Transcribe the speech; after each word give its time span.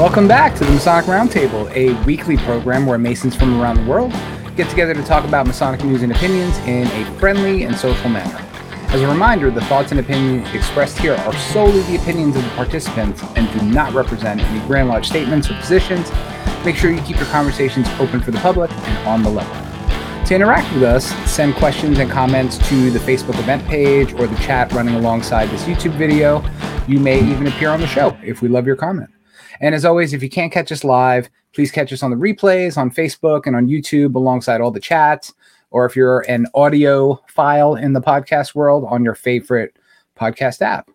Welcome 0.00 0.26
back 0.26 0.54
to 0.54 0.64
the 0.64 0.70
Masonic 0.70 1.04
Roundtable, 1.04 1.70
a 1.76 1.92
weekly 2.06 2.38
program 2.38 2.86
where 2.86 2.96
Masons 2.96 3.36
from 3.36 3.60
around 3.60 3.76
the 3.76 3.84
world 3.84 4.12
get 4.56 4.70
together 4.70 4.94
to 4.94 5.02
talk 5.02 5.26
about 5.26 5.46
Masonic 5.46 5.84
news 5.84 6.00
and 6.00 6.10
opinions 6.10 6.56
in 6.60 6.86
a 6.86 7.18
friendly 7.18 7.64
and 7.64 7.76
social 7.76 8.08
manner. 8.08 8.34
As 8.88 9.02
a 9.02 9.06
reminder, 9.06 9.50
the 9.50 9.60
thoughts 9.66 9.90
and 9.90 10.00
opinions 10.00 10.48
expressed 10.54 10.96
here 10.96 11.16
are 11.16 11.34
solely 11.34 11.82
the 11.82 11.96
opinions 11.96 12.34
of 12.34 12.42
the 12.42 12.48
participants 12.52 13.22
and 13.36 13.52
do 13.52 13.66
not 13.66 13.92
represent 13.92 14.40
any 14.40 14.66
Grand 14.66 14.88
Lodge 14.88 15.06
statements 15.06 15.50
or 15.50 15.54
positions. 15.56 16.10
Make 16.64 16.76
sure 16.76 16.90
you 16.90 17.02
keep 17.02 17.18
your 17.18 17.26
conversations 17.26 17.86
open 17.98 18.22
for 18.22 18.30
the 18.30 18.38
public 18.38 18.70
and 18.70 19.06
on 19.06 19.22
the 19.22 19.28
level. 19.28 19.54
To 20.24 20.34
interact 20.34 20.72
with 20.72 20.82
us, 20.82 21.08
send 21.30 21.56
questions 21.56 21.98
and 21.98 22.10
comments 22.10 22.56
to 22.70 22.90
the 22.90 23.00
Facebook 23.00 23.38
event 23.38 23.62
page 23.66 24.14
or 24.14 24.26
the 24.26 24.36
chat 24.36 24.72
running 24.72 24.94
alongside 24.94 25.50
this 25.50 25.64
YouTube 25.64 25.92
video. 25.98 26.42
You 26.88 27.00
may 27.00 27.20
even 27.20 27.48
appear 27.48 27.68
on 27.68 27.82
the 27.82 27.86
show 27.86 28.16
if 28.22 28.40
we 28.40 28.48
love 28.48 28.66
your 28.66 28.76
comment. 28.76 29.10
And 29.60 29.74
as 29.74 29.84
always, 29.84 30.12
if 30.12 30.22
you 30.22 30.30
can't 30.30 30.52
catch 30.52 30.72
us 30.72 30.84
live, 30.84 31.28
please 31.52 31.70
catch 31.70 31.92
us 31.92 32.02
on 32.02 32.10
the 32.10 32.16
replays 32.16 32.76
on 32.76 32.90
Facebook 32.90 33.46
and 33.46 33.54
on 33.54 33.66
YouTube 33.66 34.14
alongside 34.14 34.60
all 34.60 34.70
the 34.70 34.80
chats. 34.80 35.34
Or 35.70 35.84
if 35.86 35.94
you're 35.94 36.20
an 36.28 36.46
audio 36.54 37.20
file 37.28 37.74
in 37.74 37.92
the 37.92 38.00
podcast 38.00 38.54
world 38.54 38.84
on 38.88 39.04
your 39.04 39.14
favorite 39.14 39.76
podcast 40.18 40.62
app. 40.62 40.90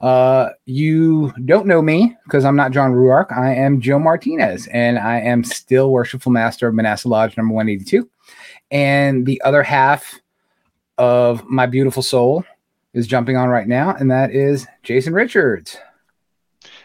Uh, 0.00 0.50
you 0.66 1.32
don't 1.44 1.66
know 1.66 1.80
me 1.80 2.16
because 2.24 2.44
I'm 2.44 2.56
not 2.56 2.72
John 2.72 2.92
Ruark. 2.92 3.32
I 3.36 3.54
am 3.54 3.80
Joe 3.80 3.98
Martinez, 3.98 4.66
and 4.66 4.98
I 4.98 5.20
am 5.20 5.44
still 5.44 5.90
Worshipful 5.90 6.32
Master 6.32 6.68
of 6.68 6.74
Manasseh 6.74 7.08
Lodge 7.08 7.36
number 7.36 7.54
182. 7.54 8.08
And 8.70 9.24
the 9.24 9.40
other 9.42 9.62
half 9.62 10.20
of 10.98 11.44
my 11.46 11.66
beautiful 11.66 12.02
soul 12.02 12.44
is 12.92 13.06
jumping 13.06 13.36
on 13.36 13.48
right 13.48 13.68
now, 13.68 13.94
and 13.94 14.10
that 14.10 14.30
is 14.32 14.66
Jason 14.82 15.14
Richards. 15.14 15.78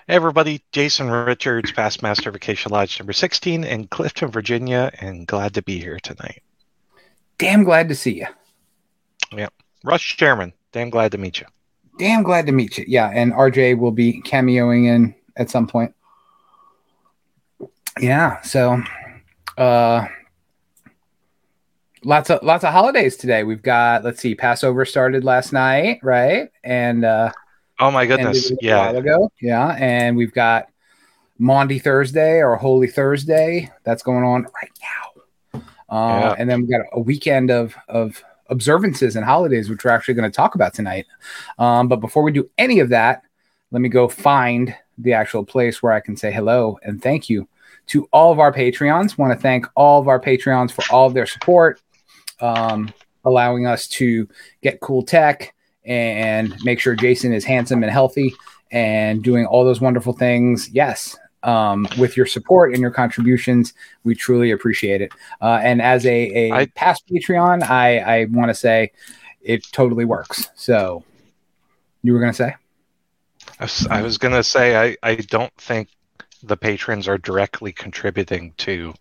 Hey 0.09 0.15
everybody, 0.15 0.63
Jason 0.71 1.11
Richards, 1.11 1.71
Past 1.71 2.02
Master 2.02 2.31
Acacia 2.31 2.67
Lodge 2.67 2.99
number 2.99 3.13
16 3.13 3.63
in 3.63 3.85
Clifton, 3.89 4.31
Virginia, 4.31 4.91
and 4.97 5.27
glad 5.27 5.53
to 5.53 5.61
be 5.61 5.79
here 5.79 5.99
tonight. 5.99 6.41
Damn 7.38 7.63
glad 7.63 7.89
to 7.89 7.93
see 7.93 8.16
you. 8.16 8.25
Yeah. 9.31 9.49
Rush 9.83 10.17
Chairman, 10.17 10.51
damn 10.71 10.89
glad 10.89 11.11
to 11.11 11.19
meet 11.19 11.39
you. 11.39 11.45
Damn 11.99 12.23
glad 12.23 12.47
to 12.47 12.51
meet 12.51 12.79
you. 12.79 12.85
Yeah, 12.88 13.11
and 13.13 13.33
RJ 13.33 13.77
will 13.77 13.91
be 13.91 14.19
cameoing 14.23 14.88
in 14.88 15.13
at 15.38 15.51
some 15.51 15.67
point. 15.67 15.93
Yeah, 17.99 18.41
so 18.41 18.81
uh 19.59 20.07
lots 22.03 22.31
of 22.31 22.41
lots 22.41 22.63
of 22.63 22.73
holidays 22.73 23.16
today. 23.16 23.44
We've 23.44 23.61
got 23.61 24.03
let's 24.03 24.21
see, 24.21 24.33
Passover 24.33 24.85
started 24.85 25.23
last 25.23 25.53
night, 25.53 25.99
right? 26.01 26.49
And 26.63 27.05
uh 27.05 27.31
Oh 27.80 27.91
my 27.91 28.05
goodness. 28.05 28.52
Yeah. 28.61 28.91
ago. 28.91 29.31
Yeah. 29.41 29.75
And 29.80 30.17
we've 30.17 30.33
got 30.33 30.69
Maundy 31.38 31.80
Thursday 31.80 32.41
or 32.41 32.55
Holy 32.58 32.88
Thursday. 32.88 33.72
That's 33.83 34.03
going 34.03 34.23
on 34.23 34.44
right 34.44 34.72
now. 34.81 35.61
Uh, 35.89 36.19
yeah. 36.19 36.35
And 36.38 36.50
then 36.50 36.61
we've 36.61 36.69
got 36.69 36.81
a 36.91 37.00
weekend 37.00 37.50
of, 37.50 37.75
of 37.88 38.23
observances 38.50 39.16
and 39.16 39.25
holidays, 39.25 39.69
which 39.69 39.83
we're 39.83 39.91
actually 39.91 40.13
going 40.16 40.30
to 40.30 40.35
talk 40.35 40.55
about 40.55 40.73
tonight. 40.73 41.05
Um, 41.57 41.88
but 41.88 41.97
before 41.97 42.23
we 42.23 42.31
do 42.31 42.50
any 42.57 42.80
of 42.80 42.89
that, 42.89 43.23
let 43.72 43.81
me 43.81 43.89
go 43.89 44.07
find 44.07 44.75
the 44.97 45.13
actual 45.13 45.45
place 45.45 45.81
where 45.81 45.94
I 45.94 46.00
can 46.02 46.17
say 46.17 46.31
hello 46.31 46.77
and 46.83 47.02
thank 47.02 47.30
you 47.30 47.47
to 47.88 48.07
all 48.11 48.31
of 48.31 48.39
our 48.39 48.53
Patreons. 48.53 49.17
Want 49.17 49.33
to 49.33 49.39
thank 49.39 49.66
all 49.75 50.02
of 50.02 50.07
our 50.07 50.19
Patreons 50.19 50.72
for 50.72 50.83
all 50.94 51.07
of 51.07 51.13
their 51.13 51.25
support, 51.25 51.81
um, 52.41 52.91
allowing 53.23 53.66
us 53.66 53.88
to 53.88 54.27
get 54.61 54.81
cool 54.81 55.03
tech, 55.03 55.55
and 55.89 56.55
make 56.63 56.79
sure 56.79 56.95
Jason 56.95 57.33
is 57.33 57.43
handsome 57.43 57.83
and 57.83 57.91
healthy 57.91 58.33
and 58.71 59.23
doing 59.23 59.45
all 59.45 59.65
those 59.65 59.81
wonderful 59.81 60.13
things. 60.13 60.69
Yes, 60.69 61.17
um, 61.44 61.88
with 61.97 62.16
your 62.16 62.25
support 62.25 62.72
and 62.73 62.79
your 62.79 62.91
contributions, 62.91 63.73
we 64.03 64.13
truly 64.16 64.51
appreciate 64.51 65.01
it. 65.01 65.11
Uh, 65.41 65.59
and 65.63 65.81
as 65.81 66.05
a, 66.05 66.51
a 66.51 66.51
I, 66.51 66.66
past 66.67 67.07
Patreon, 67.07 67.63
I, 67.63 67.97
I 67.99 68.25
want 68.25 68.49
to 68.49 68.53
say 68.53 68.91
it 69.41 69.66
totally 69.72 70.05
works. 70.05 70.49
So 70.55 71.03
you 72.03 72.13
were 72.13 72.19
going 72.19 72.31
to 72.31 72.38
say? 72.38 72.55
I 73.59 73.63
was, 73.63 73.88
I 73.88 74.01
was 74.01 74.17
going 74.17 74.35
to 74.35 74.44
say, 74.44 74.78
I, 74.78 74.97
I 75.01 75.16
don't 75.16 75.53
think 75.57 75.89
the 76.44 76.55
patrons 76.55 77.07
are 77.07 77.17
directly 77.17 77.72
contributing 77.72 78.53
to 78.57 78.94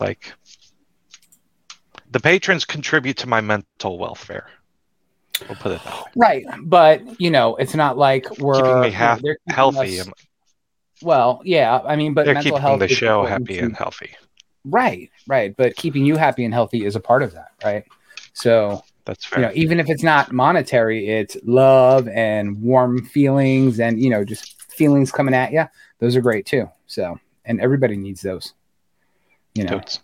like 0.00 0.34
the 2.10 2.20
patrons 2.20 2.64
contribute 2.64 3.16
to 3.18 3.28
my 3.28 3.40
mental 3.40 3.98
welfare. 3.98 4.48
We'll 5.48 5.56
put 5.56 5.72
it 5.72 5.84
that 5.84 5.94
way. 5.94 6.10
Right, 6.16 6.46
but 6.62 7.20
you 7.20 7.30
know, 7.30 7.56
it's 7.56 7.74
not 7.74 7.98
like 7.98 8.38
we're 8.38 8.54
keeping 8.54 8.80
me 8.80 8.90
half 8.90 9.22
you 9.22 9.36
know, 9.46 9.54
healthy. 9.54 10.00
Us, 10.00 10.08
well, 11.02 11.40
yeah, 11.44 11.80
I 11.84 11.96
mean, 11.96 12.14
but 12.14 12.24
they're 12.24 12.34
mental 12.34 12.52
keeping 12.52 12.62
health 12.62 12.80
the 12.80 12.88
show 12.88 13.24
happy 13.24 13.58
and 13.58 13.76
healthy. 13.76 14.14
Right, 14.64 15.10
right, 15.26 15.54
but 15.56 15.76
keeping 15.76 16.04
you 16.06 16.16
happy 16.16 16.44
and 16.44 16.54
healthy 16.54 16.84
is 16.84 16.96
a 16.96 17.00
part 17.00 17.22
of 17.22 17.32
that, 17.32 17.52
right? 17.62 17.84
So 18.32 18.82
that's 19.04 19.24
fair. 19.26 19.40
You 19.40 19.46
know, 19.46 19.52
even 19.54 19.80
if 19.80 19.90
it's 19.90 20.02
not 20.02 20.32
monetary, 20.32 21.08
it's 21.08 21.36
love 21.44 22.08
and 22.08 22.60
warm 22.62 23.04
feelings, 23.04 23.80
and 23.80 24.00
you 24.00 24.10
know, 24.10 24.24
just 24.24 24.60
feelings 24.72 25.12
coming 25.12 25.34
at 25.34 25.52
you. 25.52 25.64
Those 25.98 26.16
are 26.16 26.20
great 26.20 26.46
too. 26.46 26.68
So, 26.86 27.18
and 27.44 27.60
everybody 27.60 27.96
needs 27.96 28.22
those. 28.22 28.54
You 29.54 29.64
know, 29.64 29.78
totes, 29.78 30.00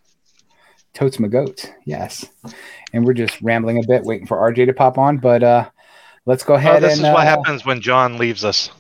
totes 0.95 1.19
my 1.19 1.29
goats. 1.29 1.69
Yes 1.85 2.27
and 2.93 3.05
we're 3.05 3.15
just 3.15 3.41
rambling 3.43 3.83
a 3.83 3.87
bit, 3.87 4.03
waiting 4.05 4.27
for 4.27 4.37
RJ 4.37 4.67
to 4.67 4.73
pop 4.73 4.99
on. 4.99 5.19
But 5.19 5.43
uh, 5.43 5.69
let's 6.27 6.45
go 6.45 6.55
ahead. 6.55 6.77
Oh, 6.77 6.81
this 6.81 6.99
and, 6.99 7.07
is 7.07 7.13
what 7.13 7.27
uh, 7.27 7.31
happens 7.31 7.65
when 7.65 7.81
John 7.81 8.19
leaves 8.19 8.45
us. 8.45 8.71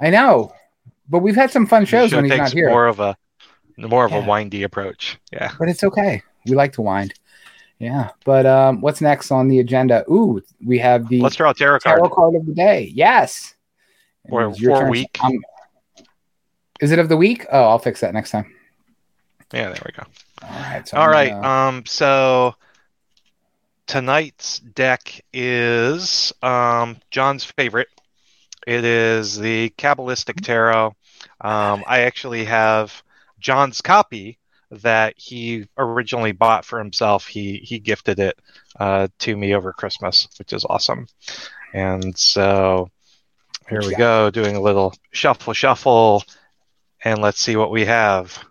I 0.00 0.10
know, 0.10 0.52
but 1.08 1.20
we've 1.20 1.36
had 1.36 1.50
some 1.50 1.66
fun 1.66 1.84
shows 1.84 2.12
when 2.14 2.24
he's 2.24 2.36
not 2.36 2.52
here. 2.52 2.68
More 2.68 2.86
of 2.86 3.00
a 3.00 3.16
more 3.76 4.04
of 4.04 4.12
yeah. 4.12 4.24
a 4.24 4.28
windy 4.28 4.62
approach. 4.62 5.18
Yeah, 5.32 5.52
but 5.58 5.68
it's 5.68 5.84
okay. 5.84 6.22
We 6.46 6.54
like 6.54 6.72
to 6.74 6.82
wind. 6.82 7.14
Yeah, 7.78 8.10
but 8.24 8.46
um, 8.46 8.80
what's 8.80 9.00
next 9.00 9.30
on 9.30 9.48
the 9.48 9.60
agenda? 9.60 10.04
Ooh, 10.10 10.40
we 10.64 10.78
have 10.78 11.08
the 11.08 11.20
let's 11.20 11.36
draw 11.36 11.50
a 11.50 11.54
tarot 11.54 11.80
card. 11.80 11.98
Tarot 11.98 12.08
card 12.10 12.34
of 12.36 12.46
the 12.46 12.54
day. 12.54 12.92
Yes. 12.94 13.54
Or 14.30 14.54
for 14.54 14.88
week. 14.88 15.18
Um, 15.22 15.38
is 16.80 16.92
it 16.92 16.98
of 16.98 17.10
the 17.10 17.16
week? 17.16 17.46
Oh, 17.52 17.64
I'll 17.64 17.78
fix 17.78 18.00
that 18.00 18.14
next 18.14 18.30
time. 18.30 18.50
Yeah, 19.52 19.68
there 19.68 19.82
we 19.84 19.92
go. 19.92 20.04
All 20.50 20.60
right. 20.60 20.88
So 20.88 20.96
All 20.96 21.08
right. 21.08 21.30
Gonna... 21.30 21.48
Um. 21.48 21.86
So 21.86 22.54
tonight's 23.86 24.60
deck 24.60 25.20
is 25.32 26.32
um, 26.42 26.96
John's 27.10 27.44
favorite. 27.44 27.88
It 28.66 28.84
is 28.84 29.38
the 29.38 29.70
Kabbalistic 29.76 30.40
Tarot. 30.42 30.94
Um, 31.40 31.84
I 31.86 32.00
actually 32.00 32.44
have 32.44 33.02
John's 33.38 33.80
copy 33.80 34.38
that 34.70 35.14
he 35.16 35.68
originally 35.76 36.32
bought 36.32 36.64
for 36.64 36.78
himself. 36.78 37.26
He 37.26 37.58
he 37.58 37.78
gifted 37.78 38.18
it 38.18 38.38
uh, 38.78 39.08
to 39.20 39.36
me 39.36 39.54
over 39.54 39.72
Christmas, 39.72 40.28
which 40.38 40.52
is 40.52 40.64
awesome. 40.64 41.06
And 41.72 42.16
so 42.16 42.90
here 43.68 43.80
we 43.80 43.94
go, 43.94 44.30
doing 44.30 44.56
a 44.56 44.60
little 44.60 44.94
shuffle, 45.10 45.52
shuffle, 45.52 46.24
and 47.04 47.20
let's 47.20 47.40
see 47.40 47.56
what 47.56 47.70
we 47.70 47.84
have. 47.84 48.42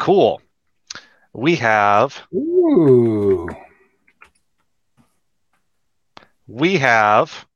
Cool 0.00 0.42
we 1.32 1.56
have. 1.56 2.20
Ooh. 2.34 3.48
We 6.46 6.78
have. 6.78 7.46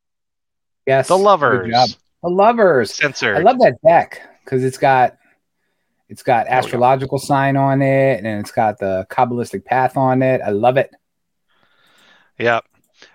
Yes. 0.86 1.08
The 1.08 1.18
lovers. 1.18 1.96
The 2.22 2.30
lovers. 2.30 2.94
Censored. 2.94 3.36
I 3.36 3.40
love 3.40 3.58
that 3.58 3.76
deck 3.86 4.20
because 4.44 4.64
it's 4.64 4.78
got 4.78 5.16
it's 6.08 6.22
got 6.22 6.46
astrological 6.46 7.18
sign 7.18 7.56
on 7.56 7.82
it 7.82 8.18
and 8.18 8.26
it's 8.26 8.52
got 8.52 8.78
the 8.78 9.06
kabbalistic 9.10 9.64
path 9.64 9.96
on 9.96 10.22
it. 10.22 10.40
I 10.42 10.50
love 10.50 10.76
it. 10.76 10.90
Yeah. 12.38 12.60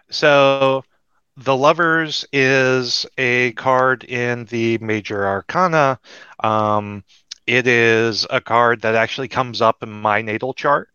So 0.10 0.84
the 1.38 1.56
lovers 1.56 2.26
is 2.34 3.06
a 3.18 3.54
card 3.54 4.04
in 4.04 4.46
the 4.46 4.78
major 4.80 5.26
arcana. 5.26 6.00
Um, 6.42 7.04
it 7.50 7.68
is 7.68 8.28
a 8.30 8.40
card 8.40 8.82
that 8.82 8.96
actually 8.96 9.28
comes 9.28 9.62
up 9.62 9.82
in 9.84 9.90
my 9.90 10.22
natal 10.22 10.54
chart. 10.54 10.90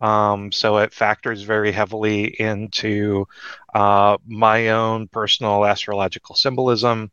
Um, 0.00 0.50
so 0.50 0.78
it 0.78 0.92
factors 0.92 1.42
very 1.42 1.70
heavily 1.70 2.24
into 2.24 3.28
uh, 3.72 4.18
my 4.26 4.70
own 4.70 5.06
personal 5.06 5.64
astrological 5.64 6.34
symbolism. 6.34 7.12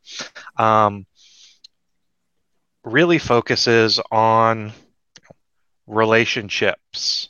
Um, 0.57 1.05
really 2.83 3.19
focuses 3.19 3.99
on 4.11 4.73
relationships 5.85 7.29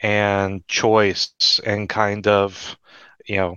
and 0.00 0.66
choice 0.68 1.60
and 1.66 1.88
kind 1.88 2.28
of, 2.28 2.76
you 3.26 3.36
know, 3.36 3.56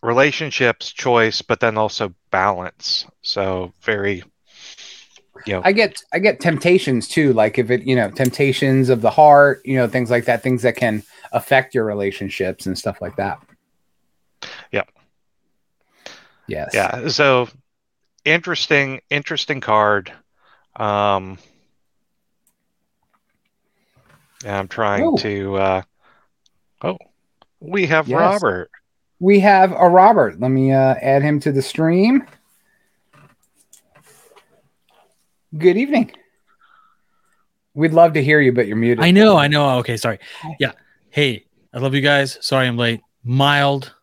relationships, 0.00 0.92
choice, 0.92 1.42
but 1.42 1.58
then 1.60 1.76
also 1.76 2.14
balance. 2.30 3.04
So 3.22 3.72
very 3.82 4.22
know, 5.46 5.62
I 5.64 5.72
get 5.72 6.02
I 6.12 6.18
get 6.18 6.40
temptations 6.40 7.08
too. 7.08 7.32
Like 7.32 7.58
if 7.58 7.70
it, 7.70 7.82
you 7.82 7.96
know, 7.96 8.10
temptations 8.10 8.88
of 8.88 9.00
the 9.00 9.10
heart, 9.10 9.62
you 9.64 9.76
know, 9.76 9.88
things 9.88 10.10
like 10.10 10.26
that, 10.26 10.42
things 10.42 10.62
that 10.62 10.76
can 10.76 11.02
affect 11.32 11.74
your 11.74 11.84
relationships 11.84 12.66
and 12.66 12.78
stuff 12.78 13.00
like 13.00 13.16
that. 13.16 13.38
Yeah. 14.72 14.84
Yes. 16.46 16.70
Yeah. 16.74 17.08
So 17.08 17.48
interesting, 18.24 19.00
interesting 19.10 19.60
card. 19.60 20.12
Um, 20.76 21.38
I'm 24.44 24.68
trying 24.68 25.04
Ooh. 25.04 25.18
to. 25.18 25.56
Uh, 25.56 25.82
oh, 26.82 26.98
we 27.60 27.86
have 27.86 28.08
Yes. 28.08 28.18
Robert. 28.18 28.70
We 29.18 29.40
have 29.40 29.72
a 29.72 29.88
Robert. 29.88 30.40
Let 30.40 30.50
me 30.50 30.72
uh, 30.72 30.94
add 30.94 31.22
him 31.22 31.40
to 31.40 31.52
the 31.52 31.62
stream. 31.62 32.24
Good 35.56 35.76
evening. 35.76 36.12
We'd 37.74 37.92
love 37.92 38.12
to 38.14 38.22
hear 38.22 38.40
you, 38.40 38.52
but 38.52 38.66
you're 38.66 38.76
muted. 38.76 39.04
I 39.04 39.10
know, 39.10 39.36
I 39.36 39.48
know. 39.48 39.78
Okay, 39.78 39.96
sorry. 39.96 40.18
Yeah. 40.58 40.72
Hey, 41.10 41.46
I 41.72 41.78
love 41.78 41.94
you 41.94 42.00
guys. 42.00 42.38
Sorry 42.40 42.66
I'm 42.66 42.76
late. 42.76 43.00
Mild 43.24 43.94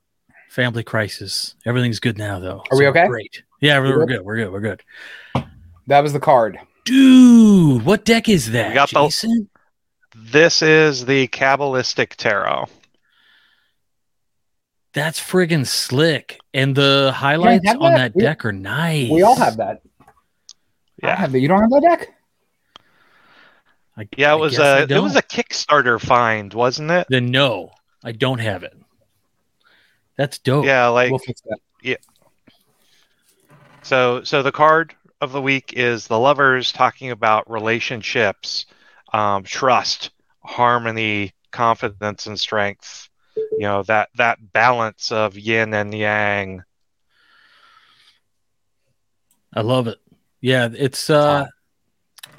family 0.50 0.84
crisis. 0.84 1.56
Everything's 1.66 2.00
good 2.00 2.18
now, 2.18 2.40
though. 2.40 2.64
Are 2.72 2.78
we 2.78 2.88
okay? 2.88 3.08
Great. 3.08 3.44
Yeah, 3.62 3.80
We 3.80 3.90
we're, 3.90 3.98
we're 4.00 4.06
good? 4.06 4.18
good. 4.18 4.26
We're 4.26 4.36
good. 4.38 4.52
We're 4.54 4.60
good. 4.62 4.84
That 5.88 6.02
was 6.02 6.14
the 6.14 6.20
card. 6.20 6.60
Dude, 6.86 7.84
what 7.86 8.06
deck 8.06 8.30
is 8.30 8.52
that? 8.52 8.70
We 8.70 8.74
got 8.76 8.90
the- 8.90 9.04
Jason? 9.06 9.50
This 10.16 10.62
is 10.62 11.06
the 11.06 11.28
Kabbalistic 11.28 12.16
Tarot. 12.16 12.68
That's 14.94 15.20
friggin' 15.20 15.68
slick. 15.68 16.40
And 16.54 16.76
the 16.76 17.12
highlights 17.16 17.68
have 17.68 17.82
on 17.82 17.92
that? 17.94 17.98
that 18.14 18.16
We- 18.16 18.24
deck 18.24 18.44
are 18.46 18.52
nice. 18.54 19.10
We 19.12 19.22
all 19.22 19.36
have 19.36 19.58
that. 19.58 19.82
I 21.04 21.08
Yeah, 21.08 21.16
have 21.16 21.32
that. 21.32 21.40
You 21.40 21.48
don't 21.48 21.62
have 21.62 21.70
that 21.70 21.82
deck? 21.82 22.14
I, 23.98 24.08
yeah. 24.18 24.34
I 24.34 24.36
It 24.36 24.40
was 24.40 24.54
guess 24.54 24.74
I 24.74 24.80
a 24.80 24.84
it 24.90 25.00
was 25.02 25.16
a 25.16 25.22
Kickstarter 25.22 26.00
find, 26.00 26.54
wasn't 26.54 26.92
it? 26.92 27.08
Then 27.10 27.32
no, 27.32 27.72
I 28.04 28.12
don't 28.12 28.40
have 28.40 28.64
it. 28.64 28.74
That's 30.18 30.38
dope. 30.40 30.66
Yeah, 30.66 30.88
like 30.88 31.10
we'll 31.12 31.20
fix 31.20 31.42
that. 31.42 31.60
So, 33.84 34.24
so 34.24 34.44
the 34.44 34.52
card 34.52 34.96
of 35.22 35.32
the 35.32 35.42
week 35.42 35.74
is 35.74 36.08
the 36.08 36.20
lovers 36.20 36.72
talking 36.72 37.12
about 37.12 37.50
relationships, 37.50 38.66
um, 39.14 39.44
trust, 39.44 40.12
harmony, 40.44 41.34
confidence, 41.52 42.28
and 42.28 42.40
strength. 42.40 43.10
You 43.36 43.60
know 43.62 43.84
that 43.84 44.10
that 44.16 44.52
balance 44.52 45.12
of 45.12 45.38
yin 45.38 45.74
and 45.74 45.94
yang. 45.94 46.64
I 49.54 49.62
love 49.62 49.88
it. 49.88 50.00
Yeah, 50.42 50.70
it's 50.74 51.10
uh 51.10 51.48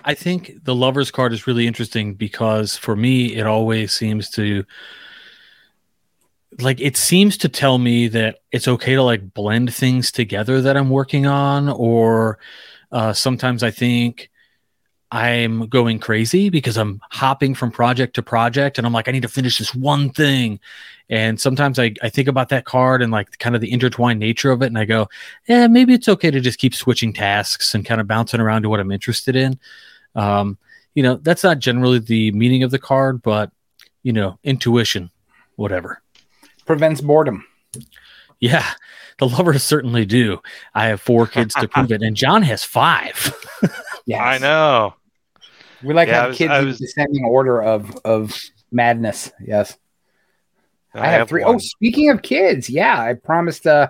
I 0.05 0.15
think 0.15 0.53
the 0.65 0.75
lovers 0.75 1.11
card 1.11 1.33
is 1.33 1.47
really 1.47 1.67
interesting 1.67 2.15
because 2.15 2.77
for 2.77 2.97
me 2.97 3.37
it 3.37 3.47
always 3.47 3.93
seems 3.93 4.31
to 4.31 4.65
like 6.61 6.81
it 6.81 6.97
seems 6.97 7.37
to 7.39 7.49
tell 7.49 7.79
me 7.79 8.09
that 8.09 8.39
it's 8.53 8.69
okay 8.69 8.95
to 8.95 9.03
like 9.03 9.35
blend 9.35 9.73
things 9.73 10.11
together 10.11 10.61
that 10.63 10.77
I'm 10.77 10.91
working 10.91 11.27
on 11.27 11.69
or 11.69 12.39
uh 12.91 13.13
sometimes 13.13 13.63
I 13.63 13.71
think 13.71 14.31
I'm 15.11 15.69
going 15.69 15.99
crazy 15.99 16.51
because 16.51 16.77
I'm 16.77 17.01
hopping 17.11 17.55
from 17.55 17.71
project 17.71 18.15
to 18.17 18.23
project 18.23 18.77
and 18.77 18.87
I'm 18.87 18.93
like 18.93 19.09
I 19.09 19.13
need 19.13 19.23
to 19.23 19.29
finish 19.29 19.59
this 19.59 19.75
one 19.75 20.11
thing 20.11 20.61
and 21.09 21.41
sometimes 21.41 21.79
I, 21.79 21.95
I 22.03 22.11
think 22.11 22.29
about 22.29 22.51
that 22.51 22.67
card 22.67 23.01
and 23.01 23.11
like 23.11 23.39
kind 23.39 23.55
of 23.55 23.63
the 23.63 23.73
intertwined 23.73 24.21
nature 24.21 24.51
of 24.51 24.61
it 24.61 24.67
and 24.67 24.79
I 24.79 24.85
go 24.85 25.09
yeah, 25.49 25.67
maybe 25.67 25.95
it's 25.95 26.09
okay 26.09 26.31
to 26.31 26.41
just 26.41 26.59
keep 26.59 26.75
switching 26.75 27.15
tasks 27.15 27.75
and 27.75 27.87
kind 27.87 28.01
of 28.01 28.07
bouncing 28.07 28.41
around 28.41 28.63
to 28.63 28.69
what 28.69 28.81
I'm 28.81 28.93
interested 28.93 29.35
in. 29.35 29.59
Um, 30.15 30.59
you 30.95 31.03
know, 31.03 31.15
that's 31.17 31.45
not 31.45 31.59
generally 31.59 32.01
the 32.01 32.33
meaning 32.33 32.63
of 32.63 32.71
the 32.71 32.79
card, 32.79 33.23
but 33.23 33.51
you 34.03 34.13
know, 34.13 34.39
intuition, 34.45 35.11
whatever. 35.57 36.03
Prevents 36.67 37.01
boredom. 37.01 37.47
Yeah, 38.41 38.67
the 39.19 39.29
lovers 39.29 39.63
certainly 39.63 40.05
do. 40.05 40.41
I 40.75 40.87
have 40.87 41.01
four 41.01 41.27
kids 41.27 41.55
to 41.55 41.67
prove 41.67 41.93
it, 41.93 42.03
and 42.03 42.17
John 42.17 42.43
has 42.43 42.63
five. 42.63 43.35
Yes. 44.09 44.21
I 44.23 44.39
know. 44.39 44.95
We 45.83 45.95
like 45.95 46.09
Yeah, 46.09 46.21
have 46.23 46.29
was- 46.31 46.39
kids 46.39 46.51
I 46.51 46.59
in 46.61 46.67
was- 46.67 46.79
descending 46.79 47.25
order 47.25 47.63
of 47.63 47.97
of 48.05 48.39
madness. 48.73 49.31
Yes. 49.45 49.77
I, 50.95 51.09
have, 51.09 51.29
three. 51.29 51.45
one. 51.45 51.57
Oh, 51.57 51.59
speaking 51.59 52.11
of 52.11 52.23
kids, 52.23 52.69
yeah, 52.69 53.01
I 53.01 53.15
promised 53.15 53.67
uh 53.67 53.89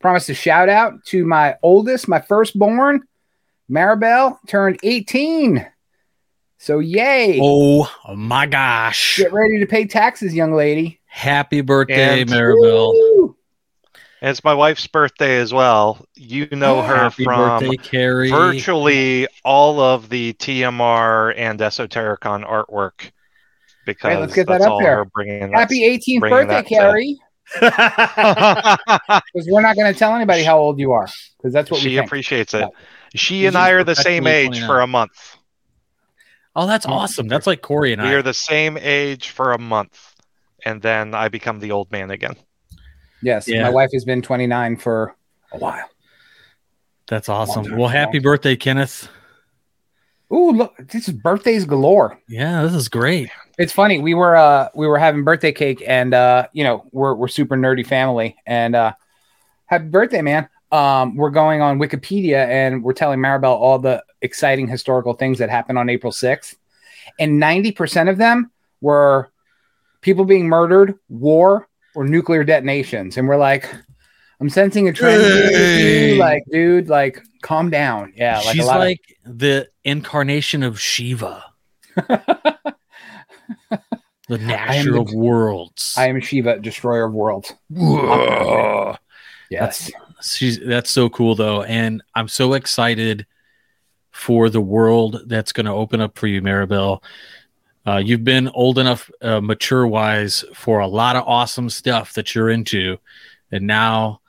promised 0.00 0.28
a 0.28 0.34
shout 0.34 0.68
out 0.68 1.04
to 1.06 1.24
my 1.24 1.56
oldest, 1.62 2.08
my 2.08 2.20
firstborn, 2.20 3.02
Maribel, 3.70 4.36
turned 4.46 4.78
18. 4.82 5.66
So 6.58 6.78
yay. 6.80 7.38
oh 7.42 7.88
my 8.14 8.44
gosh! 8.46 9.16
Get 9.16 9.32
ready 9.32 9.58
to 9.60 9.66
pay 9.66 9.86
taxes, 9.86 10.34
young 10.34 10.52
lady. 10.52 11.00
Happy 11.06 11.60
birthday, 11.62 12.22
And- 12.22 12.30
Maribel! 12.30 12.92
Woo! 12.92 13.19
And 14.22 14.30
it's 14.30 14.44
my 14.44 14.52
wife's 14.52 14.86
birthday 14.86 15.38
as 15.38 15.52
well. 15.52 16.04
You 16.14 16.46
know 16.52 16.78
oh, 16.78 16.82
her 16.82 16.96
Happy 16.96 17.24
from 17.24 17.60
birthday, 17.60 17.76
Carrie! 17.76 18.30
virtually 18.30 19.26
all 19.44 19.80
of 19.80 20.10
the 20.10 20.34
TMR 20.34 21.32
and 21.36 21.58
Esotericon 21.58 22.46
artwork 22.46 23.12
because 23.86 24.18
let's 24.20 24.34
get 24.34 24.46
that 24.48 24.60
up 24.60 24.70
all 24.70 24.80
there. 24.80 25.04
bringing. 25.06 25.52
Happy 25.52 25.80
18th 25.80 26.20
bringing 26.20 26.48
birthday, 26.48 26.68
Carrie. 26.68 27.18
Because 27.60 29.48
we're 29.48 29.60
not 29.60 29.74
going 29.74 29.92
to 29.92 29.98
tell 29.98 30.14
anybody 30.14 30.44
how 30.44 30.58
old 30.58 30.78
you 30.78 30.92
are. 30.92 31.08
Because 31.36 31.52
that's 31.52 31.70
what 31.70 31.78
we 31.78 31.90
she 31.90 31.96
think. 31.96 32.06
appreciates 32.06 32.54
it. 32.54 32.60
Yeah. 32.60 32.68
She 33.14 33.46
and 33.46 33.56
I 33.56 33.70
are 33.70 33.82
the 33.82 33.96
same 33.96 34.28
age 34.28 34.50
29. 34.50 34.68
for 34.68 34.80
a 34.80 34.86
month. 34.86 35.36
oh, 36.54 36.66
that's 36.66 36.86
Oh, 36.86 36.92
awesome. 36.92 37.26
That's 37.26 37.46
like 37.48 37.60
Corey 37.60 37.92
and 37.92 38.02
We 38.02 38.08
I. 38.08 38.10
We 38.12 38.16
are 38.16 38.22
the 38.22 38.34
same 38.34 38.78
age 38.80 39.30
for 39.30 39.52
a 39.52 39.58
month, 39.58 40.14
and 40.64 40.80
then 40.80 41.14
I 41.14 41.28
become 41.28 41.58
the 41.58 41.72
old 41.72 41.90
man 41.90 42.12
again. 42.12 42.36
Yes, 43.22 43.48
Yeah. 43.48 43.62
my 43.64 43.70
wife 43.70 43.90
has 43.92 44.04
been 44.04 44.22
29 44.22 44.76
for 44.76 45.14
a 45.52 45.58
while. 45.58 45.88
That's 47.08 47.28
awesome. 47.28 47.64
time, 47.64 47.76
Well, 47.76 47.88
happy 47.88 48.18
birthday, 48.18 48.56
Kenneth. 48.56 49.08
Ooh, 50.32 50.52
look, 50.52 50.74
this 50.78 51.08
is 51.08 51.14
birthdays 51.14 51.64
galore. 51.64 52.18
Yeah, 52.28 52.62
this 52.62 52.72
is 52.72 52.88
great. 52.88 53.30
It's 53.58 53.72
funny. 53.72 53.98
We 53.98 54.14
were 54.14 54.36
uh 54.36 54.68
we 54.76 54.86
were 54.86 54.96
having 54.98 55.24
birthday 55.24 55.50
cake 55.52 55.82
and 55.86 56.14
uh 56.14 56.46
you 56.52 56.62
know, 56.62 56.86
we're 56.92 57.14
we're 57.14 57.28
super 57.28 57.56
nerdy 57.56 57.84
family 57.84 58.36
and 58.46 58.76
uh 58.76 58.92
happy 59.66 59.86
birthday, 59.86 60.22
man. 60.22 60.48
Um 60.70 61.16
we're 61.16 61.30
going 61.30 61.60
on 61.62 61.80
Wikipedia 61.80 62.46
and 62.46 62.84
we're 62.84 62.92
telling 62.92 63.18
Maribel 63.18 63.44
all 63.56 63.80
the 63.80 64.04
exciting 64.22 64.68
historical 64.68 65.14
things 65.14 65.38
that 65.38 65.50
happened 65.50 65.78
on 65.78 65.88
April 65.88 66.12
6th. 66.12 66.54
And 67.18 67.42
90% 67.42 68.08
of 68.08 68.16
them 68.18 68.52
were 68.80 69.32
people 70.00 70.24
being 70.24 70.46
murdered, 70.46 70.94
war, 71.08 71.66
or 71.94 72.04
nuclear 72.04 72.44
detonations. 72.44 73.16
And 73.16 73.26
we're 73.28 73.36
like, 73.36 73.68
I'm 74.40 74.48
sensing 74.48 74.88
a 74.88 74.92
trend. 74.92 75.20
Hey. 75.22 76.16
Like, 76.18 76.44
dude, 76.50 76.88
like 76.88 77.22
calm 77.42 77.70
down. 77.70 78.12
Yeah, 78.16 78.38
like 78.40 78.54
She's 78.56 78.64
a 78.64 78.66
lot 78.66 78.76
of- 78.76 78.80
like 78.82 79.00
the 79.24 79.68
incarnation 79.84 80.62
of 80.62 80.80
Shiva, 80.80 81.44
the 81.96 82.22
Nasher 84.30 85.00
of 85.00 85.12
worlds. 85.12 85.94
I 85.98 86.08
am 86.08 86.20
Shiva, 86.20 86.58
destroyer 86.60 87.04
of 87.04 87.12
worlds. 87.12 87.52
Whoa. 87.68 88.96
Yes. 89.50 89.90
She's 90.22 90.60
that's 90.60 90.90
so 90.90 91.08
cool 91.08 91.34
though, 91.34 91.62
and 91.62 92.02
I'm 92.14 92.28
so 92.28 92.52
excited 92.52 93.26
for 94.10 94.50
the 94.50 94.60
world 94.60 95.22
that's 95.26 95.52
going 95.52 95.66
to 95.66 95.72
open 95.72 96.00
up 96.00 96.18
for 96.18 96.26
you, 96.26 96.42
Maribel. 96.42 97.02
Uh, 97.90 97.96
you've 97.98 98.22
been 98.22 98.46
old 98.50 98.78
enough, 98.78 99.10
uh, 99.20 99.40
mature 99.40 99.84
wise, 99.86 100.44
for 100.54 100.78
a 100.78 100.86
lot 100.86 101.16
of 101.16 101.24
awesome 101.26 101.68
stuff 101.68 102.12
that 102.12 102.34
you're 102.36 102.50
into, 102.50 102.96
and 103.50 103.66
now 103.66 104.20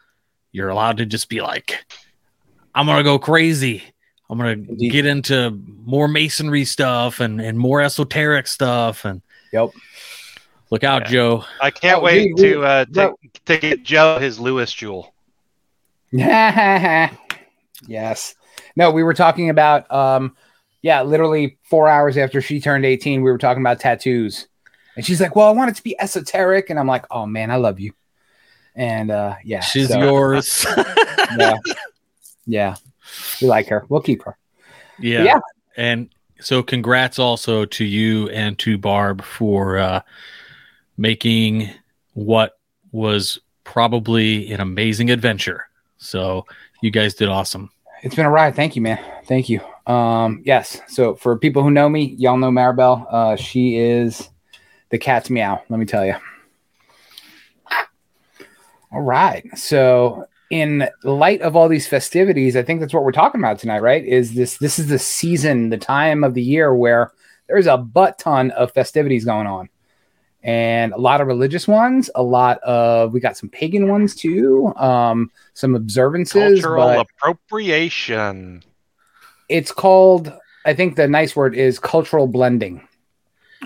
you're 0.52 0.70
allowed 0.70 0.98
to 0.98 1.06
just 1.06 1.30
be 1.30 1.42
like, 1.42 1.86
"I'm 2.74 2.88
gonna 2.88 3.04
go 3.04 3.20
crazy. 3.20 3.84
I'm 4.30 4.40
gonna 4.40 4.56
get 4.56 5.06
into 5.06 5.52
more 5.86 6.08
masonry 6.08 6.66
stuff 6.66 7.20
and 7.20 7.40
and 7.40 7.56
more 7.60 7.82
esoteric 7.82 8.48
stuff." 8.48 9.06
And 9.06 9.22
Yep. 9.54 9.70
look 10.72 10.84
out, 10.84 11.04
Yeah. 11.04 11.08
Joe. 11.12 11.46
I 11.62 11.70
can't 11.70 12.00
Oh, 12.00 12.02
wait 12.02 12.36
dude, 12.36 12.38
to 12.38 12.58
we- 12.62 12.66
uh, 12.66 12.86
to, 12.86 13.14
to 13.46 13.58
get 13.60 13.84
Joe 13.84 14.18
his 14.18 14.40
Lewis 14.40 14.74
jewel. 14.74 15.14
yes. 16.12 17.10
No, 18.76 18.90
we 18.92 19.04
were 19.04 19.14
talking 19.14 19.52
about 19.52 19.92
um 19.92 20.36
yeah, 20.82 21.02
literally 21.04 21.58
4 21.64 21.88
hours 21.88 22.18
after 22.18 22.42
she 22.42 22.60
turned 22.60 22.86
18, 22.86 23.22
we 23.22 23.32
were 23.32 23.38
talking 23.38 23.62
about 23.62 23.80
tattoos. 23.80 24.48
And 24.96 25.06
she's 25.06 25.22
like, 25.22 25.36
"Well, 25.36 25.48
I 25.48 25.52
want 25.52 25.72
it 25.72 25.76
to 25.78 25.84
be 25.84 26.00
esoteric." 26.00 26.70
And 26.70 26.78
I'm 26.78 26.88
like, 26.88 27.06
"Oh 27.10 27.26
man, 27.26 27.50
I 27.50 27.56
love 27.56 27.80
you." 27.80 27.94
And 28.76 29.10
uh 29.10 29.36
yeah. 29.44 29.62
She's 29.62 29.88
so, 29.88 30.02
yours. 30.02 30.66
Yeah. 31.38 31.58
Yeah. 32.46 32.76
We 33.42 33.48
like 33.48 33.68
her. 33.70 33.86
We'll 33.88 34.02
keep 34.02 34.24
her. 34.24 34.38
Yeah. 35.00 35.24
Yeah. 35.24 35.40
And 35.78 36.10
so 36.42 36.64
congrats 36.64 37.20
also 37.20 37.66
to 37.66 37.86
you 37.86 38.30
and 38.30 38.58
to 38.60 38.78
Barb 38.78 39.24
for 39.24 39.78
uh, 39.78 40.02
making 40.98 41.70
what 42.14 42.60
was 42.92 43.40
probably 43.64 44.52
an 44.52 44.60
amazing 44.60 45.10
adventure. 45.10 45.66
So 45.98 46.46
you 46.82 46.92
guys 46.92 47.14
did 47.14 47.30
awesome. 47.30 47.70
It's 48.04 48.16
been 48.16 48.26
a 48.26 48.32
ride. 48.32 48.56
Thank 48.56 48.76
you, 48.76 48.82
man. 48.82 49.00
Thank 49.26 49.50
you. 49.50 49.62
Um, 49.88 50.42
yes. 50.46 50.80
So 50.88 51.16
for 51.16 51.38
people 51.38 51.64
who 51.64 51.72
know 51.72 51.90
me, 51.90 52.16
y'all 52.18 52.38
know 52.38 52.52
Maribel. 52.52 53.06
Uh, 53.10 53.36
she 53.36 53.78
is 53.78 54.30
the 54.90 54.98
cat's 54.98 55.30
meow. 55.30 55.62
Let 55.70 55.80
me 55.80 55.86
tell 55.86 56.06
you. 56.06 56.16
All 58.92 59.02
right. 59.02 59.46
So 59.58 60.26
in 60.50 60.88
light 61.04 61.42
of 61.42 61.56
all 61.56 61.70
these 61.70 61.88
festivities, 61.88 62.56
I 62.56 62.64
think 62.64 62.82
that's 62.82 62.94
what 62.94 63.04
we're 63.04 63.14
talking 63.14 63.40
about 63.40 63.58
tonight, 63.58 63.82
right? 63.82 64.04
Is 64.04 64.34
this 64.34 64.58
this 64.58 64.78
is 64.78 64.88
the 64.88 65.00
season, 65.00 65.70
the 65.70 65.78
time 65.78 66.24
of 66.24 66.34
the 66.34 66.42
year 66.42 66.76
where 66.76 67.12
there's 67.48 67.68
a 67.68 67.78
butt 67.78 68.20
ton 68.20 68.52
of 68.52 68.72
festivities 68.74 69.26
going 69.26 69.48
on. 69.48 69.70
And 70.44 70.92
a 70.92 70.98
lot 70.98 71.22
of 71.22 71.28
religious 71.28 71.68
ones, 71.68 72.10
a 72.16 72.24
lot 72.24 72.60
of 72.60 73.14
we 73.14 73.20
got 73.20 73.38
some 73.38 73.50
pagan 73.50 73.88
ones 73.88 74.16
too, 74.16 74.74
um, 74.76 75.32
some 75.54 75.76
observances. 75.76 76.62
Cultural 76.62 76.84
but 76.84 77.08
appropriation. 77.18 78.64
It's 79.52 79.72
called, 79.72 80.32
I 80.66 80.74
think 80.74 80.96
the 80.96 81.08
nice 81.08 81.36
word 81.36 81.56
is 81.56 81.78
cultural 81.78 82.28
blending 82.28 82.88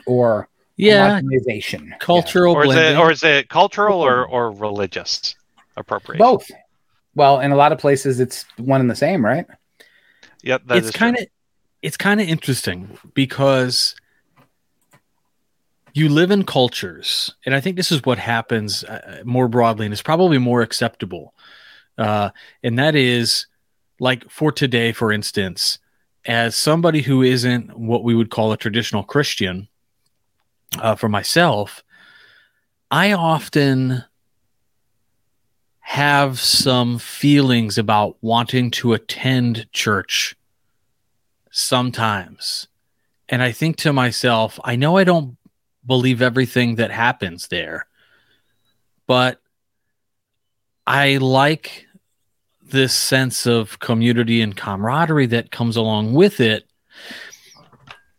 or 0.05 0.49
Yeah, 0.77 1.19
homogenization. 1.21 1.97
cultural 1.99 2.55
Or 2.55 2.63
is 2.63 2.67
blending. 2.67 2.95
it 2.97 2.99
or 2.99 3.11
is 3.11 3.23
it 3.23 3.49
cultural 3.49 4.01
or, 4.01 4.25
or 4.25 4.51
religious 4.51 5.35
Yeah. 5.35 5.81
appropriation? 5.81 6.19
both. 6.25 6.51
Well, 7.13 7.39
in 7.39 7.51
a 7.51 7.55
lot 7.55 7.71
of 7.71 7.77
places, 7.79 8.19
it's 8.19 8.43
one 8.57 8.81
and 8.81 8.89
the 8.89 8.95
same, 8.95 9.23
right? 9.23 9.45
Yep, 10.43 10.63
that 10.67 10.77
it's 10.77 10.91
kind 10.91 11.17
of 11.17 11.25
it's 11.81 11.97
kind 11.97 12.19
of 12.19 12.27
interesting 12.27 12.97
because 13.13 13.95
you 15.93 16.09
live 16.09 16.29
in 16.29 16.43
cultures 16.43 17.33
and 17.45 17.55
i 17.55 17.61
think 17.61 17.75
this 17.77 17.91
is 17.91 18.03
what 18.03 18.17
happens 18.17 18.83
uh, 18.83 19.21
more 19.23 19.47
broadly 19.47 19.85
and 19.85 19.93
it's 19.93 20.01
probably 20.01 20.37
more 20.37 20.61
acceptable 20.61 21.33
uh, 21.97 22.29
and 22.63 22.77
that 22.77 22.95
is 22.95 23.47
like 23.99 24.29
for 24.29 24.51
today 24.51 24.91
for 24.91 25.11
instance 25.11 25.79
as 26.25 26.55
somebody 26.55 27.01
who 27.01 27.21
isn't 27.21 27.77
what 27.77 28.03
we 28.03 28.15
would 28.15 28.29
call 28.29 28.51
a 28.51 28.57
traditional 28.57 29.03
christian 29.03 29.67
uh, 30.79 30.95
for 30.95 31.09
myself 31.09 31.83
i 32.91 33.11
often 33.11 34.03
have 35.87 36.39
some 36.39 36.97
feelings 36.97 37.77
about 37.77 38.17
wanting 38.19 38.71
to 38.71 38.91
attend 38.93 39.71
church 39.71 40.35
sometimes. 41.51 42.67
And 43.29 43.41
I 43.41 43.51
think 43.51 43.77
to 43.77 43.93
myself, 43.93 44.59
I 44.63 44.75
know 44.75 44.97
I 44.97 45.03
don't 45.03 45.37
believe 45.85 46.23
everything 46.23 46.75
that 46.75 46.89
happens 46.89 47.47
there, 47.47 47.87
but 49.05 49.39
I 50.87 51.17
like 51.17 51.84
this 52.69 52.93
sense 52.93 53.45
of 53.45 53.79
community 53.79 54.41
and 54.41 54.55
camaraderie 54.55 55.27
that 55.27 55.51
comes 55.51 55.75
along 55.75 56.13
with 56.13 56.39
it. 56.39 56.65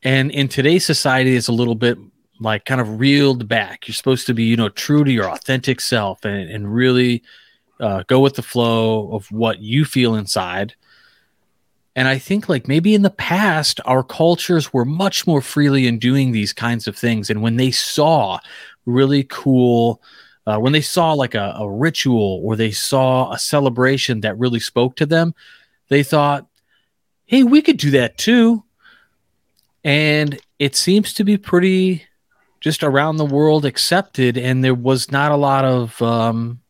And 0.02 0.30
in 0.30 0.48
today's 0.48 0.84
society, 0.84 1.36
it's 1.36 1.48
a 1.48 1.52
little 1.52 1.74
bit 1.74 1.98
like 2.38 2.64
kind 2.64 2.80
of 2.80 3.00
reeled 3.00 3.48
back. 3.48 3.88
You're 3.88 3.94
supposed 3.94 4.26
to 4.26 4.34
be, 4.34 4.44
you 4.44 4.56
know, 4.56 4.68
true 4.68 5.04
to 5.04 5.10
your 5.10 5.28
authentic 5.30 5.80
self 5.80 6.24
and, 6.24 6.50
and 6.50 6.72
really 6.72 7.22
uh, 7.80 8.04
go 8.06 8.20
with 8.20 8.34
the 8.34 8.42
flow 8.42 9.12
of 9.12 9.30
what 9.32 9.60
you 9.60 9.84
feel 9.84 10.14
inside. 10.14 10.74
And 11.96 12.08
I 12.08 12.18
think, 12.18 12.48
like, 12.48 12.68
maybe 12.68 12.94
in 12.94 13.00
the 13.00 13.10
past, 13.10 13.80
our 13.86 14.02
cultures 14.02 14.70
were 14.70 14.84
much 14.84 15.26
more 15.26 15.40
freely 15.40 15.86
in 15.86 15.98
doing 15.98 16.30
these 16.30 16.52
kinds 16.52 16.86
of 16.86 16.94
things. 16.96 17.30
And 17.30 17.40
when 17.40 17.56
they 17.56 17.70
saw 17.70 18.38
really 18.84 19.24
cool, 19.24 20.02
uh, 20.46 20.58
when 20.58 20.72
they 20.72 20.80
saw 20.80 21.12
like 21.12 21.34
a, 21.34 21.54
a 21.58 21.68
ritual 21.68 22.40
or 22.44 22.54
they 22.54 22.70
saw 22.70 23.32
a 23.32 23.38
celebration 23.38 24.20
that 24.20 24.38
really 24.38 24.60
spoke 24.60 24.96
to 24.96 25.06
them, 25.06 25.34
they 25.88 26.02
thought, 26.02 26.46
hey, 27.26 27.42
we 27.42 27.60
could 27.60 27.76
do 27.76 27.90
that 27.90 28.16
too. 28.16 28.62
And 29.84 30.38
it 30.58 30.76
seems 30.76 31.12
to 31.14 31.24
be 31.24 31.36
pretty 31.36 32.04
just 32.60 32.82
around 32.82 33.16
the 33.16 33.26
world 33.26 33.64
accepted. 33.64 34.38
And 34.38 34.62
there 34.62 34.74
was 34.74 35.10
not 35.10 35.32
a 35.32 35.36
lot 35.36 35.64
of, 35.64 36.00
um, 36.00 36.60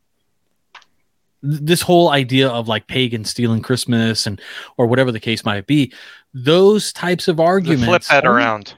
th- 1.42 1.60
this 1.62 1.82
whole 1.82 2.10
idea 2.10 2.48
of 2.48 2.68
like 2.68 2.86
pagan 2.86 3.24
stealing 3.24 3.62
Christmas 3.62 4.26
and 4.26 4.40
or 4.78 4.86
whatever 4.86 5.12
the 5.12 5.20
case 5.20 5.44
might 5.44 5.66
be, 5.66 5.92
those 6.32 6.92
types 6.92 7.28
of 7.28 7.40
arguments 7.40 7.86
Flip 7.86 8.22
that 8.22 8.26
around. 8.26 8.74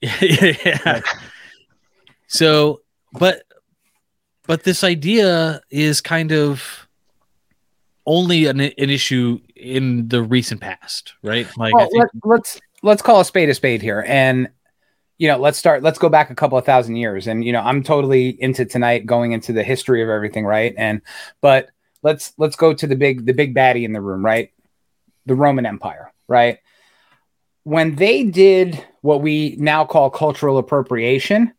yeah. 0.00 1.02
So, 2.28 2.80
but 3.12 3.42
but 4.46 4.64
this 4.64 4.82
idea 4.84 5.60
is 5.70 6.00
kind 6.00 6.32
of 6.32 6.88
only 8.06 8.46
an, 8.46 8.60
an 8.60 8.72
issue 8.76 9.40
in 9.54 10.08
the 10.08 10.22
recent 10.22 10.60
past, 10.60 11.14
right? 11.22 11.46
Like 11.56 11.74
I 11.74 11.76
Well, 11.76 11.88
think 11.90 12.04
let, 12.04 12.08
let's 12.24 12.60
let's 12.82 13.02
call 13.02 13.20
a 13.20 13.24
spade 13.24 13.48
a 13.48 13.54
spade 13.54 13.82
here, 13.82 14.04
and 14.06 14.48
you 15.18 15.28
know, 15.28 15.36
let's 15.36 15.58
start. 15.58 15.82
Let's 15.82 15.98
go 15.98 16.08
back 16.08 16.30
a 16.30 16.34
couple 16.34 16.56
of 16.58 16.64
thousand 16.64 16.96
years, 16.96 17.26
and 17.26 17.44
you 17.44 17.52
know, 17.52 17.60
I'm 17.60 17.82
totally 17.82 18.30
into 18.42 18.64
tonight 18.64 19.06
going 19.06 19.32
into 19.32 19.52
the 19.52 19.62
history 19.62 20.02
of 20.02 20.08
everything, 20.08 20.44
right? 20.46 20.74
And 20.76 21.02
but 21.40 21.68
let's 22.02 22.32
let's 22.38 22.56
go 22.56 22.72
to 22.72 22.86
the 22.86 22.96
big 22.96 23.26
the 23.26 23.34
big 23.34 23.54
baddie 23.54 23.84
in 23.84 23.92
the 23.92 24.00
room, 24.00 24.24
right? 24.24 24.50
The 25.26 25.34
Roman 25.34 25.66
Empire, 25.66 26.12
right? 26.26 26.58
When 27.64 27.96
they 27.96 28.24
did 28.24 28.82
what 29.02 29.20
we 29.20 29.56
now 29.58 29.84
call 29.84 30.10
cultural 30.10 30.56
appropriation, 30.58 31.52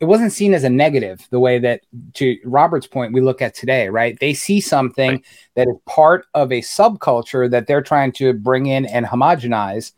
it 0.00 0.06
wasn't 0.06 0.32
seen 0.32 0.54
as 0.54 0.64
a 0.64 0.70
negative 0.70 1.26
the 1.30 1.40
way 1.40 1.58
that 1.58 1.80
to 2.14 2.36
Robert's 2.44 2.86
point 2.86 3.12
we 3.12 3.20
look 3.20 3.40
at 3.40 3.54
today, 3.54 3.88
right? 3.88 4.18
They 4.20 4.34
see 4.34 4.60
something 4.60 5.10
Right. 5.12 5.24
that 5.54 5.68
is 5.68 5.76
part 5.86 6.26
of 6.34 6.52
a 6.52 6.60
subculture 6.60 7.50
that 7.50 7.66
they're 7.66 7.82
trying 7.82 8.12
to 8.12 8.32
bring 8.32 8.66
in 8.66 8.86
and 8.86 9.06
homogenize. 9.06 9.92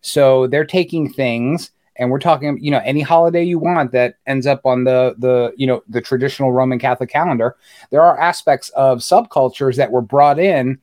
So 0.00 0.46
they're 0.46 0.64
taking 0.66 1.12
things 1.12 1.70
and 1.96 2.10
we're 2.10 2.20
talking, 2.20 2.58
you 2.62 2.70
know, 2.70 2.80
any 2.84 3.00
holiday 3.00 3.42
you 3.42 3.58
want 3.58 3.90
that 3.92 4.16
ends 4.26 4.46
up 4.46 4.64
on 4.64 4.84
the 4.84 5.14
the 5.18 5.52
you 5.56 5.66
know 5.66 5.82
the 5.88 6.00
traditional 6.00 6.52
Roman 6.52 6.78
Catholic 6.78 7.10
calendar. 7.10 7.56
There 7.90 8.02
are 8.02 8.20
aspects 8.20 8.68
of 8.70 8.98
subcultures 8.98 9.76
that 9.76 9.90
were 9.90 10.02
brought 10.02 10.38
in 10.38 10.78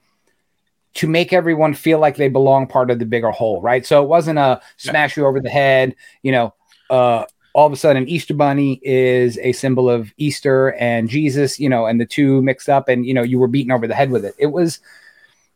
to 0.96 1.08
make 1.08 1.34
everyone 1.34 1.74
feel 1.74 2.00
like 2.00 2.16
they 2.18 2.30
belong 2.30 2.68
part 2.68 2.90
of 2.90 3.00
the 3.00 3.06
bigger 3.06 3.32
whole, 3.32 3.62
right? 3.62 3.86
So 3.86 4.04
it 4.04 4.08
wasn't 4.08 4.40
a 4.40 4.62
smash 4.78 5.18
you 5.18 5.26
over 5.26 5.40
the 5.40 5.50
head, 5.50 5.96
you 6.24 6.32
know, 6.32 6.54
uh 6.90 7.26
all 7.56 7.66
of 7.66 7.72
a 7.72 7.78
sudden 7.78 8.08
Easter 8.10 8.34
bunny 8.34 8.82
is 8.84 9.38
a 9.38 9.54
symbol 9.54 9.90
of 9.90 10.14
Easter 10.18 10.74
and 10.74 11.08
Jesus, 11.10 11.58
you 11.58 11.70
know, 11.70 11.86
and 11.86 12.02
the 12.02 12.06
two 12.06 12.42
mixed 12.42 12.68
up 12.68 12.90
and 12.90 13.06
you 13.06 13.14
know 13.14 13.24
you 13.24 13.40
were 13.40 13.48
beaten 13.48 13.72
over 13.72 13.88
the 13.88 13.96
head 13.96 14.12
with 14.12 14.26
it. 14.26 14.36
It 14.38 14.48
was 14.48 14.80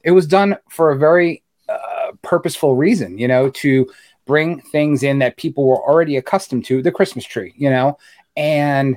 it 0.06 0.12
was 0.12 0.25
done 0.25 0.56
for 0.70 0.91
a 0.91 0.98
very 0.98 1.44
uh, 1.68 2.13
purposeful 2.22 2.77
reason, 2.77 3.18
you 3.18 3.27
know, 3.27 3.50
to 3.50 3.86
bring 4.25 4.62
things 4.62 5.03
in 5.03 5.20
that 5.20 5.36
people 5.36 5.68
were 5.68 5.84
already 5.84 6.15
accustomed 6.15 6.63
to, 6.65 6.82
the 6.82 6.91
Christmas 6.91 7.25
tree, 7.25 7.53
you 7.58 7.70
know, 7.70 7.98
and 8.38 8.96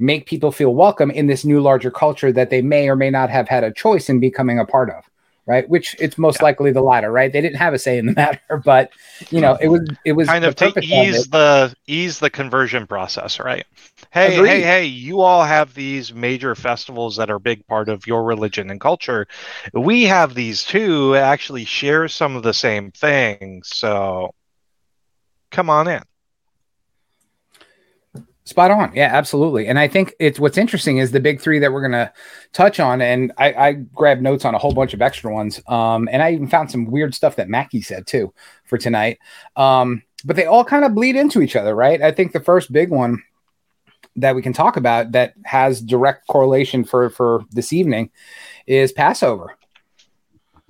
make 0.00 0.26
people 0.26 0.50
feel 0.50 0.74
welcome 0.74 1.12
in 1.12 1.28
this 1.28 1.44
new 1.44 1.60
larger 1.60 1.90
culture 1.92 2.32
that 2.32 2.50
they 2.50 2.62
may 2.62 2.88
or 2.88 2.96
may 2.96 3.10
not 3.10 3.30
have 3.30 3.46
had 3.46 3.62
a 3.62 3.72
choice 3.72 4.08
in 4.08 4.18
becoming 4.18 4.58
a 4.58 4.66
part 4.66 4.90
of, 4.90 5.08
right? 5.46 5.68
Which 5.68 5.96
it's 5.98 6.18
most 6.18 6.40
Yeah. 6.40 6.44
likely 6.44 6.72
the 6.72 6.82
latter, 6.82 7.10
right? 7.10 7.32
They 7.32 7.40
didn't 7.40 7.56
have 7.56 7.74
a 7.74 7.78
say 7.78 7.98
in 7.98 8.06
the 8.06 8.12
matter, 8.16 8.62
but 8.64 8.90
you 9.30 9.40
know, 9.40 9.56
it 9.60 9.68
was 9.68 9.80
it 10.04 10.12
was 10.12 10.28
kind 10.28 10.44
of 10.44 10.54
to 10.56 10.72
ease 10.82 11.28
the 11.28 11.74
ease 11.86 12.18
the 12.18 12.30
conversion 12.30 12.86
process, 12.86 13.38
right? 13.40 13.64
Hey, 14.12 14.34
Agreed. 14.34 14.48
hey, 14.48 14.62
hey, 14.62 14.84
you 14.86 15.20
all 15.20 15.44
have 15.44 15.74
these 15.74 16.12
major 16.12 16.54
festivals 16.54 17.16
that 17.16 17.30
are 17.30 17.36
a 17.36 17.40
big 17.40 17.66
part 17.66 17.88
of 17.88 18.06
your 18.06 18.24
religion 18.24 18.70
and 18.70 18.80
culture. 18.80 19.26
We 19.72 20.04
have 20.04 20.34
these 20.34 20.64
too, 20.64 21.14
actually 21.16 21.64
share 21.64 22.08
some 22.08 22.36
of 22.36 22.42
the 22.42 22.54
same 22.54 22.90
things. 22.92 23.68
So 23.72 24.30
come 25.50 25.70
on 25.70 25.88
in. 25.88 26.02
Spot 28.44 28.70
on. 28.70 28.92
Yeah, 28.94 29.10
absolutely. 29.12 29.66
And 29.66 29.78
I 29.78 29.86
think 29.86 30.14
it's 30.18 30.40
what's 30.40 30.58
interesting 30.58 30.98
is 30.98 31.12
the 31.12 31.20
big 31.20 31.40
three 31.40 31.58
that 31.58 31.72
we're 31.72 31.82
gonna 31.82 32.12
touch 32.52 32.80
on. 32.80 33.00
And 33.00 33.32
I, 33.38 33.52
I 33.52 33.72
grabbed 33.74 34.22
notes 34.22 34.44
on 34.44 34.54
a 34.54 34.58
whole 34.58 34.72
bunch 34.72 34.94
of 34.94 35.02
extra 35.02 35.32
ones. 35.32 35.60
Um, 35.68 36.08
and 36.10 36.22
I 36.22 36.32
even 36.32 36.48
found 36.48 36.70
some 36.70 36.86
weird 36.86 37.14
stuff 37.14 37.36
that 37.36 37.48
Mackey 37.48 37.82
said 37.82 38.06
too 38.06 38.32
for 38.64 38.78
tonight. 38.78 39.18
Um, 39.56 40.02
but 40.24 40.36
they 40.36 40.46
all 40.46 40.64
kind 40.64 40.84
of 40.84 40.94
bleed 40.94 41.16
into 41.16 41.42
each 41.42 41.54
other, 41.54 41.74
right? 41.74 42.00
I 42.00 42.12
think 42.12 42.32
the 42.32 42.40
first 42.40 42.72
big 42.72 42.90
one 42.90 43.22
that 44.16 44.34
we 44.34 44.42
can 44.42 44.52
talk 44.52 44.76
about 44.76 45.12
that 45.12 45.34
has 45.44 45.80
direct 45.80 46.26
correlation 46.26 46.84
for 46.84 47.10
for 47.10 47.44
this 47.50 47.72
evening 47.72 48.10
is 48.66 48.92
Passover. 48.92 49.56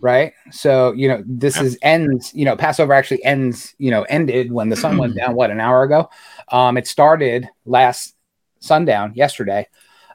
Right. 0.00 0.32
So, 0.50 0.92
you 0.92 1.08
know, 1.08 1.22
this 1.26 1.56
Yep. 1.56 1.64
is 1.64 1.78
ends, 1.82 2.32
you 2.34 2.44
know, 2.44 2.56
Passover 2.56 2.92
actually 2.92 3.22
ends, 3.24 3.74
you 3.78 3.90
know, 3.90 4.02
ended 4.04 4.50
when 4.50 4.70
the 4.70 4.76
sun 4.76 4.96
went 4.96 5.14
down, 5.16 5.34
what, 5.34 5.50
an 5.50 5.60
hour 5.60 5.82
ago? 5.82 6.08
Um, 6.48 6.76
it 6.78 6.86
started 6.86 7.48
last 7.66 8.14
sundown 8.60 9.12
yesterday. 9.14 9.68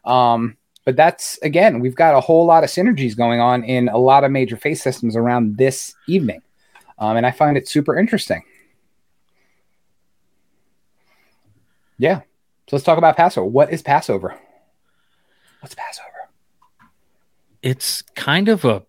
Um, 0.03 0.57
but 0.85 0.95
that's 0.95 1.37
again, 1.39 1.79
we've 1.79 1.95
got 1.95 2.15
a 2.15 2.21
whole 2.21 2.45
lot 2.45 2.63
of 2.63 2.69
synergies 2.69 3.17
going 3.17 3.39
on 3.39 3.63
in 3.63 3.89
a 3.89 3.97
lot 3.97 4.23
of 4.23 4.31
major 4.31 4.57
faith 4.57 4.81
systems 4.81 5.15
around 5.15 5.57
this 5.57 5.95
evening. 6.07 6.41
Um, 6.97 7.17
and 7.17 7.25
I 7.25 7.31
find 7.31 7.57
it 7.57 7.67
super 7.67 7.97
interesting. 7.97 8.43
Yeah. 11.97 12.21
So 12.67 12.75
let's 12.75 12.83
talk 12.85 12.97
about 12.97 13.17
Passover. 13.17 13.47
What 13.47 13.71
is 13.71 13.81
Passover? 13.81 14.35
What's 15.59 15.75
Passover? 15.75 16.09
it's 17.65 18.03
kind 18.13 18.47
of 18.47 18.63
a 18.63 18.83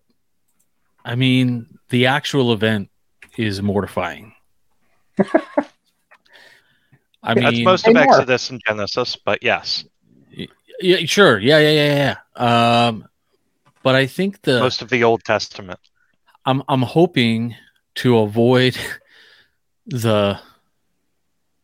I 1.07 1.15
mean, 1.15 1.79
the 1.87 2.07
actual 2.07 2.51
event 2.51 2.89
is 3.37 3.61
mortifying. 3.61 4.33
I 7.23 7.33
mean, 7.33 7.45
That's 7.45 7.59
most 7.61 7.85
Say 7.85 7.91
of 7.91 7.95
more. 7.95 8.03
Exodus 8.03 8.49
and 8.49 8.61
Genesis, 8.67 9.15
but 9.15 9.41
yes. 9.41 9.85
yeah, 10.81 10.97
sure, 11.05 11.39
yeah, 11.39 11.59
yeah, 11.59 11.71
yeah, 11.71 12.15
yeah. 12.35 12.87
Um, 12.87 13.07
but 13.83 13.95
I 13.95 14.05
think 14.05 14.41
the 14.41 14.59
most 14.59 14.81
of 14.81 14.89
the 14.89 15.05
Old 15.05 15.23
Testament. 15.23 15.79
I'm 16.45 16.61
I'm 16.67 16.81
hoping 16.81 17.55
to 17.95 18.17
avoid 18.17 18.77
the 19.85 20.41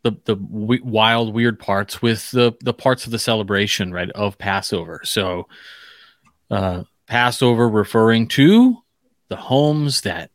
the 0.03 0.11
the 0.23 0.35
w- 0.35 0.85
wild 0.85 1.33
weird 1.33 1.59
parts 1.59 2.01
with 2.01 2.31
the 2.31 2.53
the 2.61 2.73
parts 2.73 3.05
of 3.05 3.11
the 3.11 3.19
celebration 3.19 3.91
right 3.91 4.09
of 4.11 4.37
Passover. 4.37 5.01
So 5.03 5.49
uh 6.49 6.83
Passover 7.07 7.67
referring 7.67 8.29
to 8.29 8.82
the 9.33 9.41
homes 9.41 10.01
that 10.01 10.29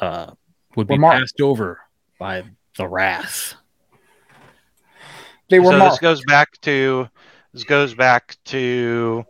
uh 0.00 0.30
would 0.76 0.86
be 0.86 0.94
Were 0.94 1.00
marked. 1.00 1.18
passed 1.22 1.40
over 1.40 1.80
by 2.20 2.44
the 2.76 2.86
wrath. 2.86 3.54
They 5.48 5.58
were 5.58 5.72
so 5.72 5.78
marked. 5.78 5.94
this 5.94 5.98
goes 5.98 6.24
back 6.24 6.60
to 6.60 7.08
this 7.52 7.64
goes 7.64 7.94
back 7.94 8.36
to 8.44 9.24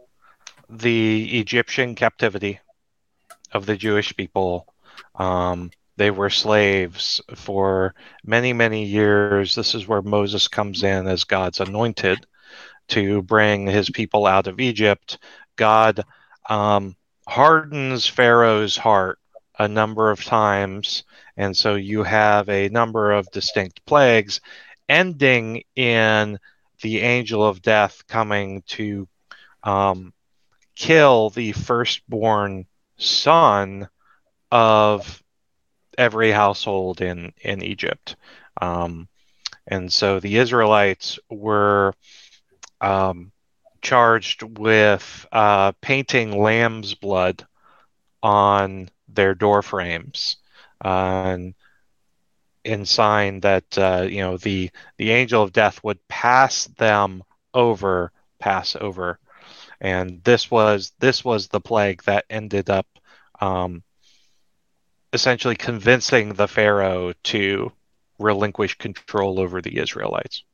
the 0.68 1.38
Egyptian 1.40 1.94
captivity 1.94 2.60
of 3.52 3.64
the 3.64 3.76
Jewish 3.76 4.14
people. 4.14 4.66
Um, 5.14 5.70
they 5.96 6.10
were 6.10 6.28
slaves 6.28 7.22
for 7.34 7.94
many, 8.24 8.52
many 8.52 8.84
years. 8.84 9.54
This 9.54 9.74
is 9.74 9.88
where 9.88 10.02
Moses 10.02 10.48
comes 10.48 10.82
in 10.82 11.06
as 11.06 11.24
God's 11.24 11.60
anointed 11.60 12.26
to 12.88 13.22
bring 13.22 13.66
his 13.66 13.88
people 13.88 14.26
out 14.26 14.46
of 14.46 14.60
Egypt. 14.60 15.16
God 15.56 16.04
um, 16.50 16.94
hardens 17.30 18.08
Pharaoh's 18.08 18.76
heart 18.76 19.20
a 19.56 19.68
number 19.68 20.10
of 20.10 20.24
times, 20.24 21.04
and 21.36 21.56
so 21.56 21.76
you 21.76 22.02
have 22.02 22.48
a 22.48 22.68
number 22.70 23.12
of 23.12 23.30
distinct 23.30 23.84
plagues, 23.86 24.40
ending 24.88 25.62
in 25.76 26.38
the 26.82 27.00
angel 27.00 27.46
of 27.46 27.62
death 27.62 28.02
coming 28.08 28.62
to 28.66 29.06
um, 29.62 30.12
kill 30.74 31.30
the 31.30 31.52
firstborn 31.52 32.66
son 32.98 33.88
of 34.50 35.22
every 35.96 36.32
household 36.32 37.00
in 37.00 37.32
in 37.42 37.62
Egypt. 37.62 38.16
Um, 38.60 39.08
and 39.68 39.92
so 39.92 40.18
the 40.18 40.38
Israelites 40.38 41.20
were 41.30 41.94
um, 42.80 43.30
charged 43.82 44.42
with 44.58 45.26
uh, 45.32 45.72
painting 45.80 46.40
lamb's 46.40 46.94
blood 46.94 47.46
on 48.22 48.90
their 49.08 49.34
door 49.34 49.62
frames, 49.62 50.36
uh, 50.84 50.88
and 51.26 51.54
in 52.64 52.84
sign 52.84 53.40
that 53.40 53.78
uh, 53.78 54.06
you 54.08 54.20
know 54.20 54.36
the 54.36 54.70
the 54.98 55.10
angel 55.10 55.42
of 55.42 55.52
death 55.52 55.82
would 55.82 56.06
pass 56.08 56.64
them 56.66 57.22
over, 57.54 58.12
pass 58.38 58.76
over, 58.76 59.18
and 59.80 60.22
this 60.24 60.50
was 60.50 60.92
this 60.98 61.24
was 61.24 61.48
the 61.48 61.60
plague 61.60 62.02
that 62.04 62.24
ended 62.30 62.70
up 62.70 62.86
um, 63.40 63.82
essentially 65.12 65.56
convincing 65.56 66.34
the 66.34 66.48
pharaoh 66.48 67.12
to 67.24 67.72
relinquish 68.18 68.76
control 68.76 69.40
over 69.40 69.62
the 69.62 69.78
Israelites. 69.78 70.44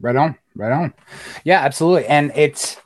Right 0.00 0.16
on, 0.16 0.36
right 0.56 0.72
on. 0.72 0.94
Yeah, 1.44 1.60
absolutely. 1.60 2.06
And 2.06 2.32
it's 2.34 2.76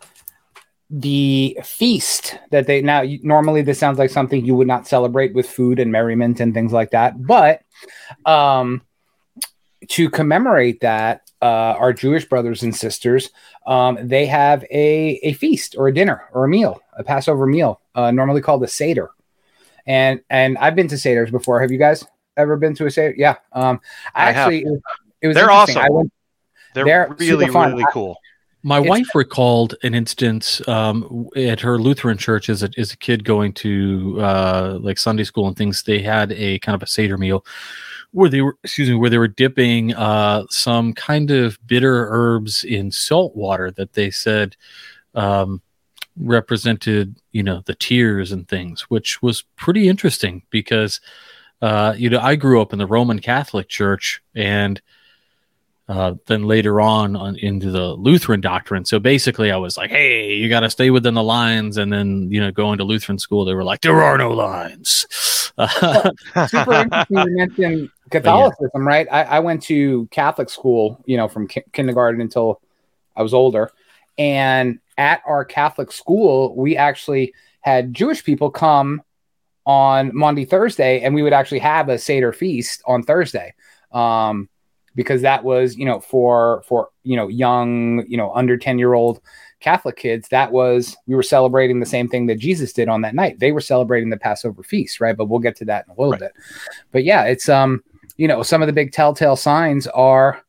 the 0.90 1.56
feast 1.62 2.38
that 2.50 2.66
they 2.66 2.82
now 2.82 3.04
normally 3.22 3.62
this 3.62 3.78
sounds 3.78 3.98
like 3.98 4.10
something 4.10 4.44
you 4.44 4.56
would 4.56 4.66
not 4.66 4.88
celebrate 4.88 5.32
with 5.34 5.48
food 5.48 5.78
and 5.78 5.92
merriment 5.92 6.40
and 6.40 6.52
things 6.52 6.72
like 6.72 6.90
that. 6.90 7.24
But 7.24 7.62
um 8.26 8.82
to 9.88 10.10
commemorate 10.10 10.80
that, 10.80 11.30
uh, 11.42 11.74
our 11.78 11.92
Jewish 11.92 12.26
brothers 12.26 12.62
and 12.62 12.74
sisters, 12.74 13.30
um, 13.66 13.98
they 14.02 14.26
have 14.26 14.62
a, 14.64 15.18
a 15.22 15.32
feast 15.34 15.74
or 15.76 15.88
a 15.88 15.94
dinner 15.94 16.28
or 16.32 16.44
a 16.44 16.48
meal, 16.48 16.80
a 16.96 17.02
Passover 17.02 17.46
meal, 17.46 17.80
uh, 17.94 18.10
normally 18.10 18.42
called 18.42 18.62
a 18.62 18.68
Seder. 18.68 19.10
And 19.86 20.20
and 20.28 20.58
I've 20.58 20.76
been 20.76 20.88
to 20.88 20.96
Seders 20.96 21.30
before. 21.30 21.60
Have 21.60 21.70
you 21.70 21.78
guys 21.78 22.06
ever 22.36 22.56
been 22.56 22.74
to 22.74 22.86
a 22.86 22.90
Seder? 22.90 23.14
Yeah. 23.16 23.36
Um, 23.52 23.80
I, 24.14 24.28
I 24.28 24.32
have. 24.32 24.36
actually, 24.36 24.62
it 24.62 24.70
was, 24.70 24.80
it 25.22 25.26
was 25.28 25.34
They're 25.34 25.50
awesome. 25.50 25.78
I 25.78 25.88
went, 25.90 26.12
They're, 26.74 26.84
They're 26.84 27.16
really, 27.18 27.50
really 27.50 27.84
cool. 27.92 28.18
My 28.62 28.78
It's- 28.78 28.90
wife 28.90 29.14
recalled 29.14 29.74
an 29.82 29.94
instance 29.94 30.66
um, 30.68 31.28
at 31.34 31.60
her 31.60 31.78
Lutheran 31.78 32.18
church 32.18 32.48
as 32.50 32.62
a, 32.62 32.68
as 32.76 32.92
a 32.92 32.96
kid 32.96 33.24
going 33.24 33.54
to 33.54 34.18
uh, 34.20 34.78
like 34.80 34.98
Sunday 34.98 35.24
school 35.24 35.48
and 35.48 35.56
things. 35.56 35.82
They 35.82 36.00
had 36.02 36.32
a 36.32 36.58
kind 36.58 36.74
of 36.74 36.82
a 36.82 36.86
Seder 36.86 37.16
meal 37.16 37.44
where 38.12 38.28
they 38.28 38.42
were, 38.42 38.58
excuse 38.62 38.88
me, 38.90 38.96
where 38.96 39.08
they 39.08 39.18
were 39.18 39.28
dipping 39.28 39.94
uh, 39.94 40.44
some 40.50 40.92
kind 40.92 41.30
of 41.30 41.58
bitter 41.66 42.08
herbs 42.10 42.64
in 42.64 42.90
salt 42.90 43.34
water 43.34 43.70
that 43.70 43.94
they 43.94 44.10
said 44.10 44.56
um, 45.14 45.62
represented, 46.18 47.16
you 47.32 47.42
know, 47.42 47.62
the 47.64 47.74
tears 47.74 48.30
and 48.32 48.46
things, 48.48 48.82
which 48.90 49.22
was 49.22 49.42
pretty 49.56 49.88
interesting 49.88 50.42
because, 50.50 51.00
uh, 51.62 51.94
you 51.96 52.10
know, 52.10 52.20
I 52.20 52.34
grew 52.36 52.60
up 52.60 52.72
in 52.72 52.78
the 52.78 52.86
Roman 52.86 53.20
Catholic 53.20 53.68
Church 53.68 54.20
and 54.34 54.82
uh, 55.90 56.14
then 56.26 56.44
later 56.44 56.80
on, 56.80 57.16
on 57.16 57.36
into 57.36 57.72
the 57.72 57.94
Lutheran 57.94 58.40
doctrine. 58.40 58.84
So 58.84 59.00
basically, 59.00 59.50
I 59.50 59.56
was 59.56 59.76
like, 59.76 59.90
"Hey, 59.90 60.34
you 60.34 60.48
got 60.48 60.60
to 60.60 60.70
stay 60.70 60.90
within 60.90 61.14
the 61.14 61.22
lines." 61.22 61.78
And 61.78 61.92
then, 61.92 62.30
you 62.30 62.38
know, 62.40 62.52
going 62.52 62.78
to 62.78 62.84
Lutheran 62.84 63.18
school, 63.18 63.44
they 63.44 63.54
were 63.54 63.64
like, 63.64 63.80
"There 63.80 64.00
are 64.00 64.16
no 64.16 64.30
lines." 64.30 65.06
Super 66.46 66.74
interesting 66.74 67.18
you 67.18 67.36
mentioned 67.36 67.90
Catholicism, 68.08 68.86
right? 68.86 69.08
I, 69.10 69.22
I 69.22 69.40
went 69.40 69.64
to 69.64 70.06
Catholic 70.12 70.48
school, 70.48 71.02
you 71.06 71.16
know, 71.16 71.26
from 71.26 71.48
ki- 71.48 71.64
kindergarten 71.72 72.20
until 72.20 72.60
I 73.16 73.22
was 73.22 73.34
older. 73.34 73.72
And 74.16 74.78
at 74.96 75.22
our 75.26 75.44
Catholic 75.44 75.90
school, 75.90 76.54
we 76.54 76.76
actually 76.76 77.34
had 77.62 77.92
Jewish 77.92 78.22
people 78.22 78.52
come 78.52 79.02
on 79.66 80.14
Monday, 80.14 80.44
Thursday, 80.44 81.00
and 81.00 81.16
we 81.16 81.22
would 81.24 81.32
actually 81.32 81.58
have 81.58 81.88
a 81.88 81.98
Seder 81.98 82.32
feast 82.32 82.80
on 82.86 83.02
Thursday. 83.02 83.54
Um, 83.90 84.48
because 85.00 85.22
that 85.22 85.44
was, 85.44 85.78
you 85.78 85.86
know, 85.86 85.98
for 85.98 86.62
for 86.68 86.90
you 87.04 87.16
know, 87.16 87.26
young, 87.26 88.04
you 88.06 88.18
know, 88.18 88.30
under 88.34 88.58
10 88.58 88.78
year 88.78 88.92
old 88.92 89.18
Catholic 89.60 89.96
kids, 89.96 90.28
that 90.28 90.52
was 90.52 90.94
we 91.06 91.14
were 91.14 91.22
celebrating 91.22 91.80
the 91.80 91.86
same 91.86 92.06
thing 92.06 92.26
that 92.26 92.38
Jesus 92.38 92.74
did 92.74 92.86
on 92.90 93.00
that 93.00 93.14
night. 93.14 93.38
They 93.38 93.50
were 93.50 93.62
celebrating 93.62 94.10
the 94.10 94.18
Passover 94.18 94.62
feast, 94.62 95.00
right? 95.00 95.16
But 95.16 95.30
we'll 95.30 95.38
get 95.38 95.56
to 95.56 95.64
that 95.64 95.86
in 95.86 95.92
a 95.92 95.94
little 95.94 96.12
Right. 96.12 96.20
bit. 96.20 96.32
But 96.92 97.04
yeah, 97.04 97.24
it's 97.24 97.48
um, 97.48 97.82
you 98.18 98.28
know, 98.28 98.42
some 98.42 98.60
of 98.60 98.66
the 98.66 98.74
big 98.74 98.92
telltale 98.92 99.36
signs 99.36 99.86
are 99.86 100.42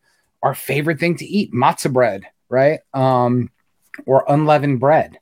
our 0.43 0.53
favorite 0.53 0.99
thing 0.99 1.15
to 1.15 1.25
eat, 1.25 1.53
matzah 1.53 1.93
bread, 1.93 2.25
right? 2.49 2.81
Um, 2.93 3.51
or 4.05 4.25
unleavened 4.27 4.81
bread. 4.81 5.17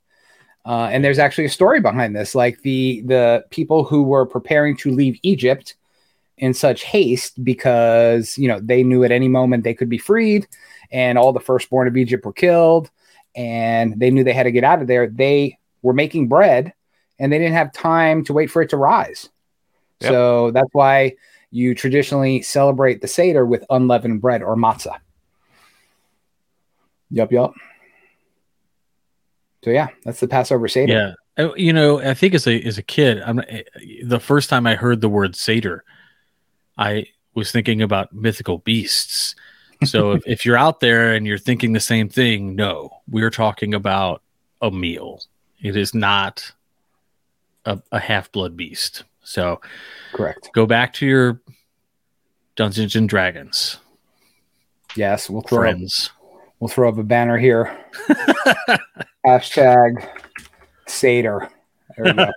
Uh, 0.66 0.88
and 0.90 1.04
there's 1.04 1.20
actually 1.20 1.44
a 1.44 1.50
story 1.50 1.80
behind 1.80 2.16
this. 2.16 2.34
Like 2.34 2.62
the 2.62 3.02
the 3.06 3.44
people 3.50 3.84
who 3.84 4.02
were 4.02 4.26
preparing 4.26 4.76
to 4.78 4.90
leave 4.90 5.20
Egypt 5.22 5.76
in 6.40 6.54
such 6.54 6.82
haste 6.82 7.42
because 7.44 8.36
you 8.36 8.48
know 8.48 8.58
they 8.60 8.82
knew 8.82 9.04
at 9.04 9.12
any 9.12 9.28
moment 9.28 9.62
they 9.62 9.74
could 9.74 9.88
be 9.88 9.98
freed, 9.98 10.48
and 10.90 11.16
all 11.16 11.32
the 11.32 11.38
firstborn 11.38 11.86
of 11.86 11.96
Egypt 11.96 12.24
were 12.24 12.32
killed, 12.32 12.90
and 13.36 14.00
they 14.00 14.10
knew 14.10 14.24
they 14.24 14.32
had 14.32 14.44
to 14.44 14.50
get 14.50 14.64
out 14.64 14.82
of 14.82 14.88
there. 14.88 15.06
They 15.06 15.58
were 15.82 15.92
making 15.92 16.28
bread, 16.28 16.72
and 17.18 17.32
they 17.32 17.38
didn't 17.38 17.54
have 17.54 17.72
time 17.72 18.24
to 18.24 18.32
wait 18.32 18.50
for 18.50 18.62
it 18.62 18.70
to 18.70 18.76
rise. 18.76 19.28
Yep. 20.00 20.10
So 20.10 20.50
that's 20.50 20.70
why 20.72 21.16
you 21.50 21.74
traditionally 21.74 22.42
celebrate 22.42 23.02
the 23.02 23.08
Seder 23.08 23.44
with 23.44 23.64
unleavened 23.68 24.20
bread 24.20 24.42
or 24.42 24.56
matzah. 24.56 24.98
Yup, 27.10 27.32
yup. 27.32 27.54
So 29.62 29.70
yeah, 29.70 29.88
that's 30.04 30.20
the 30.20 30.28
Passover 30.28 30.68
Seder. 30.68 30.92
yeah, 31.36 31.44
Uh, 31.44 31.54
you 31.54 31.72
know, 31.74 32.00
I 32.00 32.14
think 32.14 32.32
as 32.32 32.46
a 32.46 32.58
as 32.62 32.78
a 32.78 32.82
kid, 32.82 33.20
I'm 33.20 33.42
the 34.04 34.20
first 34.20 34.48
time 34.48 34.66
I 34.66 34.74
heard 34.74 35.02
the 35.02 35.08
word 35.08 35.36
Seder, 35.36 35.84
I 36.80 37.06
was 37.34 37.52
thinking 37.52 37.80
about 37.82 38.12
mythical 38.12 38.58
beasts. 38.58 39.36
So 39.84 40.12
if, 40.12 40.22
if 40.26 40.44
you're 40.44 40.58
out 40.58 40.80
there 40.80 41.14
and 41.14 41.26
you're 41.26 41.38
thinking 41.38 41.72
the 41.72 41.80
same 41.80 42.08
thing, 42.08 42.56
no, 42.56 42.90
we're 43.08 43.30
talking 43.30 43.74
about 43.74 44.22
a 44.60 44.72
meal. 44.72 45.22
It 45.62 45.76
is 45.76 45.94
not 45.94 46.52
a, 47.64 47.80
a 47.92 48.00
half 48.00 48.32
blood 48.32 48.56
beast. 48.56 49.04
So 49.22 49.60
Correct. 50.12 50.50
go 50.52 50.66
back 50.66 50.92
to 50.94 51.06
your 51.06 51.40
Dungeons 52.56 52.96
and 52.96 53.08
Dragons 53.08 53.78
Yes, 54.96 55.30
we'll 55.30 55.42
throw 55.42 55.70
up, 55.70 55.78
we'll 56.58 56.68
throw 56.68 56.88
up 56.88 56.98
a 56.98 57.02
banner 57.02 57.38
here. 57.38 57.76
Hashtag 59.26 60.08
Seder. 60.88 61.48
There 61.96 62.04
we 62.04 62.12
go. 62.12 62.30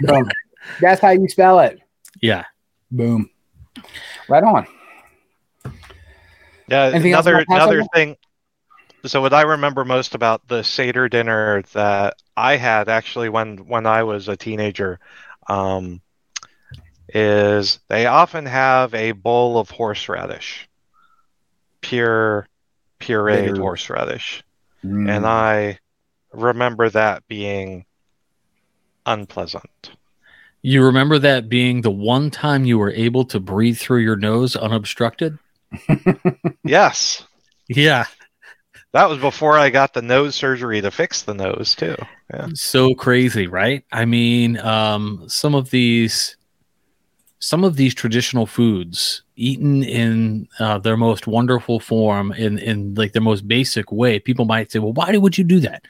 Boom. 0.00 0.28
That's 0.80 1.00
how 1.00 1.10
you 1.10 1.28
spell 1.28 1.60
it. 1.60 1.80
Yeah. 2.20 2.44
Boom. 2.90 3.30
Right 4.28 4.42
on. 4.42 4.66
Yeah, 6.68 6.86
Anything 6.86 7.12
another 7.12 7.44
another 7.48 7.82
thing. 7.94 8.16
So 9.06 9.20
what 9.22 9.32
I 9.32 9.42
remember 9.42 9.84
most 9.84 10.14
about 10.14 10.46
the 10.48 10.62
Seder 10.62 11.08
dinner 11.08 11.62
that 11.72 12.14
I 12.36 12.56
had 12.56 12.88
actually 12.88 13.28
when 13.28 13.58
when 13.68 13.86
I 13.86 14.02
was 14.02 14.28
a 14.28 14.36
teenager, 14.36 14.98
um, 15.48 16.00
is 17.08 17.78
they 17.88 18.06
often 18.06 18.44
have 18.46 18.94
a 18.94 19.12
bowl 19.12 19.58
of 19.58 19.70
horseradish, 19.70 20.68
pure 21.80 22.46
pureed 23.00 23.54
Bitter. 23.54 23.60
horseradish, 23.60 24.42
Mm. 24.84 25.08
and 25.08 25.26
I 25.26 25.78
remember 26.32 26.90
that 26.90 27.26
being 27.28 27.86
unpleasant. 29.06 29.92
You 30.62 30.84
remember 30.84 31.18
that 31.20 31.48
being 31.48 31.82
the 31.82 31.90
one 31.90 32.30
time 32.30 32.64
you 32.64 32.78
were 32.78 32.90
able 32.90 33.24
to 33.26 33.40
breathe 33.40 33.78
through 33.78 34.00
your 34.00 34.16
nose 34.16 34.56
unobstructed? 34.56 35.38
yes. 36.64 37.24
Yeah. 37.68 38.06
That 38.92 39.08
was 39.08 39.18
before 39.18 39.58
I 39.58 39.70
got 39.70 39.94
the 39.94 40.02
nose 40.02 40.34
surgery 40.34 40.80
to 40.80 40.90
fix 40.90 41.22
the 41.22 41.34
nose 41.34 41.74
too. 41.74 41.96
Yeah. 42.32 42.48
So 42.54 42.94
crazy, 42.94 43.46
right? 43.46 43.84
I 43.92 44.04
mean, 44.04 44.58
um, 44.58 45.24
some 45.28 45.54
of 45.54 45.70
these 45.70 46.36
some 47.40 47.62
of 47.64 47.76
these 47.76 47.94
traditional 47.94 48.46
foods 48.46 49.22
eaten 49.36 49.84
in 49.84 50.48
uh, 50.58 50.78
their 50.78 50.96
most 50.96 51.26
wonderful 51.26 51.78
form 51.78 52.32
in 52.32 52.58
in 52.58 52.94
like 52.94 53.12
their 53.12 53.22
most 53.22 53.46
basic 53.46 53.92
way 53.92 54.18
people 54.18 54.44
might 54.44 54.72
say 54.72 54.80
well 54.80 54.92
why 54.92 55.16
would 55.16 55.38
you 55.38 55.44
do 55.44 55.60
that 55.60 55.84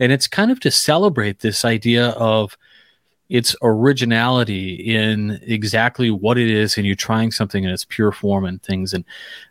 and 0.00 0.10
it's 0.10 0.26
kind 0.26 0.50
of 0.50 0.58
to 0.58 0.70
celebrate 0.70 1.38
this 1.38 1.64
idea 1.64 2.08
of 2.10 2.56
its 3.32 3.56
originality 3.62 4.74
in 4.74 5.40
exactly 5.42 6.10
what 6.10 6.36
it 6.36 6.50
is 6.50 6.76
and 6.76 6.86
you're 6.86 6.94
trying 6.94 7.30
something 7.30 7.64
in 7.64 7.70
its 7.70 7.86
pure 7.86 8.12
form 8.12 8.44
and 8.44 8.62
things 8.62 8.92
and 8.92 9.06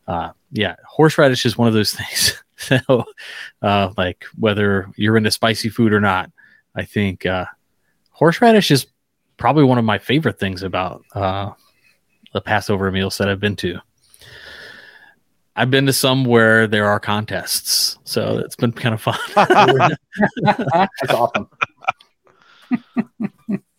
uh, 0.07 0.29
yeah 0.51 0.75
horseradish 0.87 1.47
is 1.47 1.57
one 1.57 1.67
of 1.67 1.73
those 1.73 1.93
things 1.95 2.43
so 2.57 3.03
uh, 3.63 3.91
like 3.97 4.23
whether 4.37 4.87
you're 4.97 5.17
into 5.17 5.31
spicy 5.31 5.67
food 5.67 5.91
or 5.91 5.99
not 5.99 6.31
i 6.75 6.85
think 6.85 7.25
uh, 7.25 7.45
horseradish 8.11 8.69
is 8.69 8.85
probably 9.37 9.63
one 9.63 9.79
of 9.79 9.83
my 9.85 9.97
favorite 9.97 10.37
things 10.37 10.61
about 10.61 11.03
uh, 11.15 11.49
the 12.33 12.41
Passover 12.41 12.91
meals 12.91 13.17
that 13.17 13.27
I've 13.27 13.39
been 13.39 13.55
to. 13.57 13.79
I've 15.55 15.71
been 15.71 15.87
to 15.87 15.93
some 15.93 16.23
where 16.25 16.67
there 16.67 16.87
are 16.87 16.99
contests, 16.99 17.97
so 18.03 18.37
it's 18.37 18.55
been 18.55 18.71
kind 18.71 18.93
of 18.93 19.01
fun. 19.01 19.17
That's 20.45 21.13
awesome. 21.13 21.49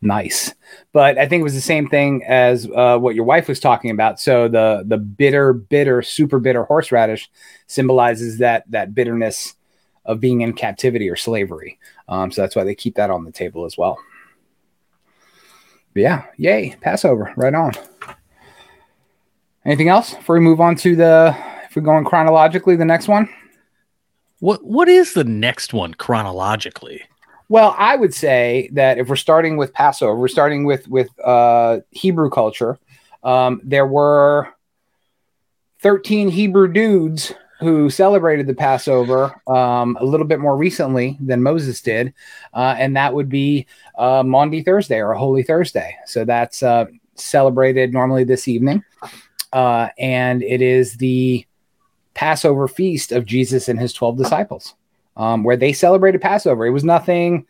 nice, 0.00 0.54
but 0.92 1.18
I 1.18 1.26
think 1.26 1.40
it 1.40 1.44
was 1.44 1.54
the 1.54 1.60
same 1.60 1.88
thing 1.88 2.24
as 2.26 2.68
uh, 2.74 2.98
what 2.98 3.14
your 3.14 3.24
wife 3.24 3.48
was 3.48 3.60
talking 3.60 3.90
about. 3.90 4.20
So 4.20 4.48
the 4.48 4.84
the 4.86 4.98
bitter, 4.98 5.52
bitter, 5.52 6.02
super 6.02 6.38
bitter 6.38 6.64
horseradish 6.64 7.30
symbolizes 7.66 8.38
that 8.38 8.64
that 8.70 8.94
bitterness 8.94 9.54
of 10.04 10.20
being 10.20 10.42
in 10.42 10.52
captivity 10.52 11.08
or 11.08 11.16
slavery. 11.16 11.78
Um, 12.08 12.30
so 12.30 12.42
that's 12.42 12.54
why 12.54 12.64
they 12.64 12.74
keep 12.74 12.96
that 12.96 13.10
on 13.10 13.24
the 13.24 13.32
table 13.32 13.64
as 13.64 13.78
well. 13.78 13.98
But 15.94 16.00
yeah, 16.00 16.24
yay, 16.36 16.76
Passover, 16.80 17.32
right 17.36 17.54
on. 17.54 17.72
Anything 19.64 19.88
else 19.88 20.14
before 20.14 20.34
we 20.34 20.40
move 20.40 20.60
on 20.60 20.76
to 20.76 20.94
the 20.94 21.34
if 21.64 21.76
we're 21.76 21.82
going 21.82 22.04
chronologically, 22.04 22.76
the 22.76 22.84
next 22.84 23.08
one? 23.08 23.28
What 24.40 24.62
what 24.64 24.88
is 24.88 25.14
the 25.14 25.24
next 25.24 25.72
one 25.72 25.94
chronologically? 25.94 27.02
Well, 27.48 27.74
I 27.76 27.96
would 27.96 28.14
say 28.14 28.70
that 28.72 28.98
if 28.98 29.08
we're 29.08 29.16
starting 29.16 29.56
with 29.56 29.72
Passover, 29.74 30.16
we're 30.16 30.28
starting 30.28 30.64
with 30.64 30.88
with 30.88 31.08
uh, 31.22 31.80
Hebrew 31.90 32.30
culture. 32.30 32.78
Um, 33.22 33.60
there 33.62 33.86
were 33.86 34.48
thirteen 35.80 36.28
Hebrew 36.28 36.72
dudes 36.72 37.32
who 37.60 37.88
celebrated 37.88 38.46
the 38.46 38.54
Passover 38.54 39.40
um, 39.46 39.96
a 40.00 40.04
little 40.04 40.26
bit 40.26 40.40
more 40.40 40.56
recently 40.56 41.16
than 41.20 41.42
Moses 41.42 41.80
did, 41.80 42.12
uh, 42.52 42.74
and 42.78 42.96
that 42.96 43.14
would 43.14 43.28
be 43.28 43.66
uh, 43.96 44.22
Maundy 44.22 44.62
Thursday 44.62 45.00
or 45.00 45.14
Holy 45.14 45.42
Thursday. 45.42 45.96
So 46.06 46.24
that's 46.24 46.62
uh, 46.62 46.86
celebrated 47.14 47.92
normally 47.92 48.24
this 48.24 48.48
evening, 48.48 48.82
uh, 49.52 49.88
and 49.98 50.42
it 50.42 50.62
is 50.62 50.96
the 50.96 51.46
Passover 52.14 52.68
feast 52.68 53.12
of 53.12 53.26
Jesus 53.26 53.68
and 53.68 53.78
his 53.78 53.92
twelve 53.92 54.16
disciples, 54.16 54.74
um, 55.16 55.44
where 55.44 55.56
they 55.56 55.72
celebrated 55.72 56.20
Passover. 56.20 56.66
It 56.66 56.70
was 56.70 56.84
nothing 56.84 57.46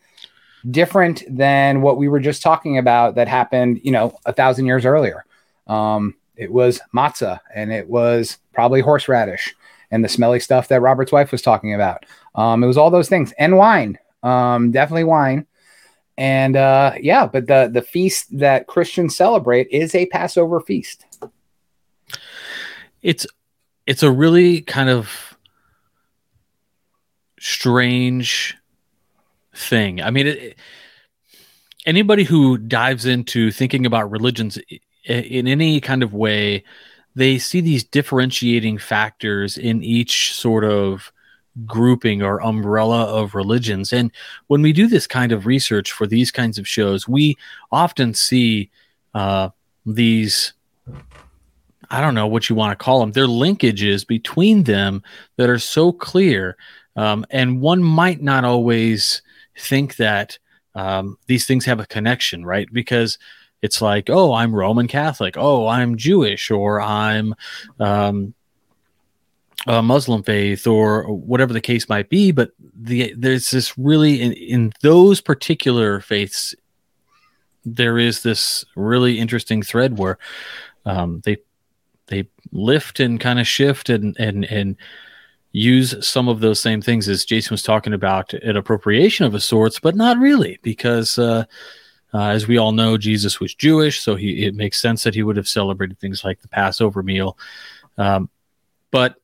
different 0.69 1.23
than 1.29 1.81
what 1.81 1.97
we 1.97 2.07
were 2.07 2.19
just 2.19 2.41
talking 2.41 2.77
about 2.77 3.15
that 3.15 3.27
happened, 3.27 3.79
you 3.83 3.91
know, 3.91 4.17
a 4.25 4.33
thousand 4.33 4.65
years 4.65 4.85
earlier. 4.85 5.25
Um, 5.67 6.15
it 6.35 6.51
was 6.51 6.81
matzah 6.93 7.39
and 7.53 7.71
it 7.71 7.87
was 7.87 8.37
probably 8.53 8.81
horseradish 8.81 9.55
and 9.91 10.03
the 10.03 10.09
smelly 10.09 10.39
stuff 10.39 10.67
that 10.67 10.81
Robert's 10.81 11.11
wife 11.11 11.31
was 11.31 11.41
talking 11.41 11.73
about. 11.73 12.05
Um, 12.33 12.63
it 12.63 12.67
was 12.67 12.77
all 12.77 12.89
those 12.89 13.09
things 13.09 13.33
and 13.37 13.57
wine, 13.57 13.97
um, 14.23 14.71
definitely 14.71 15.05
wine. 15.05 15.45
And 16.17 16.55
uh, 16.55 16.93
yeah, 16.99 17.25
but 17.25 17.47
the 17.47 17.69
the 17.71 17.81
feast 17.81 18.37
that 18.37 18.67
Christians 18.67 19.17
celebrate 19.17 19.67
is 19.69 19.93
a 19.93 20.05
Passover 20.05 20.61
feast. 20.61 21.05
It's 23.01 23.27
it's 23.85 24.01
a 24.01 24.11
really 24.11 24.61
kind 24.61 24.89
of 24.89 25.34
strange 27.45 28.57
thing. 29.53 30.01
I 30.01 30.09
mean, 30.09 30.27
it, 30.27 30.57
anybody 31.85 32.23
who 32.23 32.57
dives 32.57 33.05
into 33.05 33.51
thinking 33.51 33.85
about 33.85 34.09
religions 34.09 34.57
in 35.05 35.47
any 35.47 35.79
kind 35.79 36.01
of 36.01 36.13
way 36.13 36.63
they 37.15 37.37
see 37.37 37.61
these 37.61 37.83
differentiating 37.83 38.77
factors 38.77 39.57
in 39.57 39.83
each 39.83 40.33
sort 40.33 40.65
of 40.65 41.11
grouping 41.65 42.21
or 42.21 42.41
umbrella 42.43 43.05
of 43.05 43.33
religions. 43.33 43.93
And 43.93 44.11
when 44.47 44.61
we 44.61 44.73
do 44.73 44.87
this 44.87 45.07
kind 45.07 45.31
of 45.31 45.45
research 45.45 45.93
for 45.93 46.05
these 46.05 46.29
kinds 46.29 46.57
of 46.57 46.67
shows, 46.67 47.07
we 47.07 47.37
often 47.71 48.13
see 48.13 48.69
uh, 49.13 49.49
these. 49.85 50.53
I 51.89 52.01
don't 52.01 52.15
know 52.15 52.27
what 52.27 52.49
you 52.49 52.55
want 52.55 52.77
to 52.77 52.83
call 52.83 52.99
them. 52.99 53.11
They're 53.11 53.27
linkages 53.27 54.05
between 54.05 54.63
them 54.63 55.03
that 55.37 55.49
are 55.49 55.59
so 55.59 55.93
clear. 55.93 56.57
Um, 56.95 57.25
and 57.29 57.61
one 57.61 57.83
might 57.83 58.21
not 58.21 58.45
always 58.45 59.21
think 59.57 59.97
that 59.97 60.37
um, 60.75 61.17
these 61.27 61.45
things 61.45 61.65
have 61.65 61.79
a 61.79 61.85
connection, 61.85 62.45
right? 62.45 62.67
Because 62.71 63.17
it's 63.61 63.81
like, 63.81 64.09
oh, 64.09 64.33
I'm 64.33 64.53
Roman 64.53 64.87
Catholic. 64.87 65.35
Oh, 65.37 65.67
I'm 65.67 65.97
Jewish, 65.97 66.51
or 66.51 66.81
I'm 66.81 67.33
um, 67.79 68.33
a 69.65 69.81
Muslim 69.81 70.23
faith, 70.23 70.67
or 70.67 71.11
whatever 71.11 71.53
the 71.53 71.61
case 71.61 71.89
might 71.89 72.09
be. 72.09 72.31
But 72.31 72.51
the, 72.59 73.13
there's 73.17 73.49
this 73.51 73.77
really 73.77 74.21
in, 74.21 74.33
in 74.33 74.73
those 74.81 75.21
particular 75.21 76.01
faiths, 76.01 76.53
there 77.63 77.97
is 77.97 78.21
this 78.21 78.63
really 78.75 79.19
interesting 79.19 79.63
thread 79.63 79.97
where 79.97 80.17
um, 80.85 81.21
they 81.25 81.37
they 82.07 82.27
lift 82.51 82.99
and 82.99 83.19
kind 83.19 83.39
of 83.39 83.47
shift 83.47 83.89
and 83.89 84.15
and 84.19 84.45
and 84.45 84.75
use 85.55 85.95
some 86.05 86.27
of 86.27 86.41
those 86.41 86.59
same 86.59 86.81
things 86.81 87.07
as 87.07 87.23
Jason 87.23 87.53
was 87.53 87.63
talking 87.63 87.93
about 87.93 88.33
an 88.33 88.57
appropriation 88.57 89.25
of 89.25 89.33
a 89.33 89.39
sorts, 89.39 89.79
but 89.79 89.95
not 89.95 90.17
really 90.17 90.59
because. 90.61 91.17
Uh, 91.17 91.45
uh, 92.13 92.29
as 92.29 92.47
we 92.47 92.57
all 92.57 92.71
know, 92.71 92.97
Jesus 92.97 93.41
was 93.41 93.53
Jewish, 93.53 93.99
so 93.99 94.15
he, 94.15 94.45
it 94.45 94.55
makes 94.55 94.79
sense 94.79 95.03
that 95.03 95.13
he 95.13 95.21
would 95.21 95.35
have 95.35 95.49
celebrated 95.49 95.99
things 95.99 96.23
like 96.23 96.39
the 96.39 96.47
Passover 96.47 97.03
meal. 97.03 97.37
Um, 97.97 98.29
but 98.89 99.15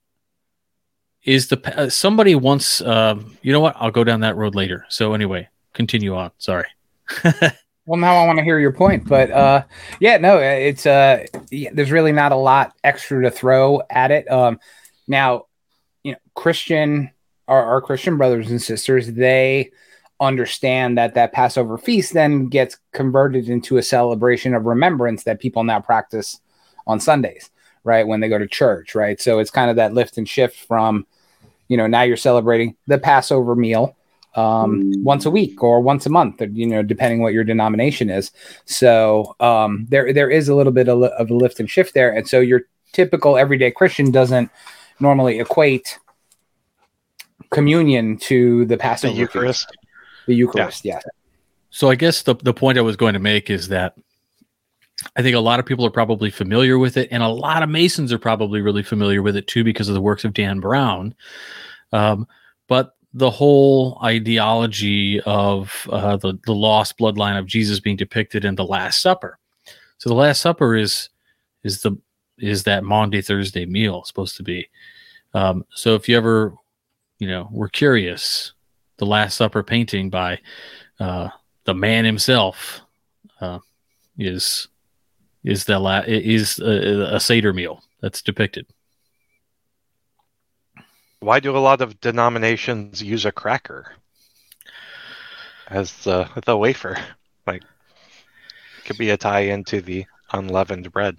is 1.24 1.48
the 1.48 1.80
uh, 1.80 1.90
somebody 1.90 2.36
once? 2.36 2.82
Uh, 2.82 3.16
you 3.42 3.54
know 3.54 3.62
what? 3.62 3.78
I'll 3.80 3.92
go 3.92 4.04
down 4.04 4.20
that 4.22 4.36
road 4.36 4.56
later. 4.56 4.86
So 4.90 5.14
anyway, 5.14 5.48
continue 5.72 6.16
on. 6.16 6.32
Sorry. 6.38 6.68
well, 7.86 8.00
now 8.00 8.18
I 8.18 8.26
want 8.26 8.40
to 8.40 8.44
hear 8.44 8.60
your 8.60 8.74
point, 8.74 9.08
but 9.08 9.32
uh, 9.32 9.64
yeah, 10.02 10.18
no, 10.18 10.40
it's 10.40 10.86
uh, 10.86 11.26
there's 11.50 11.92
really 11.92 12.12
not 12.12 12.34
a 12.34 12.36
lot 12.36 12.74
extra 12.84 13.24
to 13.24 13.32
throw 13.32 13.82
at 13.90 14.12
it. 14.12 14.30
Um, 14.30 14.60
now, 15.08 15.46
you 16.04 16.14
know, 16.14 16.18
Christian, 16.36 17.12
our, 17.48 17.64
our 17.64 17.82
Christian 17.82 18.18
brothers 18.18 18.50
and 18.50 18.62
sisters, 18.62 19.14
they 19.14 19.72
understand 20.20 20.98
that 20.98 21.16
that 21.16 21.34
Passover 21.34 21.78
feast 21.78 22.14
then 22.14 22.48
gets 22.48 22.78
converted 22.94 23.50
into 23.50 23.78
a 23.78 23.84
celebration 23.84 24.54
of 24.54 24.66
remembrance 24.66 25.24
that 25.24 25.40
people 25.40 25.64
now 25.64 25.80
practice 25.80 26.40
on 26.86 27.00
Sundays, 27.00 27.50
right? 27.84 28.08
When 28.08 28.20
they 28.20 28.30
go 28.30 28.38
to 28.38 28.48
church, 28.48 28.96
right? 28.96 29.20
So 29.20 29.40
it's 29.40 29.52
kind 29.52 29.70
of 29.70 29.76
that 29.78 29.94
lift 29.94 30.18
and 30.18 30.30
shift 30.30 30.58
from, 30.68 31.06
you 31.68 31.78
know, 31.78 31.88
now 31.88 32.04
you're 32.04 32.18
celebrating 32.18 32.76
the 32.88 33.00
Passover 33.00 33.56
meal 33.56 33.96
um, 34.36 34.92
once 35.04 35.26
a 35.26 35.32
week 35.32 35.62
or 35.64 35.82
once 35.82 36.06
a 36.06 36.10
month, 36.10 36.42
you 36.54 36.68
know, 36.68 36.84
depending 36.84 37.22
what 37.22 37.34
your 37.34 37.44
denomination 37.44 38.10
is. 38.10 38.32
So 38.66 39.36
um, 39.40 39.88
there 39.90 40.14
there 40.14 40.30
is 40.30 40.48
a 40.48 40.56
little 40.56 40.72
bit 40.72 40.88
of, 40.88 41.04
of 41.04 41.30
a 41.30 41.34
lift 41.34 41.60
and 41.60 41.70
shift 41.70 41.94
there, 41.94 42.12
and 42.14 42.28
so 42.28 42.40
your 42.40 42.62
typical 42.94 43.38
everyday 43.38 43.72
Christian 43.72 44.12
doesn't 44.12 44.50
normally 45.02 45.40
equate 45.40 46.00
communion 47.50 48.18
to 48.18 48.66
the 48.66 48.78
Passover 48.78 49.14
the 49.14 49.20
Eucharist. 49.20 49.70
Feast 49.70 49.82
the 50.28 50.36
Eucharist. 50.36 50.86
Yeah. 50.86 50.96
yeah. 50.96 51.12
So 51.70 51.90
I 51.90 51.96
guess 51.96 52.24
the 52.24 52.36
the 52.36 52.54
point 52.54 52.78
I 52.78 52.82
was 52.82 52.96
going 52.96 53.14
to 53.14 53.20
make 53.20 53.50
is 53.50 53.70
that 53.70 53.96
I 55.16 55.22
think 55.22 55.36
a 55.36 55.40
lot 55.40 55.60
of 55.60 55.66
people 55.66 55.86
are 55.86 55.92
probably 55.92 56.30
familiar 56.30 56.78
with 56.78 56.98
it, 56.98 57.10
and 57.12 57.24
a 57.24 57.28
lot 57.28 57.64
of 57.64 57.70
Masons 57.70 58.14
are 58.14 58.20
probably 58.20 58.62
really 58.62 58.84
familiar 58.84 59.22
with 59.22 59.36
it 59.36 59.48
too 59.48 59.64
because 59.64 59.88
of 59.88 59.96
the 59.96 60.02
works 60.02 60.26
of 60.26 60.34
Dan 60.34 60.60
Brown. 60.60 61.16
Um, 61.92 62.28
but 62.68 62.96
the 63.14 63.30
whole 63.30 64.00
ideology 64.04 65.20
of 65.22 65.88
uh, 65.92 66.18
the 66.18 66.38
the 66.46 66.54
lost 66.54 66.98
bloodline 66.98 67.38
of 67.40 67.46
Jesus 67.46 67.80
being 67.80 67.98
depicted 67.98 68.46
in 68.46 68.56
the 68.56 68.66
Last 68.66 69.02
Supper. 69.02 69.38
So 69.98 70.10
the 70.10 70.16
Last 70.16 70.42
Supper 70.42 70.76
is 70.76 71.10
is 71.64 71.82
the 71.82 71.98
is 72.38 72.64
that 72.64 72.84
Maundy 72.84 73.22
Thursday 73.22 73.66
meal 73.66 74.04
supposed 74.04 74.38
to 74.38 74.44
be. 74.44 74.68
Um, 75.34 75.66
so 75.74 75.96
if 75.96 76.10
you 76.10 76.18
ever, 76.18 76.54
you 77.20 77.28
know, 77.28 77.48
were 77.52 77.70
curious, 77.70 78.54
the 78.98 79.06
Last 79.06 79.38
Supper 79.38 79.64
painting 79.64 80.10
by 80.10 80.40
uh, 81.00 81.30
the 81.66 81.74
man 81.74 82.06
himself 82.06 82.82
uh, 83.40 83.60
is 84.18 84.68
is 85.44 85.64
the 85.66 85.80
la- 85.80 86.04
is 86.06 86.60
a, 86.60 87.16
a 87.16 87.20
Seder 87.20 87.54
meal 87.54 87.82
that's 88.02 88.22
depicted. 88.22 88.68
Why 91.20 91.40
do 91.40 91.56
a 91.56 91.60
lot 91.60 91.82
of 91.82 92.00
denominations 92.02 93.02
use 93.02 93.26
a 93.26 93.32
cracker 93.32 93.94
as 95.68 95.94
the 96.04 96.28
the 96.46 96.58
wafer? 96.58 96.98
Like, 97.48 97.64
could 98.86 98.98
be 98.98 99.10
a 99.12 99.18
tie 99.18 99.42
into 99.42 99.82
the 99.82 100.06
unleavened 100.34 100.92
bread. 100.92 101.18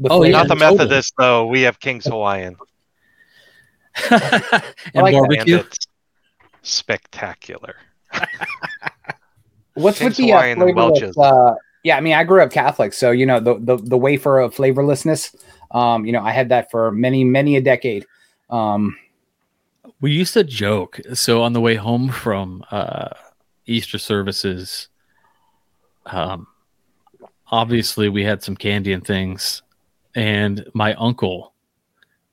The 0.00 0.08
Oh, 0.10 0.18
flavor- 0.18 0.26
yeah, 0.32 0.38
Not 0.38 0.48
the 0.48 0.54
totally. 0.54 0.76
Methodist 0.78 1.14
though. 1.18 1.46
We 1.46 1.62
have 1.62 1.78
King's 1.80 2.06
Hawaiian 2.06 2.56
and 4.10 5.02
like 5.02 5.14
that. 5.14 5.20
barbecue. 5.20 5.58
and 5.58 5.66
it's 5.66 5.86
spectacular. 6.62 7.76
What's 9.74 10.00
with 10.00 10.16
the 10.16 10.32
uh, 10.32 10.40
flavorless? 10.40 10.74
Welch's. 10.74 11.18
Uh, 11.18 11.54
yeah, 11.84 11.96
I 11.96 12.00
mean, 12.00 12.14
I 12.14 12.24
grew 12.24 12.42
up 12.42 12.50
Catholic, 12.50 12.92
so 12.92 13.10
you 13.10 13.26
know 13.26 13.40
the 13.40 13.58
the, 13.58 13.76
the 13.76 13.96
wafer 13.96 14.40
of 14.40 14.54
flavorlessness. 14.54 15.34
Um, 15.70 16.04
you 16.04 16.12
know, 16.12 16.22
I 16.22 16.32
had 16.32 16.48
that 16.48 16.70
for 16.70 16.90
many 16.90 17.24
many 17.24 17.56
a 17.56 17.60
decade. 17.60 18.06
Um, 18.50 18.96
We 20.00 20.10
used 20.12 20.34
to 20.34 20.44
joke. 20.44 21.00
So 21.14 21.42
on 21.42 21.52
the 21.52 21.60
way 21.60 21.76
home 21.76 22.08
from 22.08 22.64
uh, 22.70 23.10
Easter 23.66 23.98
services, 23.98 24.88
um, 26.06 26.46
obviously 27.50 28.08
we 28.08 28.24
had 28.24 28.42
some 28.42 28.56
candy 28.56 28.92
and 28.92 29.06
things, 29.06 29.62
and 30.14 30.66
my 30.74 30.94
uncle 30.94 31.52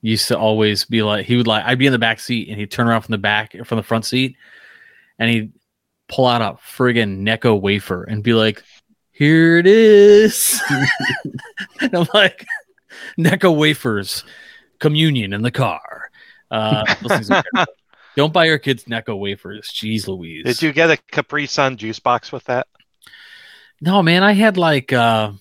used 0.06 0.28
to 0.28 0.38
always 0.38 0.86
be 0.86 1.02
like, 1.02 1.26
he 1.26 1.36
would 1.36 1.48
like, 1.48 1.64
I'd 1.66 1.80
be 1.80 1.88
in 1.88 1.92
the 1.92 2.00
back 2.00 2.20
seat, 2.20 2.50
and 2.50 2.60
he'd 2.60 2.72
turn 2.72 2.88
around 2.88 3.02
from 3.02 3.14
the 3.14 3.18
back 3.18 3.56
from 3.66 3.78
the 3.78 3.84
front 3.84 4.06
seat, 4.06 4.38
and 5.20 5.30
he'd 5.30 5.54
pull 6.08 6.28
out 6.28 6.42
a 6.42 6.58
friggin' 6.62 7.22
Necco 7.22 7.60
wafer 7.60 8.04
and 8.04 8.24
be 8.24 8.34
like, 8.34 8.64
"Here 9.12 9.58
it 9.58 9.66
is," 9.66 10.62
and 11.82 11.96
I'm 11.96 12.08
like, 12.14 12.46
"Necco 13.18 13.56
wafers, 13.56 14.24
communion 14.80 15.34
in 15.34 15.42
the 15.42 15.52
car." 15.52 16.10
Uh, 16.52 16.86
those 17.02 17.12
things 17.12 17.32
are 17.32 17.44
terrible. 17.54 17.74
Don't 18.16 18.32
buy 18.32 18.46
your 18.46 18.60
kids 18.60 18.86
Necco 18.86 19.20
wafers. 19.20 19.70
Jeez 19.74 20.08
Louise. 20.08 20.46
Did 20.46 20.62
you 20.62 20.72
get 20.72 20.90
a 20.90 20.98
Capri 21.12 21.48
Sun 21.48 21.76
juice 21.76 22.00
box 22.00 22.32
with 22.32 22.46
that? 22.46 22.68
No, 23.82 24.02
man, 24.02 24.24
I 24.24 24.32
had 24.32 24.56
like 24.56 24.94
uh 24.94 25.32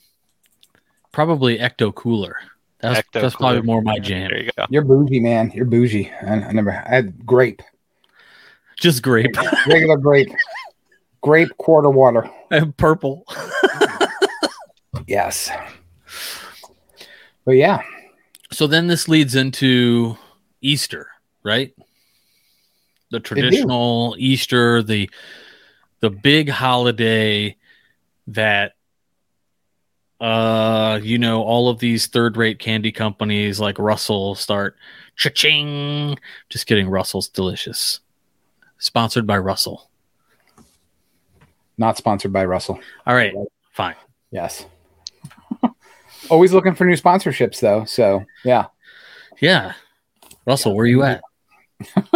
probably 1.13 1.59
Ecto 1.59 1.95
Cooler. 1.95 2.37
That's 2.85 3.09
Ecto 3.09 3.21
that's 3.23 3.35
probably 3.37 3.63
more 3.63 3.81
my 3.83 3.99
jam. 3.99 4.29
There 4.31 4.43
you 4.43 4.51
go. 4.57 4.67
you're 4.71 4.85
bougie, 4.85 5.21
man. 5.21 5.51
You're 5.55 5.65
bougie. 5.65 6.11
I, 6.23 6.35
I 6.35 6.53
never 6.53 6.71
I 6.73 6.89
had 6.97 7.25
grape, 7.27 7.63
Just 8.79 9.03
grape 9.03 9.35
regular 9.67 9.97
grape, 9.97 10.29
grape 11.23 11.49
quarter 11.59 11.91
water. 11.91 12.31
and 12.51 12.77
purple. 12.77 13.25
Yes. 15.07 15.51
But 17.45 17.53
yeah, 17.57 17.83
So 18.53 18.67
then 18.67 18.87
this 18.87 19.07
leads 19.09 19.35
into 19.35 20.17
Easter, 20.63 21.09
right? 21.43 21.75
The 23.11 23.21
traditional 23.21 24.15
Easter, 24.19 24.83
the 24.83 25.11
the 26.01 26.09
big 26.11 26.49
holiday 26.49 27.57
that 28.29 28.74
uh 30.25 30.99
you 31.03 31.19
know 31.19 31.43
all 31.43 31.69
of 31.69 31.79
these 31.81 32.07
third-rate 32.07 32.59
candy 32.59 32.91
companies 32.91 33.61
like 33.61 33.79
Russell 33.79 34.35
start 34.35 34.77
cha-ching. 35.17 36.19
Just 36.49 36.67
kidding, 36.67 36.89
Russell's 36.89 37.29
delicious. 37.29 38.01
Sponsored 38.79 39.27
by 39.27 39.37
Russell. 39.39 39.91
not 41.77 41.97
sponsored 41.97 42.33
by 42.33 42.45
Russell. 42.45 42.81
All 43.07 43.15
right, 43.15 43.35
fine. 43.73 43.97
Yes. 44.31 44.65
Always 46.31 46.53
looking 46.53 46.75
for 46.75 46.85
new 46.85 46.97
sponsorships, 46.97 47.61
though. 47.61 47.85
So 47.85 48.25
yeah. 48.45 48.67
Yeah. 49.41 49.75
Russell, 50.47 50.75
where 50.75 50.87
you 50.87 51.03
at? 51.03 51.23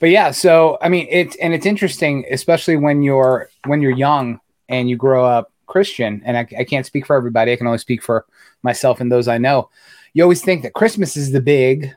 but 0.00 0.10
yeah 0.10 0.30
so 0.30 0.78
i 0.82 0.88
mean 0.88 1.06
it's 1.10 1.34
and 1.36 1.52
it's 1.52 1.66
interesting 1.66 2.24
especially 2.30 2.76
when 2.76 3.02
you're 3.02 3.48
when 3.66 3.80
you're 3.80 3.90
young 3.90 4.38
and 4.68 4.88
you 4.88 4.96
grow 4.96 5.24
up 5.24 5.50
christian 5.68 6.22
and 6.24 6.36
I, 6.36 6.46
I 6.58 6.64
can't 6.64 6.86
speak 6.86 7.06
for 7.06 7.16
everybody 7.16 7.52
i 7.52 7.56
can 7.56 7.66
only 7.66 7.78
speak 7.78 8.02
for 8.02 8.26
myself 8.62 9.00
and 9.00 9.10
those 9.10 9.28
i 9.28 9.38
know 9.38 9.70
you 10.14 10.22
always 10.22 10.42
think 10.42 10.62
that 10.62 10.74
christmas 10.74 11.16
is 11.16 11.30
the 11.30 11.40
big 11.40 11.94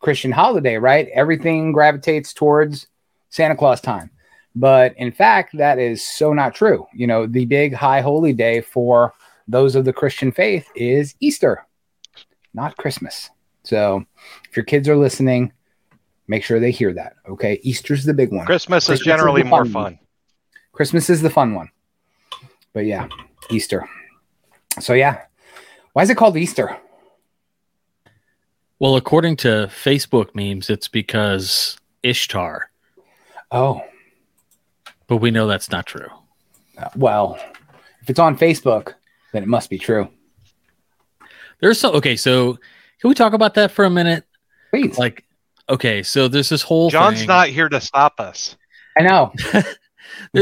christian 0.00 0.32
holiday 0.32 0.76
right 0.76 1.08
everything 1.14 1.72
gravitates 1.72 2.32
towards 2.32 2.86
santa 3.30 3.56
claus 3.56 3.80
time 3.80 4.10
but 4.54 4.94
in 4.98 5.10
fact 5.10 5.56
that 5.56 5.78
is 5.78 6.06
so 6.06 6.32
not 6.32 6.54
true 6.54 6.86
you 6.92 7.06
know 7.06 7.26
the 7.26 7.46
big 7.46 7.72
high 7.72 8.00
holy 8.00 8.32
day 8.32 8.60
for 8.60 9.14
those 9.48 9.74
of 9.74 9.84
the 9.84 9.92
christian 9.92 10.30
faith 10.30 10.68
is 10.74 11.14
easter 11.20 11.66
not 12.52 12.76
christmas 12.76 13.30
so 13.64 14.04
if 14.50 14.56
your 14.56 14.64
kids 14.64 14.88
are 14.88 14.96
listening 14.96 15.52
Make 16.28 16.44
sure 16.44 16.60
they 16.60 16.70
hear 16.70 16.94
that. 16.94 17.16
Okay. 17.28 17.60
Easter's 17.62 18.04
the 18.04 18.14
big 18.14 18.32
one. 18.32 18.46
Christmas, 18.46 18.86
Christmas 18.86 19.00
is 19.00 19.04
generally 19.04 19.42
is 19.42 19.48
more 19.48 19.64
fun 19.64 19.82
one. 19.82 19.98
Christmas 20.72 21.10
is 21.10 21.20
the 21.20 21.30
fun 21.30 21.54
one. 21.54 21.70
But 22.72 22.86
yeah, 22.86 23.08
Easter. 23.50 23.88
So 24.80 24.92
yeah. 24.94 25.22
Why 25.92 26.02
is 26.02 26.10
it 26.10 26.16
called 26.16 26.36
Easter? 26.36 26.76
Well, 28.78 28.96
according 28.96 29.36
to 29.38 29.68
Facebook 29.70 30.34
memes, 30.34 30.68
it's 30.70 30.88
because 30.88 31.76
Ishtar, 32.02 32.70
Oh, 33.52 33.82
but 35.06 35.18
we 35.18 35.30
know 35.30 35.46
that's 35.46 35.70
not 35.70 35.86
true. 35.86 36.08
uh, 36.78 36.88
well, 36.96 37.38
if 38.00 38.08
it's 38.10 38.18
on 38.18 38.36
Facebook, 38.36 38.94
then 39.32 39.42
it 39.42 39.48
must 39.48 39.70
be 39.70 39.78
true. 39.78 40.08
There's 41.60 41.78
so 41.78 41.92
okay, 41.92 42.16
so 42.16 42.54
can 43.00 43.08
we 43.08 43.14
talk 43.14 43.34
about 43.34 43.54
that 43.54 43.70
for 43.70 43.84
a 43.84 43.90
minute? 43.90 44.24
Please. 44.70 44.98
Like, 44.98 45.24
okay, 45.68 46.02
so 46.02 46.26
there's 46.26 46.48
this 46.48 46.62
whole 46.62 46.90
John's 46.90 47.18
thing. 47.20 47.28
not 47.28 47.48
here 47.48 47.68
to 47.68 47.80
stop 47.80 48.18
us. 48.18 48.56
I 48.98 49.02
know. 49.02 49.32
there's 49.52 49.66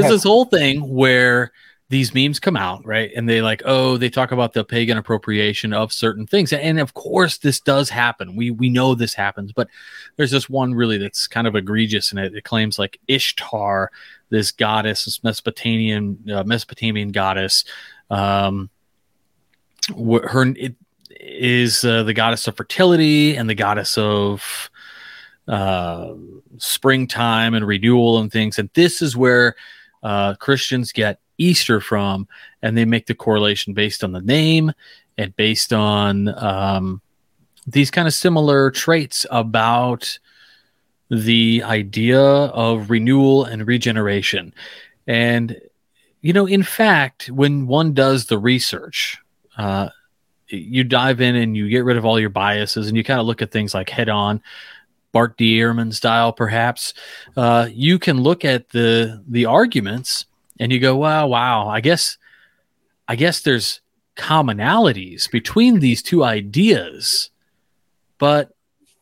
Yeah. 0.04 0.08
this 0.08 0.22
whole 0.22 0.44
thing 0.46 0.88
where 0.88 1.52
these 1.90 2.14
memes 2.14 2.38
come 2.38 2.56
out, 2.56 2.86
right? 2.86 3.10
And 3.16 3.28
they 3.28 3.42
like, 3.42 3.62
oh, 3.64 3.96
they 3.96 4.08
talk 4.08 4.30
about 4.30 4.52
the 4.52 4.64
pagan 4.64 4.96
appropriation 4.96 5.72
of 5.72 5.92
certain 5.92 6.24
things. 6.24 6.52
And 6.52 6.78
of 6.78 6.94
course 6.94 7.38
this 7.38 7.60
does 7.60 7.90
happen. 7.90 8.36
We 8.36 8.52
we 8.52 8.70
know 8.70 8.94
this 8.94 9.12
happens, 9.12 9.52
but 9.52 9.68
there's 10.16 10.30
this 10.30 10.48
one 10.48 10.72
really 10.72 10.98
that's 10.98 11.26
kind 11.26 11.48
of 11.48 11.56
egregious 11.56 12.12
and 12.12 12.20
it, 12.20 12.34
it 12.34 12.44
claims 12.44 12.78
like 12.78 13.00
Ishtar, 13.08 13.90
this 14.30 14.52
goddess, 14.52 15.04
this 15.04 15.22
Mesopotamian 15.24 16.18
uh, 16.32 16.44
Mesopotamian 16.44 17.10
goddess, 17.10 17.64
um 18.08 18.70
wh- 19.88 20.24
her 20.24 20.46
it 20.56 20.76
is 21.18 21.84
uh, 21.84 22.04
the 22.04 22.14
goddess 22.14 22.46
of 22.46 22.56
fertility 22.56 23.36
and 23.36 23.50
the 23.50 23.54
goddess 23.54 23.98
of 23.98 24.70
uh, 25.48 26.14
springtime 26.58 27.54
and 27.54 27.66
renewal 27.66 28.20
and 28.20 28.30
things. 28.30 28.60
And 28.60 28.70
this 28.74 29.02
is 29.02 29.16
where 29.16 29.56
uh, 30.04 30.34
Christians 30.36 30.92
get 30.92 31.18
Easter 31.40 31.80
from, 31.80 32.28
and 32.62 32.76
they 32.76 32.84
make 32.84 33.06
the 33.06 33.14
correlation 33.14 33.72
based 33.72 34.04
on 34.04 34.12
the 34.12 34.20
name 34.20 34.72
and 35.16 35.34
based 35.36 35.72
on 35.72 36.28
um, 36.28 37.00
these 37.66 37.90
kind 37.90 38.06
of 38.06 38.14
similar 38.14 38.70
traits 38.70 39.26
about 39.30 40.18
the 41.10 41.62
idea 41.64 42.20
of 42.20 42.90
renewal 42.90 43.44
and 43.44 43.66
regeneration. 43.66 44.54
And, 45.06 45.60
you 46.20 46.32
know, 46.32 46.46
in 46.46 46.62
fact, 46.62 47.28
when 47.30 47.66
one 47.66 47.94
does 47.94 48.26
the 48.26 48.38
research, 48.38 49.18
uh, 49.56 49.88
you 50.48 50.84
dive 50.84 51.20
in 51.20 51.36
and 51.36 51.56
you 51.56 51.68
get 51.68 51.84
rid 51.84 51.96
of 51.96 52.04
all 52.04 52.20
your 52.20 52.30
biases 52.30 52.88
and 52.88 52.96
you 52.96 53.04
kind 53.04 53.20
of 53.20 53.26
look 53.26 53.42
at 53.42 53.50
things 53.50 53.74
like 53.74 53.88
head 53.88 54.08
on 54.08 54.42
Bart 55.12 55.36
D. 55.36 55.58
Ehrman 55.58 55.92
style, 55.92 56.32
perhaps, 56.32 56.94
uh, 57.36 57.68
you 57.72 57.98
can 57.98 58.20
look 58.20 58.44
at 58.44 58.68
the 58.70 59.22
the 59.26 59.46
arguments 59.46 60.26
and 60.60 60.70
you 60.70 60.78
go, 60.78 60.94
"Wow, 60.94 61.26
wow! 61.26 61.66
I 61.66 61.80
guess, 61.80 62.16
I 63.08 63.16
guess 63.16 63.40
there's 63.40 63.80
commonalities 64.16 65.28
between 65.30 65.80
these 65.80 66.02
two 66.02 66.22
ideas, 66.22 67.30
but 68.18 68.54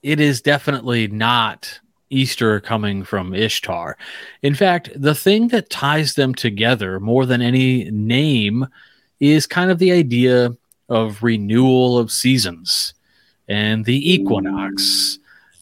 it 0.02 0.20
is 0.20 0.40
definitely 0.40 1.08
not 1.08 1.80
Easter 2.10 2.60
coming 2.60 3.04
from 3.04 3.34
Ishtar. 3.34 3.98
In 4.42 4.54
fact, 4.54 4.90
the 4.94 5.14
thing 5.14 5.48
that 5.48 5.70
ties 5.70 6.14
them 6.14 6.34
together 6.34 7.00
more 7.00 7.26
than 7.26 7.42
any 7.42 7.90
name 7.90 8.66
is 9.20 9.46
kind 9.46 9.70
of 9.70 9.78
the 9.78 9.92
idea 9.92 10.56
of 10.88 11.22
renewal 11.22 11.98
of 11.98 12.10
seasons 12.10 12.94
and 13.48 13.84
the 13.84 14.12
equinox 14.12 15.18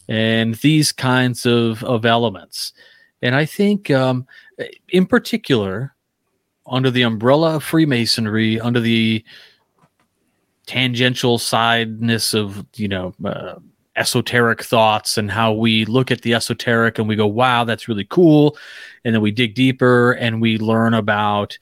and 0.07 0.55
these 0.55 0.91
kinds 0.91 1.45
of, 1.45 1.83
of 1.83 2.05
elements. 2.05 2.71
And 3.21 3.35
I 3.35 3.45
think, 3.45 3.89
um, 3.91 4.25
in 4.89 5.05
particular, 5.05 5.95
under 6.65 6.91
the 6.91 7.03
umbrella 7.03 7.55
of 7.55 7.63
Freemasonry, 7.63 8.59
under 8.59 8.79
the 8.79 9.23
tangential 10.65 11.37
sideness 11.37 12.33
of, 12.33 12.65
you 12.75 12.87
know, 12.87 13.13
uh, 13.23 13.55
esoteric 13.95 14.63
thoughts 14.63 15.17
and 15.17 15.31
how 15.31 15.51
we 15.51 15.85
look 15.85 16.11
at 16.11 16.21
the 16.21 16.33
esoteric 16.33 16.99
and 16.99 17.07
we 17.07 17.15
go, 17.15 17.25
wow, 17.25 17.63
that's 17.63 17.87
really 17.87 18.05
cool. 18.05 18.57
And 19.03 19.13
then 19.13 19.21
we 19.21 19.31
dig 19.31 19.55
deeper 19.55 20.11
and 20.13 20.41
we 20.41 20.57
learn 20.57 20.93
about 20.93 21.57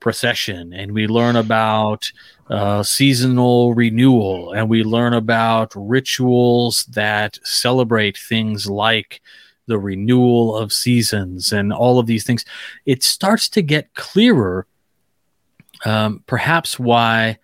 precession 0.00 0.72
and 0.72 0.92
we 0.92 1.06
learn 1.06 1.36
about 1.36 2.10
uh, 2.48 2.82
seasonal 2.82 3.74
renewal 3.74 4.52
and 4.52 4.68
we 4.68 4.84
learn 4.84 5.12
about 5.12 5.72
rituals 5.74 6.84
that 6.86 7.38
celebrate 7.44 8.16
things 8.16 8.68
like 8.68 9.20
the 9.66 9.78
renewal 9.78 10.56
of 10.56 10.72
seasons 10.72 11.52
and 11.52 11.72
all 11.72 11.98
of 11.98 12.06
these 12.06 12.24
things. 12.24 12.44
It 12.84 13.02
starts 13.02 13.48
to 13.50 13.62
get 13.62 13.94
clearer, 13.94 14.66
um, 15.84 16.22
perhaps, 16.26 16.78
why 16.78 17.38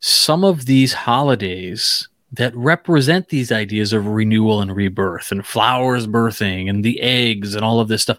some 0.00 0.44
of 0.44 0.66
these 0.66 0.92
holidays 0.92 2.08
that 2.32 2.54
represent 2.56 3.28
these 3.28 3.50
ideas 3.50 3.92
of 3.92 4.06
renewal 4.06 4.60
and 4.60 4.74
rebirth 4.74 5.32
and 5.32 5.44
flowers 5.44 6.06
birthing 6.06 6.70
and 6.70 6.84
the 6.84 7.00
eggs 7.00 7.54
and 7.54 7.64
all 7.64 7.80
of 7.80 7.88
this 7.88 8.02
stuff 8.02 8.18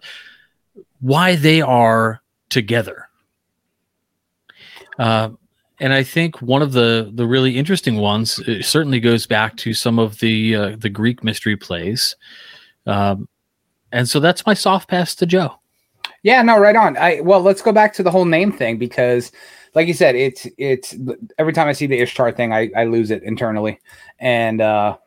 why 1.00 1.36
they 1.36 1.62
are 1.62 2.22
together 2.50 3.08
uh, 5.00 5.30
and 5.82 5.94
I 5.94 6.04
think 6.04 6.42
one 6.42 6.62
of 6.62 6.74
the 6.74 7.10
the 7.12 7.26
really 7.26 7.58
interesting 7.58 7.98
ones 7.98 8.40
certainly 8.66 9.00
goes 9.00 9.26
back 9.26 9.58
to 9.58 9.74
some 9.74 9.98
of 9.98 10.20
the 10.20 10.56
uh, 10.56 10.76
the 10.78 10.90
Greek 10.90 11.24
mystery 11.24 11.58
plays, 11.58 12.16
um, 12.86 13.28
and 13.92 14.08
so 14.08 14.20
that's 14.20 14.46
my 14.46 14.54
soft 14.54 14.90
pass 14.90 15.16
to 15.16 15.26
Joe. 15.26 15.56
Yeah, 16.24 16.42
no, 16.42 16.60
right 16.60 16.76
on. 16.76 16.98
I 16.98 17.22
well, 17.22 17.42
let's 17.42 17.62
go 17.62 17.72
back 17.72 17.94
to 17.94 18.04
the 18.04 18.12
whole 18.12 18.26
name 18.26 18.52
thing 18.52 18.78
because 18.78 19.32
like 19.74 19.88
you 19.88 19.94
said, 19.94 20.16
it's 20.16 20.48
it's 20.58 20.96
every 21.38 21.54
time 21.54 21.68
I 21.68 21.74
see 21.74 21.88
the 21.88 22.00
Ishtar 22.00 22.32
thing, 22.32 22.54
I, 22.54 22.70
I 22.76 22.84
lose 22.86 23.12
it 23.12 23.24
internally, 23.24 23.80
and 24.20 24.62
uh, 24.62 24.98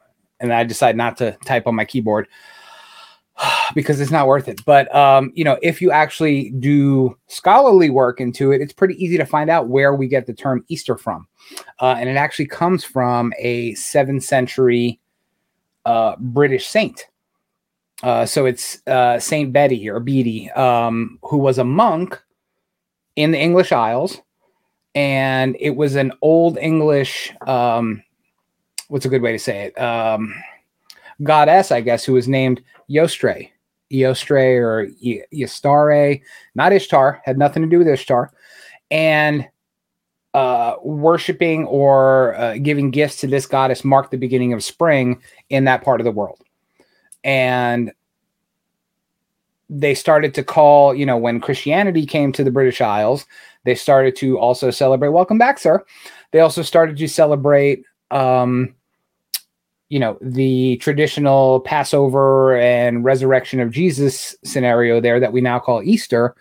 and 0.40 0.52
I 0.52 0.64
decide 0.64 0.96
not 0.96 1.16
to 1.18 1.32
type 1.44 1.66
on 1.66 1.74
my 1.74 1.84
keyboard 1.84 2.28
because 3.74 4.00
it's 4.00 4.10
not 4.10 4.26
worth 4.26 4.48
it. 4.48 4.64
But 4.64 4.92
um, 4.94 5.32
you 5.34 5.44
know, 5.44 5.58
if 5.62 5.80
you 5.80 5.90
actually 5.90 6.50
do 6.50 7.16
scholarly 7.26 7.90
work 7.90 8.20
into 8.20 8.52
it, 8.52 8.60
it's 8.60 8.72
pretty 8.72 9.02
easy 9.02 9.18
to 9.18 9.26
find 9.26 9.50
out 9.50 9.68
where 9.68 9.94
we 9.94 10.08
get 10.08 10.26
the 10.26 10.34
term 10.34 10.64
Easter 10.68 10.96
from, 10.96 11.28
uh, 11.80 11.96
and 11.98 12.08
it 12.08 12.16
actually 12.16 12.46
comes 12.46 12.84
from 12.84 13.32
a 13.38 13.74
seventh 13.74 14.24
century 14.24 14.98
uh, 15.84 16.16
British 16.18 16.66
saint. 16.66 17.06
Uh, 18.04 18.26
so 18.26 18.44
it's 18.44 18.86
uh, 18.86 19.18
Saint 19.18 19.52
Betty 19.52 19.88
or 19.88 19.98
Beatty, 19.98 20.50
um, 20.50 21.18
who 21.22 21.38
was 21.38 21.58
a 21.58 21.64
monk 21.64 22.22
in 23.16 23.30
the 23.30 23.38
English 23.38 23.72
Isles 23.72 24.20
and 24.94 25.56
it 25.58 25.70
was 25.70 25.96
an 25.96 26.12
old 26.22 26.58
English. 26.58 27.32
Um, 27.46 28.02
what's 28.88 29.06
a 29.06 29.08
good 29.08 29.22
way 29.22 29.32
to 29.32 29.38
say 29.38 29.66
it? 29.66 29.80
Um, 29.80 30.34
goddess, 31.22 31.72
I 31.72 31.80
guess, 31.80 32.04
who 32.04 32.12
was 32.12 32.28
named 32.28 32.62
Yostre, 32.88 33.50
Eostre 33.92 34.60
or 34.60 34.86
Yastare, 35.32 36.20
not 36.54 36.72
Ishtar, 36.72 37.22
had 37.24 37.38
nothing 37.38 37.62
to 37.62 37.68
do 37.68 37.78
with 37.78 37.88
Ishtar, 37.88 38.32
and 38.90 39.48
uh, 40.34 40.74
worshiping 40.82 41.64
or 41.66 42.34
uh, 42.36 42.58
giving 42.58 42.90
gifts 42.90 43.16
to 43.18 43.26
this 43.26 43.46
goddess 43.46 43.84
marked 43.84 44.10
the 44.10 44.18
beginning 44.18 44.52
of 44.52 44.64
spring 44.64 45.22
in 45.48 45.64
that 45.64 45.82
part 45.82 46.00
of 46.00 46.04
the 46.04 46.10
world, 46.10 46.43
and 47.24 47.92
they 49.70 49.94
started 49.94 50.34
to 50.34 50.44
call, 50.44 50.94
you 50.94 51.06
know, 51.06 51.16
when 51.16 51.40
Christianity 51.40 52.06
came 52.06 52.32
to 52.32 52.44
the 52.44 52.50
British 52.50 52.80
Isles, 52.80 53.26
they 53.64 53.74
started 53.74 54.14
to 54.16 54.38
also 54.38 54.70
celebrate. 54.70 55.08
Welcome 55.08 55.38
back, 55.38 55.58
sir. 55.58 55.84
They 56.32 56.40
also 56.40 56.62
started 56.62 56.96
to 56.98 57.08
celebrate, 57.08 57.84
um, 58.10 58.74
you 59.88 59.98
know, 59.98 60.18
the 60.20 60.76
traditional 60.76 61.60
Passover 61.60 62.56
and 62.56 63.04
resurrection 63.04 63.60
of 63.60 63.70
Jesus 63.70 64.36
scenario 64.44 65.00
there 65.00 65.18
that 65.18 65.32
we 65.32 65.40
now 65.40 65.58
call 65.58 65.82
Easter. 65.82 66.34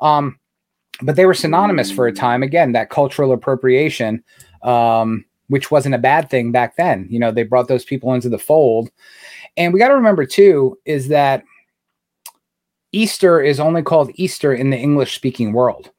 Um, 0.00 0.38
but 1.02 1.16
they 1.16 1.26
were 1.26 1.34
synonymous 1.34 1.90
for 1.90 2.06
a 2.06 2.12
time. 2.12 2.42
Again, 2.42 2.72
that 2.72 2.90
cultural 2.90 3.32
appropriation, 3.32 4.22
um, 4.62 5.24
which 5.48 5.70
wasn't 5.70 5.94
a 5.94 5.98
bad 5.98 6.28
thing 6.28 6.52
back 6.52 6.76
then. 6.76 7.06
You 7.10 7.18
know, 7.18 7.32
they 7.32 7.44
brought 7.44 7.68
those 7.68 7.84
people 7.84 8.14
into 8.14 8.28
the 8.28 8.38
fold. 8.38 8.90
And 9.58 9.74
we 9.74 9.80
got 9.80 9.88
to 9.88 9.94
remember, 9.94 10.24
too, 10.24 10.78
is 10.84 11.08
that 11.08 11.42
Easter 12.92 13.42
is 13.42 13.60
only 13.60 13.82
called 13.82 14.10
Easter 14.14 14.54
in 14.54 14.70
the 14.70 14.78
English 14.78 15.14
speaking 15.14 15.52
world. 15.52 15.90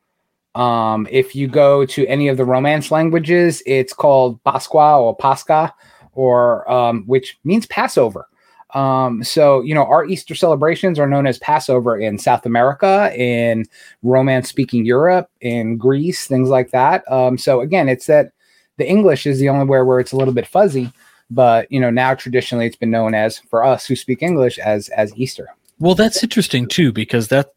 Um, 0.55 1.07
if 1.11 1.35
you 1.35 1.47
go 1.47 1.85
to 1.85 2.07
any 2.07 2.29
of 2.29 2.37
the 2.37 2.45
Romance 2.45 2.89
languages, 2.89 3.61
it's 3.65 3.93
called 3.93 4.43
Pasqua 4.43 4.99
or 4.99 5.15
Pascha, 5.15 5.73
or 6.13 6.69
um, 6.71 7.03
which 7.05 7.37
means 7.43 7.67
Passover. 7.67 8.27
Um, 8.73 9.23
so 9.23 9.61
you 9.61 9.73
know 9.73 9.85
our 9.85 10.05
Easter 10.05 10.35
celebrations 10.35 10.99
are 10.99 11.07
known 11.07 11.27
as 11.27 11.37
Passover 11.39 11.97
in 11.97 12.17
South 12.17 12.45
America, 12.45 13.11
in 13.15 13.65
Romance-speaking 14.03 14.85
Europe, 14.85 15.29
in 15.41 15.77
Greece, 15.77 16.27
things 16.27 16.49
like 16.49 16.71
that. 16.71 17.09
Um, 17.11 17.37
so 17.37 17.61
again, 17.61 17.89
it's 17.89 18.05
that 18.07 18.31
the 18.77 18.87
English 18.87 19.25
is 19.25 19.39
the 19.39 19.49
only 19.49 19.65
where 19.65 19.85
where 19.85 19.99
it's 19.99 20.11
a 20.11 20.17
little 20.17 20.33
bit 20.33 20.47
fuzzy, 20.47 20.91
but 21.29 21.71
you 21.71 21.79
know 21.79 21.89
now 21.89 22.13
traditionally 22.13 22.65
it's 22.65 22.75
been 22.75 22.91
known 22.91 23.13
as 23.13 23.37
for 23.37 23.63
us 23.63 23.85
who 23.85 23.95
speak 23.95 24.21
English 24.21 24.57
as 24.59 24.89
as 24.89 25.13
Easter. 25.15 25.47
Well, 25.79 25.95
that's 25.95 26.23
interesting 26.23 26.67
too 26.67 26.91
because 26.91 27.29
that 27.29 27.53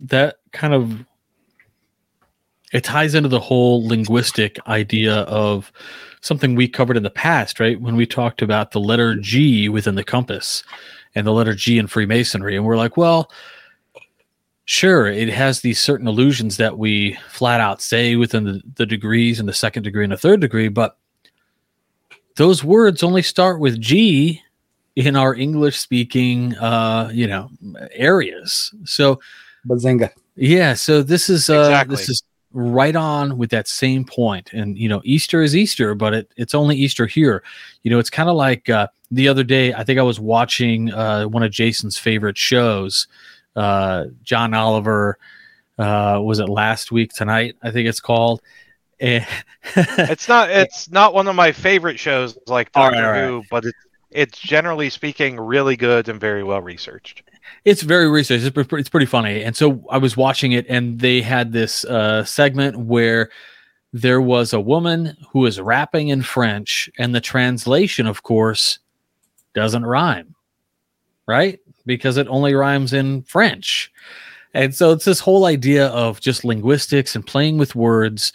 that 0.00 0.36
kind 0.52 0.74
of 0.74 1.04
it 2.72 2.82
ties 2.82 3.14
into 3.14 3.28
the 3.28 3.40
whole 3.40 3.86
linguistic 3.86 4.58
idea 4.66 5.18
of 5.22 5.70
something 6.20 6.54
we 6.54 6.66
covered 6.66 6.96
in 6.96 7.04
the 7.04 7.10
past, 7.10 7.60
right? 7.60 7.80
When 7.80 7.94
we 7.94 8.06
talked 8.06 8.42
about 8.42 8.72
the 8.72 8.80
letter 8.80 9.14
G 9.14 9.68
within 9.68 9.94
the 9.94 10.02
compass 10.02 10.64
and 11.14 11.24
the 11.26 11.32
letter 11.32 11.54
G 11.54 11.78
in 11.78 11.86
Freemasonry. 11.86 12.56
And 12.56 12.64
we're 12.64 12.76
like, 12.76 12.96
well, 12.96 13.30
sure, 14.64 15.06
it 15.06 15.28
has 15.28 15.60
these 15.60 15.80
certain 15.80 16.08
illusions 16.08 16.56
that 16.56 16.76
we 16.76 17.16
flat 17.28 17.60
out 17.60 17.80
say 17.80 18.16
within 18.16 18.44
the, 18.44 18.62
the 18.74 18.86
degrees 18.86 19.38
and 19.38 19.48
the 19.48 19.52
second 19.52 19.84
degree 19.84 20.02
and 20.02 20.12
the 20.12 20.16
third 20.16 20.40
degree, 20.40 20.68
but 20.68 20.96
those 22.36 22.64
words 22.64 23.02
only 23.02 23.22
start 23.22 23.60
with 23.60 23.80
G 23.80 24.42
in 24.96 25.16
our 25.16 25.34
English 25.34 25.78
speaking, 25.78 26.54
uh, 26.56 27.10
you 27.12 27.26
know, 27.26 27.50
areas. 27.92 28.72
So, 28.84 29.20
Bazinga. 29.66 30.10
Yeah. 30.36 30.74
So 30.74 31.02
this 31.02 31.28
is, 31.28 31.50
uh, 31.50 31.60
exactly. 31.60 31.96
this 31.96 32.08
is 32.08 32.22
right 32.54 32.94
on 32.94 33.36
with 33.36 33.50
that 33.50 33.66
same 33.66 34.04
point. 34.04 34.14
point 34.14 34.52
and 34.52 34.78
you 34.78 34.88
know 34.88 35.02
easter 35.04 35.42
is 35.42 35.56
easter 35.56 35.92
but 35.92 36.14
it, 36.14 36.32
it's 36.36 36.54
only 36.54 36.76
easter 36.76 37.04
here 37.04 37.42
you 37.82 37.90
know 37.90 37.98
it's 37.98 38.08
kind 38.08 38.28
of 38.28 38.36
like 38.36 38.70
uh, 38.70 38.86
the 39.10 39.26
other 39.26 39.42
day 39.42 39.74
i 39.74 39.82
think 39.82 39.98
i 39.98 40.02
was 40.02 40.20
watching 40.20 40.92
uh, 40.92 41.24
one 41.24 41.42
of 41.42 41.50
jason's 41.50 41.98
favorite 41.98 42.38
shows 42.38 43.08
uh, 43.56 44.04
john 44.22 44.54
oliver 44.54 45.18
uh, 45.78 46.20
was 46.22 46.38
it 46.38 46.48
last 46.48 46.92
week 46.92 47.12
tonight 47.12 47.56
i 47.64 47.72
think 47.72 47.88
it's 47.88 48.00
called 48.00 48.40
it's 49.76 50.28
not 50.28 50.50
it's 50.50 50.90
not 50.90 51.14
one 51.14 51.26
of 51.26 51.34
my 51.34 51.52
favorite 51.52 51.98
shows 51.98 52.38
like 52.46 52.70
doctor 52.72 53.02
right, 53.02 53.26
who 53.26 53.38
right. 53.38 53.46
but 53.50 53.64
it's 53.64 53.78
it's 54.10 54.38
generally 54.38 54.88
speaking 54.88 55.38
really 55.38 55.76
good 55.76 56.08
and 56.08 56.20
very 56.20 56.44
well 56.44 56.60
researched 56.60 57.22
it's 57.64 57.82
very 57.82 58.08
researched. 58.10 58.44
It's, 58.44 58.72
it's 58.72 58.88
pretty 58.88 59.06
funny. 59.06 59.42
And 59.42 59.56
so 59.56 59.84
I 59.90 59.98
was 59.98 60.16
watching 60.16 60.52
it, 60.52 60.66
and 60.68 60.98
they 61.00 61.22
had 61.22 61.52
this 61.52 61.84
uh, 61.84 62.24
segment 62.24 62.78
where 62.78 63.30
there 63.92 64.20
was 64.20 64.52
a 64.52 64.60
woman 64.60 65.16
who 65.30 65.40
was 65.40 65.60
rapping 65.60 66.08
in 66.08 66.22
French, 66.22 66.90
and 66.98 67.14
the 67.14 67.20
translation, 67.20 68.06
of 68.06 68.22
course, 68.22 68.80
doesn't 69.54 69.86
rhyme, 69.86 70.34
right? 71.26 71.60
Because 71.86 72.16
it 72.16 72.28
only 72.28 72.54
rhymes 72.54 72.92
in 72.92 73.22
French. 73.22 73.92
And 74.52 74.74
so 74.74 74.92
it's 74.92 75.04
this 75.04 75.20
whole 75.20 75.46
idea 75.46 75.88
of 75.88 76.20
just 76.20 76.44
linguistics 76.44 77.16
and 77.16 77.26
playing 77.26 77.58
with 77.58 77.74
words, 77.74 78.32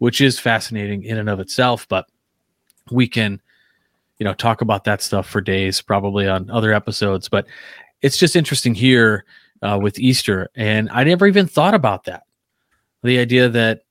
which 0.00 0.20
is 0.20 0.38
fascinating 0.38 1.04
in 1.04 1.18
and 1.18 1.28
of 1.28 1.40
itself. 1.40 1.86
But 1.88 2.06
we 2.90 3.06
can, 3.06 3.40
you 4.18 4.24
know, 4.24 4.34
talk 4.34 4.62
about 4.62 4.84
that 4.84 5.02
stuff 5.02 5.28
for 5.28 5.40
days, 5.40 5.80
probably 5.80 6.26
on 6.26 6.50
other 6.50 6.72
episodes. 6.72 7.28
But 7.28 7.46
it's 8.02 8.16
just 8.16 8.34
interesting 8.34 8.74
here 8.74 9.24
uh, 9.62 9.78
with 9.80 9.98
Easter, 9.98 10.48
and 10.56 10.88
I 10.90 11.04
never 11.04 11.26
even 11.26 11.46
thought 11.46 11.74
about 11.74 12.04
that. 12.04 12.24
The 13.02 13.18
idea 13.18 13.50
that 13.50 13.82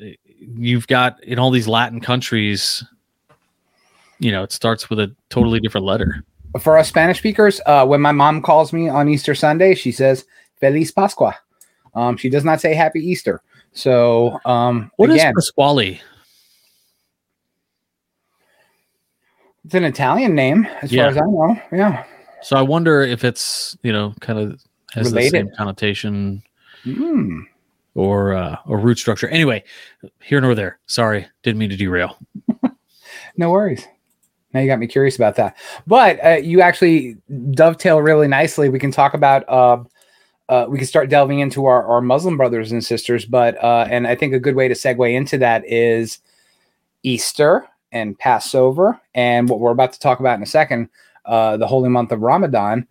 eh, 0.00 0.14
you've 0.38 0.86
got 0.86 1.22
in 1.22 1.38
all 1.38 1.50
these 1.50 1.68
Latin 1.68 2.00
countries, 2.00 2.82
you 4.20 4.32
know, 4.32 4.42
it 4.42 4.52
starts 4.52 4.88
with 4.88 5.00
a 5.00 5.14
totally 5.28 5.60
different 5.60 5.86
letter. 5.86 6.24
For 6.60 6.78
us 6.78 6.88
Spanish 6.88 7.18
speakers, 7.18 7.60
uh, 7.66 7.84
when 7.86 8.00
my 8.00 8.12
mom 8.12 8.40
calls 8.40 8.72
me 8.72 8.88
on 8.88 9.08
Easter 9.10 9.34
Sunday, 9.34 9.74
she 9.74 9.92
says 9.92 10.24
"Feliz 10.60 10.90
Pascua." 10.90 11.36
Um, 11.94 12.16
she 12.16 12.30
does 12.30 12.44
not 12.44 12.58
say 12.58 12.72
Happy 12.72 13.00
Easter. 13.00 13.42
So, 13.74 14.38
um, 14.44 14.90
what 14.96 15.10
again, 15.10 15.28
is 15.28 15.50
Pasquale? 15.50 16.00
It's 19.64 19.74
an 19.74 19.84
Italian 19.84 20.34
name, 20.34 20.66
as 20.82 20.92
yeah. 20.92 21.02
far 21.02 21.10
as 21.10 21.16
I 21.16 21.20
know. 21.20 21.62
Yeah. 21.72 22.04
So 22.42 22.56
I 22.56 22.62
wonder 22.62 23.02
if 23.02 23.24
it's 23.24 23.76
you 23.82 23.92
know 23.92 24.14
kind 24.20 24.38
of 24.38 24.60
has 24.92 25.06
Related. 25.06 25.32
the 25.32 25.36
same 25.36 25.50
connotation. 25.56 26.42
Mm. 26.84 27.46
Or 27.94 28.34
uh, 28.34 28.56
or 28.66 28.78
root 28.78 28.98
structure. 28.98 29.28
Anyway, 29.28 29.64
here 30.22 30.40
nor 30.40 30.54
there. 30.54 30.78
Sorry, 30.86 31.26
didn't 31.42 31.58
mean 31.58 31.70
to 31.70 31.76
derail. 31.76 32.16
no 33.36 33.50
worries. 33.50 33.86
Now 34.52 34.60
you 34.60 34.66
got 34.66 34.78
me 34.78 34.86
curious 34.86 35.16
about 35.16 35.36
that. 35.36 35.56
But 35.86 36.24
uh, 36.24 36.30
you 36.42 36.60
actually 36.62 37.16
dovetail 37.52 38.00
really 38.00 38.28
nicely. 38.28 38.68
We 38.68 38.78
can 38.78 38.90
talk 38.90 39.14
about. 39.14 39.48
Uh, 39.48 39.84
uh, 40.48 40.66
we 40.68 40.78
can 40.78 40.86
start 40.86 41.08
delving 41.08 41.40
into 41.40 41.66
our, 41.66 41.86
our 41.86 42.00
Muslim 42.00 42.36
brothers 42.36 42.72
and 42.72 42.84
sisters, 42.84 43.24
but 43.24 43.62
uh, 43.62 43.86
and 43.90 44.06
I 44.06 44.14
think 44.14 44.34
a 44.34 44.40
good 44.40 44.56
way 44.56 44.68
to 44.68 44.74
segue 44.74 45.14
into 45.14 45.38
that 45.38 45.64
is 45.66 46.18
Easter 47.02 47.66
and 47.90 48.18
Passover, 48.18 49.00
and 49.14 49.48
what 49.48 49.60
we're 49.60 49.70
about 49.70 49.92
to 49.92 50.00
talk 50.00 50.20
about 50.20 50.36
in 50.36 50.42
a 50.42 50.46
second, 50.46 50.88
uh, 51.24 51.56
the 51.56 51.66
holy 51.66 51.88
month 51.88 52.12
of 52.12 52.20
Ramadan. 52.20 52.86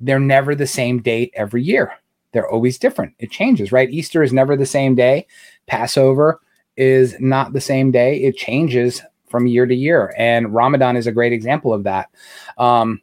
They're 0.00 0.18
never 0.18 0.54
the 0.54 0.66
same 0.66 1.00
date 1.00 1.32
every 1.34 1.62
year. 1.62 1.92
They're 2.32 2.50
always 2.50 2.78
different. 2.78 3.14
It 3.18 3.30
changes, 3.30 3.70
right? 3.70 3.90
Easter 3.90 4.22
is 4.22 4.32
never 4.32 4.56
the 4.56 4.66
same 4.66 4.94
day. 4.94 5.26
Passover 5.66 6.40
is 6.76 7.14
not 7.20 7.52
the 7.52 7.60
same 7.60 7.92
day. 7.92 8.16
It 8.22 8.36
changes 8.36 9.02
from 9.28 9.46
year 9.46 9.66
to 9.66 9.74
year. 9.74 10.14
And 10.16 10.52
Ramadan 10.52 10.96
is 10.96 11.06
a 11.06 11.12
great 11.12 11.32
example 11.32 11.72
of 11.72 11.84
that. 11.84 12.10
Um, 12.58 13.00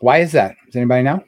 why 0.00 0.18
is 0.18 0.32
that? 0.32 0.56
Does 0.66 0.76
anybody 0.76 1.02
know? 1.02 1.24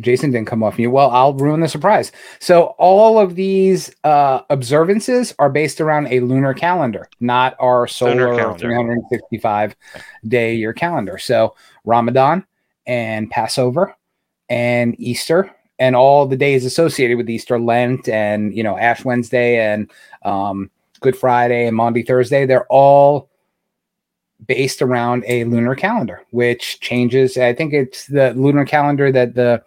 Jason 0.00 0.30
didn't 0.30 0.48
come 0.48 0.62
off 0.62 0.78
mute. 0.78 0.90
Well, 0.90 1.10
I'll 1.10 1.34
ruin 1.34 1.60
the 1.60 1.68
surprise. 1.68 2.12
So 2.38 2.74
all 2.78 3.18
of 3.18 3.34
these 3.34 3.94
uh, 4.04 4.40
observances 4.50 5.34
are 5.38 5.50
based 5.50 5.80
around 5.80 6.08
a 6.08 6.20
lunar 6.20 6.54
calendar, 6.54 7.08
not 7.20 7.56
our 7.58 7.86
solar 7.86 8.56
365 8.56 9.76
day 10.26 10.54
year 10.54 10.72
calendar. 10.72 11.18
So 11.18 11.54
Ramadan 11.84 12.44
and 12.86 13.30
Passover 13.30 13.94
and 14.48 14.98
Easter 14.98 15.50
and 15.78 15.96
all 15.96 16.26
the 16.26 16.36
days 16.36 16.64
associated 16.64 17.16
with 17.16 17.30
Easter, 17.30 17.58
Lent, 17.58 18.08
and 18.08 18.54
you 18.54 18.62
know 18.62 18.78
Ash 18.78 19.04
Wednesday 19.04 19.58
and 19.58 19.90
um, 20.24 20.70
Good 21.00 21.16
Friday 21.16 21.66
and 21.66 21.76
Maundy 21.76 22.02
Thursday, 22.02 22.46
they're 22.46 22.66
all 22.66 23.30
based 24.46 24.82
around 24.82 25.24
a 25.26 25.44
lunar 25.44 25.74
calendar, 25.74 26.22
which 26.30 26.80
changes. 26.80 27.36
I 27.36 27.54
think 27.54 27.72
it's 27.72 28.06
the 28.06 28.32
lunar 28.34 28.64
calendar 28.64 29.10
that 29.10 29.34
the 29.34 29.62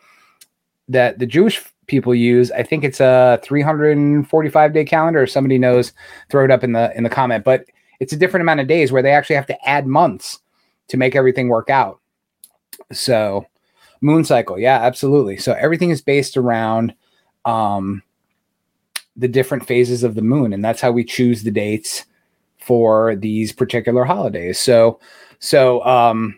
that 0.94 1.20
the 1.20 1.26
Jewish 1.26 1.62
people 1.88 2.16
use. 2.16 2.50
I 2.52 2.64
think 2.64 2.84
it's 2.84 3.02
a 3.02 3.40
345 3.44 4.74
day 4.74 4.86
calendar. 4.86 5.24
If 5.24 5.32
somebody 5.32 5.58
knows, 5.58 5.92
throw 6.30 6.46
it 6.46 6.52
up 6.52 6.64
in 6.64 6.72
the 6.72 6.96
in 6.98 7.04
the 7.04 7.10
comment. 7.10 7.44
But 7.44 7.66
it's 8.00 8.14
a 8.14 8.18
different 8.18 8.42
amount 8.42 8.62
of 8.62 8.68
days 8.68 8.92
where 8.92 9.02
they 9.02 9.12
actually 9.12 9.36
have 9.36 9.48
to 9.48 9.70
add 9.70 9.86
months 9.86 10.40
to 10.88 10.98
make 10.98 11.16
everything 11.16 11.50
work 11.50 11.70
out. 11.70 12.00
So 12.92 13.46
moon 14.04 14.26
cycle 14.26 14.60
yeah 14.60 14.80
absolutely 14.82 15.38
so 15.38 15.54
everything 15.54 15.90
is 15.90 16.02
based 16.02 16.36
around 16.36 16.94
um 17.46 18.04
the 19.16 19.30
different 19.30 19.66
phases 19.66 20.04
of 20.04 20.14
the 20.14 20.22
moon 20.22 20.52
and 20.52 20.64
that's 20.64 20.82
how 20.82 20.92
we 20.92 21.06
choose 21.06 21.44
the 21.44 21.52
dates 21.52 22.06
for 22.58 23.16
these 23.16 23.54
particular 23.54 24.04
holidays 24.04 24.60
so 24.60 25.00
so 25.40 25.84
um 25.86 26.38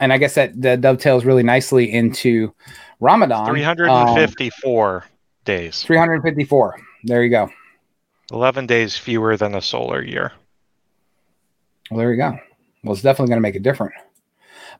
and 0.00 0.12
i 0.12 0.18
guess 0.18 0.34
that, 0.34 0.60
that 0.60 0.80
dovetails 0.80 1.24
really 1.24 1.42
nicely 1.42 1.92
into 1.92 2.52
ramadan 3.00 3.46
354 3.46 4.96
um, 4.96 5.02
days. 5.44 5.82
354 5.82 6.80
there 7.04 7.22
you 7.22 7.30
go. 7.30 7.50
11 8.32 8.66
days 8.66 8.96
fewer 8.96 9.36
than 9.36 9.54
a 9.54 9.62
solar 9.62 10.02
year. 10.02 10.32
Well 11.90 11.98
there 11.98 12.12
you 12.12 12.18
go. 12.18 12.38
Well 12.84 12.92
it's 12.92 13.02
definitely 13.02 13.30
going 13.30 13.38
to 13.38 13.48
make 13.48 13.54
it 13.54 13.62
different. 13.62 13.94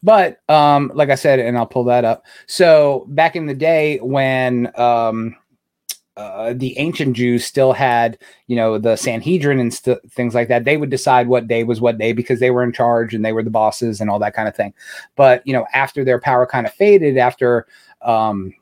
But 0.03 0.41
um, 0.49 0.93
like 0.95 1.11
I 1.11 1.15
said, 1.15 1.41
and 1.41 1.57
I'll 1.57 1.67
pull 1.67 1.85
that 1.85 2.05
up. 2.05 2.25
So 2.47 3.07
back 3.09 3.35
in 3.35 3.47
the 3.47 3.55
day 3.55 3.99
when 3.99 4.71
um, 4.79 5.37
uh, 6.19 6.53
the 6.53 6.77
ancient 6.79 7.15
Jews 7.17 7.45
still 7.45 7.73
had, 7.73 8.19
you 8.49 8.57
know, 8.57 8.77
the 8.77 8.97
Sanhedrin 8.97 9.61
and 9.61 9.73
st- 9.73 10.11
things 10.11 10.35
like 10.35 10.49
that. 10.49 10.65
They 10.65 10.77
would 10.77 10.91
decide 10.91 11.29
what 11.29 11.47
day 11.47 11.63
was 11.63 11.81
what 11.81 11.97
day 11.97 12.13
because 12.13 12.41
they 12.41 12.51
were 12.51 12.65
in 12.65 12.73
charge 12.73 13.15
and 13.15 13.25
they 13.25 13.33
were 13.33 13.45
the 13.45 13.51
bosses 13.51 14.01
and 14.01 14.11
all 14.11 14.19
that 14.19 14.35
kind 14.35 14.49
of 14.49 14.57
thing. 14.57 14.75
But 15.15 15.47
you 15.47 15.53
know, 15.53 15.67
after 15.73 16.05
their 16.05 16.21
power 16.21 16.45
kind 16.45 16.67
of 16.67 16.75
faded, 16.75 17.17
after 17.19 17.69
um, 18.03 18.53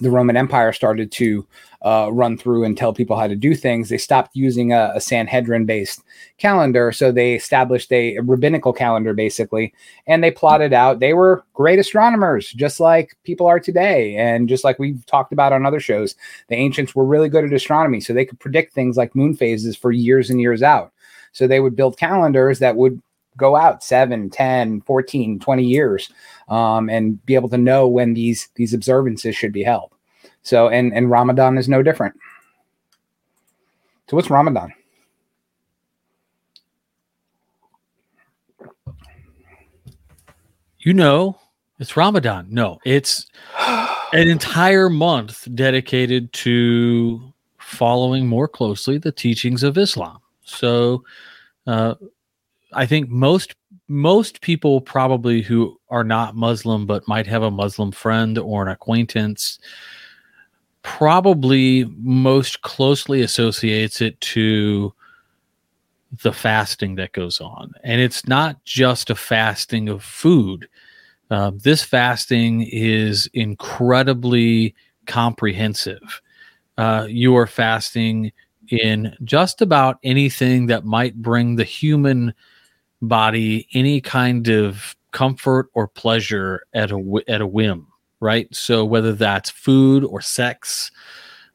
the 0.00 0.10
Roman 0.10 0.36
Empire 0.36 0.72
started 0.72 1.10
to 1.12 1.46
uh, 1.82 2.08
run 2.12 2.38
through 2.38 2.64
and 2.64 2.76
tell 2.76 2.92
people 2.92 3.16
how 3.16 3.26
to 3.26 3.34
do 3.34 3.54
things, 3.54 3.88
they 3.88 3.98
stopped 3.98 4.36
using 4.36 4.72
a, 4.72 4.92
a 4.94 5.00
Sanhedrin 5.00 5.66
based 5.66 6.02
calendar. 6.38 6.92
So 6.92 7.10
they 7.10 7.34
established 7.34 7.90
a, 7.90 8.16
a, 8.16 8.22
rabbinical 8.22 8.72
calendar 8.72 9.14
basically, 9.14 9.74
and 10.06 10.22
they 10.22 10.30
plotted 10.30 10.72
out. 10.72 11.00
They 11.00 11.12
were 11.12 11.44
great 11.54 11.80
astronomers, 11.80 12.52
just 12.52 12.78
like 12.78 13.16
people 13.24 13.46
are 13.46 13.58
today. 13.58 14.16
And 14.16 14.48
just 14.48 14.64
like 14.64 14.78
we've 14.78 15.04
talked 15.06 15.32
about 15.32 15.52
on 15.52 15.66
other 15.66 15.80
shows, 15.80 16.14
the 16.48 16.56
ancients 16.56 16.94
were 16.94 17.04
really 17.04 17.28
good 17.28 17.44
at 17.44 17.52
astronomy. 17.52 18.00
So 18.00 18.12
they 18.12 18.26
could 18.26 18.38
predict 18.38 18.72
things 18.72 18.96
like 18.96 19.16
moon 19.16 19.34
phases 19.34 19.76
for 19.76 19.90
years 19.90 20.30
and 20.30 20.40
years 20.40 20.62
out. 20.62 20.92
So 21.32 21.46
they 21.46 21.60
would 21.60 21.74
build 21.74 21.98
calendars 21.98 22.60
that 22.60 22.76
would 22.76 23.02
go 23.36 23.56
out 23.56 23.82
7 23.82 24.30
10 24.30 24.82
14 24.82 25.40
20 25.40 25.64
years 25.64 26.12
um, 26.52 26.90
and 26.90 27.24
be 27.24 27.34
able 27.34 27.48
to 27.48 27.56
know 27.56 27.88
when 27.88 28.12
these 28.12 28.50
these 28.56 28.74
observances 28.74 29.34
should 29.34 29.52
be 29.52 29.62
held. 29.62 29.90
So 30.42 30.68
and 30.68 30.92
and 30.92 31.10
ramadan 31.10 31.56
is 31.56 31.68
no 31.68 31.82
different. 31.82 32.14
So 34.08 34.16
what's 34.16 34.28
ramadan? 34.28 34.74
You 40.80 40.92
know 40.92 41.38
it's 41.78 41.96
ramadan. 41.96 42.48
No 42.50 42.78
it's 42.84 43.26
an 44.12 44.28
entire 44.28 44.90
month 44.90 45.48
dedicated 45.54 46.30
to 46.34 47.32
following 47.56 48.26
more 48.26 48.46
closely 48.46 48.98
the 48.98 49.12
teachings 49.12 49.62
of 49.62 49.78
islam. 49.78 50.18
So 50.44 51.02
uh, 51.66 51.94
I 52.74 52.84
think 52.84 53.08
most 53.08 53.54
most 53.92 54.40
people 54.40 54.80
probably 54.80 55.42
who 55.42 55.78
are 55.90 56.04
not 56.04 56.34
Muslim 56.34 56.86
but 56.86 57.06
might 57.06 57.26
have 57.26 57.42
a 57.42 57.50
Muslim 57.50 57.92
friend 57.92 58.38
or 58.38 58.62
an 58.62 58.68
acquaintance 58.68 59.58
probably 60.82 61.84
most 61.98 62.62
closely 62.62 63.22
associates 63.22 64.00
it 64.00 64.20
to 64.20 64.92
the 66.22 66.32
fasting 66.32 66.96
that 66.96 67.12
goes 67.12 67.40
on. 67.40 67.72
And 67.84 68.00
it's 68.00 68.26
not 68.26 68.62
just 68.64 69.10
a 69.10 69.14
fasting 69.14 69.88
of 69.88 70.02
food. 70.02 70.68
Uh, 71.30 71.52
this 71.54 71.82
fasting 71.82 72.62
is 72.70 73.30
incredibly 73.32 74.74
comprehensive. 75.06 76.20
Uh, 76.76 77.06
you 77.08 77.36
are 77.36 77.46
fasting 77.46 78.32
in 78.68 79.14
just 79.24 79.62
about 79.62 79.98
anything 80.02 80.66
that 80.66 80.84
might 80.84 81.14
bring 81.20 81.56
the 81.56 81.64
human 81.64 82.34
body 83.02 83.68
any 83.74 84.00
kind 84.00 84.48
of 84.48 84.96
comfort 85.10 85.68
or 85.74 85.86
pleasure 85.88 86.64
at 86.72 86.90
a 86.90 87.22
at 87.28 87.40
a 87.40 87.46
whim, 87.46 87.86
right? 88.20 88.48
So 88.54 88.84
whether 88.84 89.12
that's 89.12 89.50
food 89.50 90.04
or 90.04 90.20
sex, 90.20 90.90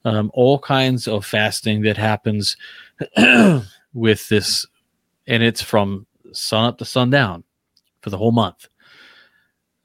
um, 0.06 0.30
all 0.34 0.60
kinds 0.60 1.08
of 1.08 1.26
fasting 1.26 1.82
that 1.84 1.98
happens 1.98 2.56
with 3.94 4.28
this, 4.30 4.66
and 5.26 5.42
it's 5.42 5.62
from 5.62 6.06
sun 6.34 6.66
up 6.66 6.78
to 6.78 6.86
sundown 6.86 7.44
for 8.02 8.10
the 8.10 8.18
whole 8.18 8.32
month. 8.32 8.68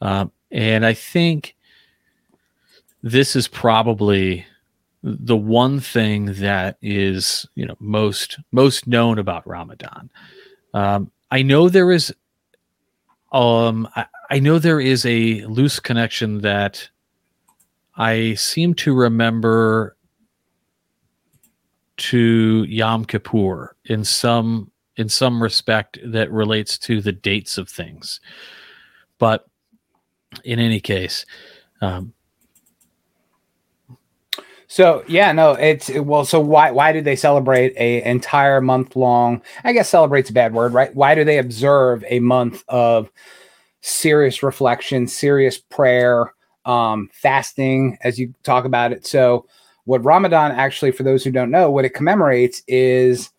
Um, 0.00 0.32
and 0.50 0.84
I 0.84 0.92
think 0.92 1.56
this 3.02 3.34
is 3.36 3.48
probably 3.48 4.44
the 5.02 5.36
one 5.36 5.80
thing 5.80 6.26
that 6.34 6.76
is 6.80 7.46
you 7.54 7.66
know 7.66 7.76
most 7.80 8.38
most 8.52 8.86
known 8.86 9.18
about 9.18 9.46
Ramadan. 9.46 10.10
Um, 10.74 11.10
I 11.32 11.40
know 11.40 11.70
there 11.70 11.90
is 11.90 12.14
um 13.32 13.88
I, 13.96 14.04
I 14.30 14.38
know 14.38 14.58
there 14.58 14.80
is 14.80 15.06
a 15.06 15.44
loose 15.46 15.80
connection 15.80 16.42
that 16.42 16.90
I 17.96 18.34
seem 18.34 18.74
to 18.74 18.94
remember 18.94 19.96
to 21.96 22.64
Yom 22.68 23.06
Kippur 23.06 23.74
in 23.86 24.04
some 24.04 24.70
in 24.96 25.08
some 25.08 25.42
respect 25.42 25.98
that 26.04 26.30
relates 26.30 26.76
to 26.80 27.00
the 27.00 27.12
dates 27.12 27.56
of 27.56 27.66
things. 27.66 28.20
But 29.18 29.46
in 30.44 30.58
any 30.58 30.80
case, 30.80 31.24
um, 31.80 32.12
so 34.72 35.04
yeah, 35.06 35.32
no, 35.32 35.52
it's 35.52 35.90
well. 35.90 36.24
So 36.24 36.40
why 36.40 36.70
why 36.70 36.94
do 36.94 37.02
they 37.02 37.14
celebrate 37.14 37.74
a 37.76 38.02
entire 38.04 38.62
month 38.62 38.96
long? 38.96 39.42
I 39.64 39.74
guess 39.74 39.90
celebrate's 39.90 40.30
a 40.30 40.32
bad 40.32 40.54
word, 40.54 40.72
right? 40.72 40.94
Why 40.94 41.14
do 41.14 41.24
they 41.24 41.36
observe 41.36 42.02
a 42.08 42.20
month 42.20 42.64
of 42.68 43.10
serious 43.82 44.42
reflection, 44.42 45.08
serious 45.08 45.58
prayer, 45.58 46.32
um, 46.64 47.10
fasting, 47.12 47.98
as 48.00 48.18
you 48.18 48.32
talk 48.44 48.64
about 48.64 48.92
it? 48.92 49.04
So 49.06 49.44
what 49.84 50.06
Ramadan 50.06 50.52
actually, 50.52 50.92
for 50.92 51.02
those 51.02 51.22
who 51.22 51.30
don't 51.30 51.50
know, 51.50 51.70
what 51.70 51.84
it 51.84 51.92
commemorates 51.92 52.62
is 52.66 53.30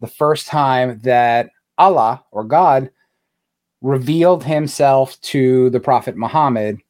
the 0.00 0.08
first 0.08 0.48
time 0.48 0.98
that 1.04 1.50
Allah 1.78 2.24
or 2.32 2.42
God 2.42 2.90
revealed 3.80 4.42
Himself 4.42 5.20
to 5.20 5.70
the 5.70 5.78
Prophet 5.78 6.16
Muhammad, 6.16 6.80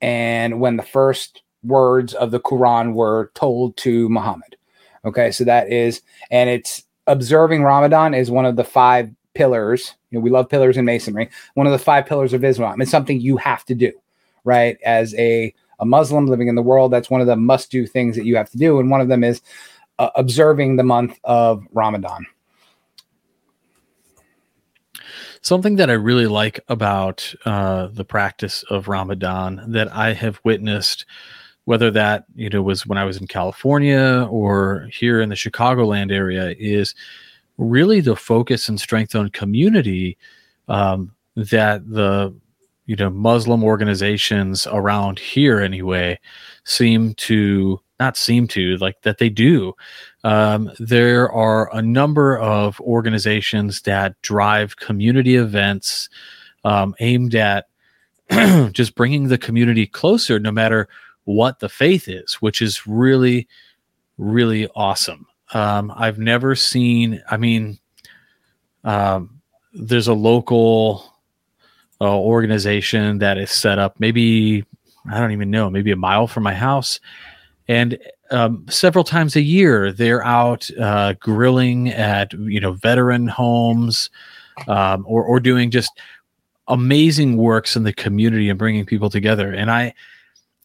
and 0.00 0.58
when 0.58 0.76
the 0.76 0.82
first 0.82 1.43
words 1.64 2.14
of 2.14 2.30
the 2.30 2.40
Quran 2.40 2.94
were 2.94 3.30
told 3.34 3.76
to 3.78 4.08
Muhammad. 4.08 4.56
Okay, 5.04 5.30
so 5.30 5.44
that 5.44 5.70
is, 5.70 6.02
and 6.30 6.48
it's 6.48 6.84
observing 7.06 7.62
Ramadan 7.62 8.14
is 8.14 8.30
one 8.30 8.46
of 8.46 8.56
the 8.56 8.64
five 8.64 9.10
pillars. 9.34 9.94
You 10.10 10.18
know, 10.18 10.22
we 10.22 10.30
love 10.30 10.48
pillars 10.48 10.76
in 10.76 10.84
masonry. 10.84 11.28
One 11.54 11.66
of 11.66 11.72
the 11.72 11.78
five 11.78 12.06
pillars 12.06 12.32
of 12.32 12.44
Islam. 12.44 12.80
It's 12.80 12.90
something 12.90 13.20
you 13.20 13.36
have 13.36 13.64
to 13.66 13.74
do, 13.74 13.92
right? 14.44 14.78
As 14.84 15.14
a 15.14 15.54
a 15.80 15.84
Muslim 15.84 16.26
living 16.26 16.48
in 16.48 16.54
the 16.54 16.62
world, 16.62 16.92
that's 16.92 17.10
one 17.10 17.20
of 17.20 17.26
the 17.26 17.36
must 17.36 17.70
do 17.70 17.86
things 17.86 18.16
that 18.16 18.24
you 18.24 18.36
have 18.36 18.50
to 18.50 18.58
do. 18.58 18.78
And 18.78 18.90
one 18.90 19.00
of 19.00 19.08
them 19.08 19.24
is 19.24 19.42
uh, 19.98 20.10
observing 20.14 20.76
the 20.76 20.82
month 20.82 21.18
of 21.24 21.66
Ramadan. 21.72 22.26
Something 25.40 25.76
that 25.76 25.90
I 25.90 25.94
really 25.94 26.26
like 26.26 26.60
about 26.68 27.34
uh, 27.44 27.88
the 27.88 28.04
practice 28.04 28.62
of 28.70 28.88
Ramadan 28.88 29.62
that 29.68 29.92
I 29.92 30.14
have 30.14 30.40
witnessed, 30.42 31.04
whether 31.64 31.90
that 31.90 32.24
you 32.34 32.50
know 32.50 32.62
was 32.62 32.86
when 32.86 32.98
I 32.98 33.04
was 33.04 33.16
in 33.16 33.26
California 33.26 34.26
or 34.30 34.88
here 34.92 35.20
in 35.20 35.28
the 35.28 35.34
Chicagoland 35.34 36.12
area, 36.12 36.54
is 36.58 36.94
really 37.58 38.00
the 38.00 38.16
focus 38.16 38.68
and 38.68 38.80
strength 38.80 39.14
on 39.14 39.30
community 39.30 40.18
um, 40.68 41.14
that 41.36 41.88
the 41.88 42.34
you 42.86 42.96
know 42.96 43.10
Muslim 43.10 43.64
organizations 43.64 44.66
around 44.66 45.18
here 45.18 45.60
anyway 45.60 46.18
seem 46.64 47.14
to 47.14 47.80
not 48.00 48.16
seem 48.16 48.48
to 48.48 48.76
like 48.78 49.00
that 49.02 49.18
they 49.18 49.28
do. 49.28 49.72
Um, 50.24 50.70
there 50.78 51.30
are 51.30 51.74
a 51.74 51.80
number 51.80 52.38
of 52.38 52.80
organizations 52.80 53.82
that 53.82 54.20
drive 54.22 54.76
community 54.76 55.36
events 55.36 56.08
um, 56.64 56.94
aimed 57.00 57.34
at 57.34 57.66
just 58.72 58.94
bringing 58.94 59.28
the 59.28 59.38
community 59.38 59.86
closer, 59.86 60.38
no 60.38 60.50
matter 60.50 60.88
what 61.24 61.60
the 61.60 61.68
faith 61.68 62.08
is, 62.08 62.34
which 62.34 62.60
is 62.62 62.86
really, 62.86 63.48
really 64.18 64.68
awesome. 64.74 65.26
Um, 65.52 65.92
I've 65.96 66.18
never 66.18 66.54
seen, 66.54 67.22
I 67.30 67.36
mean, 67.36 67.78
um, 68.84 69.40
there's 69.72 70.08
a 70.08 70.14
local 70.14 71.12
uh, 72.00 72.18
organization 72.18 73.18
that 73.18 73.38
is 73.38 73.50
set 73.50 73.78
up 73.78 73.98
maybe, 73.98 74.64
I 75.10 75.20
don't 75.20 75.32
even 75.32 75.50
know, 75.50 75.70
maybe 75.70 75.90
a 75.90 75.96
mile 75.96 76.26
from 76.26 76.42
my 76.42 76.54
house. 76.54 77.00
And 77.66 77.98
um, 78.30 78.64
several 78.68 79.04
times 79.04 79.36
a 79.36 79.40
year 79.40 79.92
they're 79.92 80.24
out 80.24 80.68
uh, 80.80 81.14
grilling 81.14 81.88
at 81.88 82.32
you 82.32 82.60
know 82.60 82.72
veteran 82.72 83.26
homes 83.26 84.10
um, 84.68 85.04
or 85.06 85.22
or 85.24 85.40
doing 85.40 85.70
just 85.70 85.90
amazing 86.68 87.36
works 87.36 87.76
in 87.76 87.82
the 87.82 87.92
community 87.92 88.48
and 88.48 88.58
bringing 88.58 88.86
people 88.86 89.10
together 89.10 89.52
and 89.52 89.70
i 89.70 89.92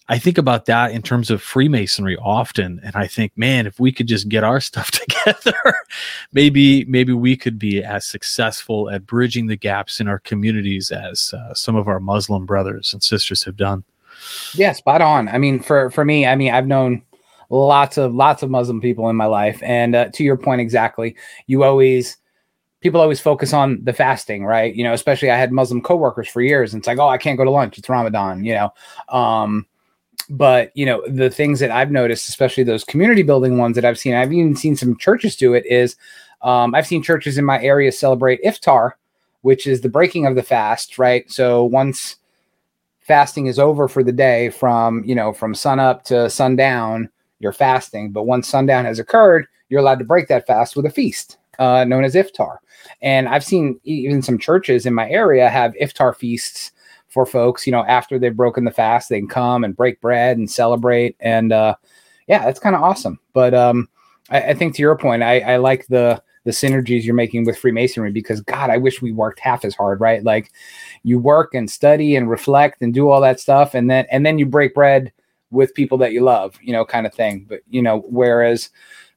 i 0.10 0.18
think 0.18 0.38
about 0.38 0.66
that 0.66 0.92
in 0.92 1.02
terms 1.02 1.30
of 1.30 1.42
freemasonry 1.42 2.18
often 2.18 2.80
and 2.84 2.96
i 2.96 3.08
think 3.08 3.32
man 3.38 3.66
if 3.66 3.80
we 3.80 3.92
could 3.92 4.08
just 4.08 4.28
get 4.28 4.44
our 4.44 4.60
stuff 4.70 4.92
together 4.92 5.56
maybe 6.34 6.84
maybe 6.86 7.14
we 7.14 7.38
could 7.38 7.58
be 7.58 7.84
as 7.84 8.06
successful 8.06 8.90
at 8.90 9.06
bridging 9.06 9.48
the 9.48 9.56
gaps 9.56 10.00
in 10.00 10.08
our 10.08 10.20
communities 10.20 10.92
as 10.92 11.34
uh, 11.34 11.54
some 11.54 11.76
of 11.76 11.88
our 11.88 12.00
muslim 12.00 12.46
brothers 12.46 12.94
and 12.94 13.02
sisters 13.02 13.44
have 13.44 13.56
done 13.56 13.84
yeah 14.54 14.74
spot 14.74 15.02
on 15.02 15.30
i 15.30 15.38
mean 15.38 15.60
for 15.60 15.90
for 15.90 16.04
me 16.04 16.26
i 16.26 16.36
mean 16.36 16.52
i've 16.52 16.68
known 16.68 17.02
lots 17.50 17.98
of 17.98 18.14
lots 18.14 18.44
of 18.44 18.50
Muslim 18.50 18.80
people 18.80 19.10
in 19.10 19.16
my 19.16 19.26
life, 19.26 19.62
and 19.64 19.96
uh, 19.96 20.10
to 20.14 20.24
your 20.24 20.38
point 20.38 20.62
exactly, 20.62 21.16
you 21.48 21.64
always 21.64 22.18
people 22.82 23.02
always 23.02 23.20
focus 23.20 23.54
on 23.54 23.84
the 23.84 23.94
fasting, 23.94 24.46
right? 24.46 24.74
You 24.74 24.84
know, 24.84 24.94
especially 24.94 25.30
I 25.30 25.38
had 25.38 25.52
Muslim 25.52 25.82
coworkers 25.82 26.30
for 26.30 26.42
years, 26.42 26.74
and 26.74 26.80
it's 26.82 26.88
like, 26.88 27.00
oh, 27.00 27.10
I 27.10 27.18
can't 27.18 27.38
go 27.38 27.44
to 27.44 27.52
lunch; 27.52 27.78
it's 27.78 27.90
Ramadan, 27.90 28.44
you 28.44 28.54
know. 28.54 28.70
Um, 29.10 29.66
but 30.30 30.72
you 30.76 30.86
know, 30.86 31.04
the 31.08 31.30
things 31.30 31.60
that 31.60 31.72
I've 31.72 31.92
noticed, 31.92 32.30
especially 32.30 32.64
those 32.64 32.84
community 32.84 33.24
building 33.24 33.58
ones 33.58 33.76
that 33.76 33.86
I've 33.86 34.00
seen, 34.00 34.14
I've 34.14 34.34
even 34.34 34.56
seen 34.56 34.76
some 34.76 34.98
churches 34.98 35.36
do 35.36 35.54
it. 35.54 35.66
Is 35.66 35.96
um, 36.42 36.76
I've 36.76 36.88
seen 36.88 37.04
churches 37.04 37.38
in 37.38 37.46
my 37.46 37.62
area 37.62 37.92
celebrate 37.92 38.44
iftar, 38.44 38.92
which 39.42 39.68
is 39.68 39.82
the 39.82 39.90
breaking 39.90 40.26
of 40.26 40.36
the 40.36 40.44
fast, 40.44 40.98
right? 40.98 41.30
So 41.32 41.64
once 41.64 42.18
fasting 43.02 43.48
is 43.48 43.60
over 43.60 43.88
for 43.88 44.04
the 44.04 44.12
day, 44.12 44.50
from 44.50 45.04
you 45.04 45.16
know 45.16 45.34
from 45.34 45.56
sun 45.56 45.80
up 45.80 46.04
to 46.06 46.30
sundown 46.30 47.10
you're 47.40 47.54
fasting. 47.54 48.12
But 48.12 48.24
once 48.24 48.48
sundown 48.48 48.86
has 48.86 49.00
occurred, 49.00 49.48
you're 49.70 49.80
allowed 49.80 50.00
to 50.00 50.06
break 50.06 50.28
that 50.28 50.46
fast 50.46 50.76
with 50.76 50.86
a 50.86 50.92
feast 50.92 51.38
uh, 51.58 51.84
known 51.84 52.04
as 52.04 52.16
iftar. 52.16 52.58
And 53.02 53.28
I've 53.28 53.44
seen 53.44 53.80
even 53.84 54.22
some 54.22 54.38
churches 54.38 54.86
in 54.86 54.94
my 54.94 55.10
area 55.10 55.50
have 55.50 55.74
iftar 55.82 56.16
feasts 56.16 56.72
for 57.10 57.26
folks. 57.26 57.66
You 57.66 57.72
know, 57.72 57.84
after 57.86 58.18
they've 58.18 58.36
broken 58.36 58.64
the 58.64 58.72
fast, 58.72 59.10
they 59.10 59.20
can 59.20 59.28
come 59.28 59.64
and 59.64 59.76
break 59.76 60.00
bread 60.02 60.38
and 60.38 60.50
celebrate. 60.50 61.16
And 61.20 61.52
uh, 61.52 61.76
yeah, 62.28 62.48
it's 62.48 62.60
kind 62.60 62.76
of 62.76 62.84
awesome. 62.84 63.20
But 63.34 63.54
um, 63.54 63.90
I, 64.30 64.42
I, 64.42 64.54
think 64.54 64.76
to 64.76 64.82
your 64.82 64.98
point, 64.98 65.24
I, 65.24 65.40
I 65.40 65.58
like 65.58 65.88
the 65.88 66.22
the 66.46 66.52
synergies 66.52 67.04
you're 67.04 67.16
making 67.16 67.46
with 67.46 67.58
Freemasonry 67.58 68.12
because 68.12 68.42
God, 68.42 68.70
I 68.70 68.78
wish 68.78 69.02
we 69.02 69.12
worked 69.12 69.40
half 69.40 69.66
as 69.66 69.76
hard, 69.76 70.00
right? 70.00 70.24
Like 70.24 70.52
you 71.04 71.20
work 71.20 71.54
and 71.54 71.70
study 71.70 72.16
and 72.16 72.30
reflect 72.30 72.82
and 72.82 72.94
do 72.94 73.10
all 73.10 73.22
that 73.22 73.40
stuff, 73.40 73.74
and 73.74 73.90
then 73.90 74.06
and 74.12 74.26
then 74.26 74.40
you 74.40 74.46
break 74.46 74.74
bread 74.74 75.12
with 75.52 75.74
people 75.74 75.98
that 75.98 76.14
you 76.14 76.22
love, 76.22 76.58
you 76.62 76.74
know, 76.74 76.86
kind 76.86 77.06
of 77.06 77.14
thing. 77.14 77.46
But, 77.48 77.62
you 77.70 77.82
know, 77.82 78.02
whereas 78.08 78.70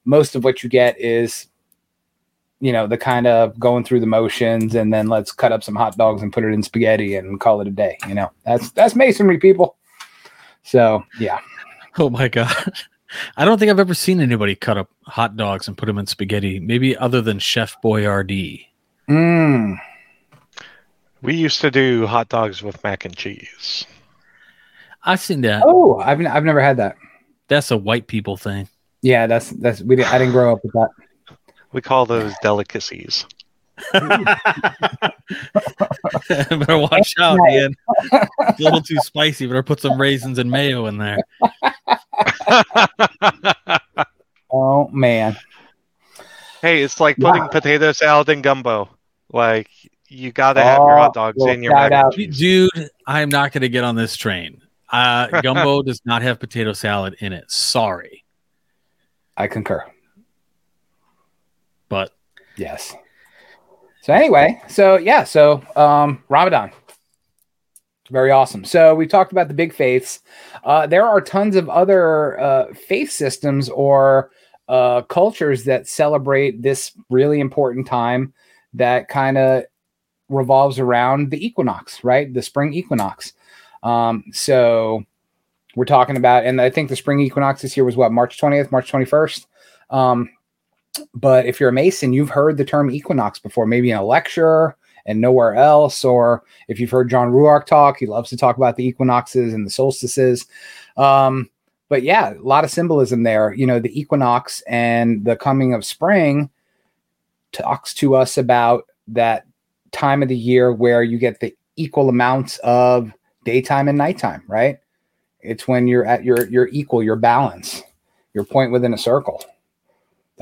most 0.05 0.35
of 0.35 0.45
what 0.45 0.63
you 0.63 0.69
get 0.69 0.99
is, 1.01 1.47
you 2.63 2.73
know, 2.73 2.87
the 2.87 2.97
kind 2.97 3.27
of 3.27 3.59
going 3.59 3.83
through 3.83 3.99
the 3.99 4.07
motions 4.07 4.77
and 4.77 4.95
then 4.95 5.09
let's 5.09 5.33
cut 5.33 5.51
up 5.51 5.65
some 5.65 5.75
hot 5.75 5.97
dogs 5.97 6.23
and 6.23 6.33
put 6.33 6.45
it 6.45 6.53
in 6.53 6.63
spaghetti 6.63 7.17
and 7.17 7.41
call 7.41 7.61
it 7.61 7.67
a 7.67 7.73
day. 7.73 7.99
You 8.07 8.15
know, 8.15 8.31
that's, 8.47 8.71
that's 8.71 8.95
masonry 8.95 9.37
people. 9.37 9.77
So, 10.63 11.03
yeah. 11.19 11.41
Oh 11.99 12.09
my 12.09 12.29
God. 12.29 12.73
I 13.37 13.45
don't 13.45 13.59
think 13.59 13.69
I've 13.69 13.81
ever 13.81 13.95
seen 13.95 14.21
anybody 14.21 14.55
cut 14.55 14.79
up 14.79 14.89
hot 15.03 15.37
dogs 15.37 15.67
and 15.67 15.77
put 15.77 15.87
them 15.87 15.99
in 15.99 16.07
spaghetti, 16.07 16.61
maybe 16.61 16.97
other 16.97 17.21
than 17.21 17.41
Chef 17.41 17.77
Boyardee. 17.83 18.67
Mm. 19.11 19.79
We 21.21 21.35
used 21.35 21.61
to 21.63 21.71
do 21.73 22.07
hot 22.07 22.29
dogs 22.29 22.63
with 22.63 22.83
mac 22.85 23.05
and 23.05 23.17
cheese. 23.17 23.85
I've 25.03 25.21
seen 25.21 25.41
that. 25.41 25.65
Oh, 25.67 25.99
I've 25.99 26.25
I've 26.25 26.45
never 26.45 26.61
had 26.61 26.77
that. 26.77 26.97
That's 27.49 27.73
a 27.73 27.77
white 27.77 28.07
people 28.07 28.37
thing. 28.37 28.69
Yeah, 29.03 29.27
that's 29.27 29.51
that's 29.51 29.83
we. 29.83 29.97
Didn't, 29.97 30.13
I 30.15 30.19
didn't 30.19 30.33
grow 30.33 30.53
up 30.53 30.61
with 30.63 30.73
that. 30.73 30.89
We 31.73 31.81
call 31.81 32.07
those 32.07 32.35
delicacies. 32.43 33.27
Better 33.93 34.37
watch 36.79 37.15
out, 37.19 37.39
man. 37.39 37.75
It's 38.13 38.61
a 38.61 38.63
little 38.63 38.83
too 38.83 38.99
spicy. 38.99 39.47
Better 39.47 39.63
put 39.63 39.81
some 39.81 40.01
raisins 40.01 40.39
and 40.39 40.51
mayo 40.51 40.87
in 40.87 40.99
there. 40.99 41.19
oh 44.51 44.89
man. 44.89 45.37
Hey, 46.61 46.83
it's 46.83 47.01
like 47.01 47.17
putting 47.17 47.49
potato 47.49 47.93
salad 47.93 48.29
in 48.29 48.43
gumbo. 48.43 48.91
Like 49.33 49.71
you 50.09 50.31
gotta 50.31 50.63
have 50.63 50.81
oh, 50.81 50.87
your 50.87 50.97
hot 50.97 51.11
oh, 51.11 51.15
dogs 51.15 51.37
well, 51.39 51.53
in 51.53 51.63
your 51.63 51.75
mac 51.75 52.13
Dude, 52.13 52.71
I'm 53.07 53.31
not 53.31 53.53
gonna 53.53 53.69
get 53.69 53.85
on 53.85 53.97
this 53.97 54.17
train. 54.17 54.61
Uh, 54.91 55.41
gumbo 55.41 55.83
does 55.83 56.03
not 56.05 56.23
have 56.23 56.39
potato 56.39 56.73
salad 56.73 57.17
in 57.21 57.33
it. 57.33 57.51
Sorry. 57.51 58.25
I 59.37 59.47
concur. 59.47 59.92
But 61.93 62.15
yes. 62.57 62.97
So 64.01 64.15
anyway, 64.15 64.63
so 64.67 64.97
yeah, 64.97 65.25
so 65.25 65.63
um, 65.77 66.25
Ramadan, 66.31 66.73
very 68.11 68.31
awesome. 68.31 68.65
So 68.65 68.95
we 68.95 69.07
talked 69.07 69.31
about 69.31 69.49
the 69.49 69.55
big 69.55 69.75
faiths. 69.75 70.21
Uh, 70.65 70.87
there 70.87 71.07
are 71.07 71.21
tons 71.21 71.55
of 71.55 71.69
other 71.69 72.41
uh, 72.41 72.73
faith 72.73 73.13
systems 73.13 73.69
or 73.69 74.31
uh, 74.69 75.03
cultures 75.03 75.65
that 75.65 75.87
celebrate 75.87 76.63
this 76.63 76.93
really 77.11 77.41
important 77.41 77.87
time 77.87 78.33
that 78.73 79.09
kind 79.09 79.37
of 79.37 79.65
revolves 80.31 80.79
around 80.79 81.31
the 81.31 81.45
equinox, 81.47 82.03
right? 82.03 82.33
The 82.33 82.41
spring 82.41 82.73
equinox. 82.73 83.35
Um, 83.83 84.25
so 84.33 85.05
we're 85.77 85.85
talking 85.85 86.17
about, 86.17 86.47
and 86.47 86.59
I 86.59 86.71
think 86.71 86.89
the 86.89 86.97
spring 86.97 87.21
equinox 87.21 87.61
this 87.61 87.77
year 87.77 87.85
was 87.85 87.97
what 87.97 88.13
March 88.13 88.41
20th, 88.41 88.73
March 88.73 88.91
21st. 88.91 89.45
Um, 89.91 90.31
but 91.15 91.47
if 91.47 91.59
you're 91.59 91.71
a 91.71 91.73
Mason, 91.73 92.13
you've 92.13 92.31
heard 92.31 92.57
the 92.57 92.65
term 92.65 92.91
equinox 92.91 93.39
before, 93.39 93.67
maybe 93.67 93.91
in 93.91 93.99
a 93.99 94.05
lecture 94.05 94.77
and 95.07 95.21
nowhere 95.21 95.55
else, 95.55 96.05
or 96.05 96.45
if 96.69 96.79
you've 96.79 96.91
heard 96.91 97.11
John 97.11 97.33
Ruark 97.33 97.67
talk, 97.67 97.99
he 97.99 98.07
loves 98.07 98.31
to 98.31 98.37
talk 98.37 98.57
about 98.57 98.77
the 98.77 98.87
equinoxes 98.87 99.53
and 99.53 99.67
the 99.67 99.71
solstices. 99.71 100.47
Um, 100.97 101.51
but 101.89 102.03
yeah, 102.03 102.35
a 102.35 102.41
lot 102.41 102.65
of 102.65 102.71
symbolism 102.71 103.23
there. 103.23 103.53
You 103.53 103.67
know, 103.67 103.79
the 103.79 103.99
equinox 103.99 104.63
and 104.67 105.25
the 105.25 105.37
coming 105.37 105.75
of 105.75 105.85
spring 105.85 106.51
talks 107.53 107.93
to 107.95 108.15
us 108.15 108.39
about 108.39 108.87
that 109.09 109.45
time 109.91 110.23
of 110.23 110.29
the 110.29 110.37
year 110.37 110.73
where 110.73 111.03
you 111.03 111.19
get 111.19 111.41
the 111.41 111.55
equal 111.77 112.09
amounts 112.09 112.59
of 112.59 113.13
daytime 113.45 113.89
and 113.89 113.99
nighttime, 113.99 114.43
right? 114.47 114.79
It's 115.41 115.67
when 115.67 115.87
you're 115.89 116.07
at 116.07 116.25
your 116.25 116.49
your 116.49 116.69
equal, 116.69 117.03
your 117.03 117.17
balance, 117.17 117.83
your 118.33 118.45
point 118.45 118.73
within 118.73 118.95
a 118.95 118.99
circle. 118.99 119.45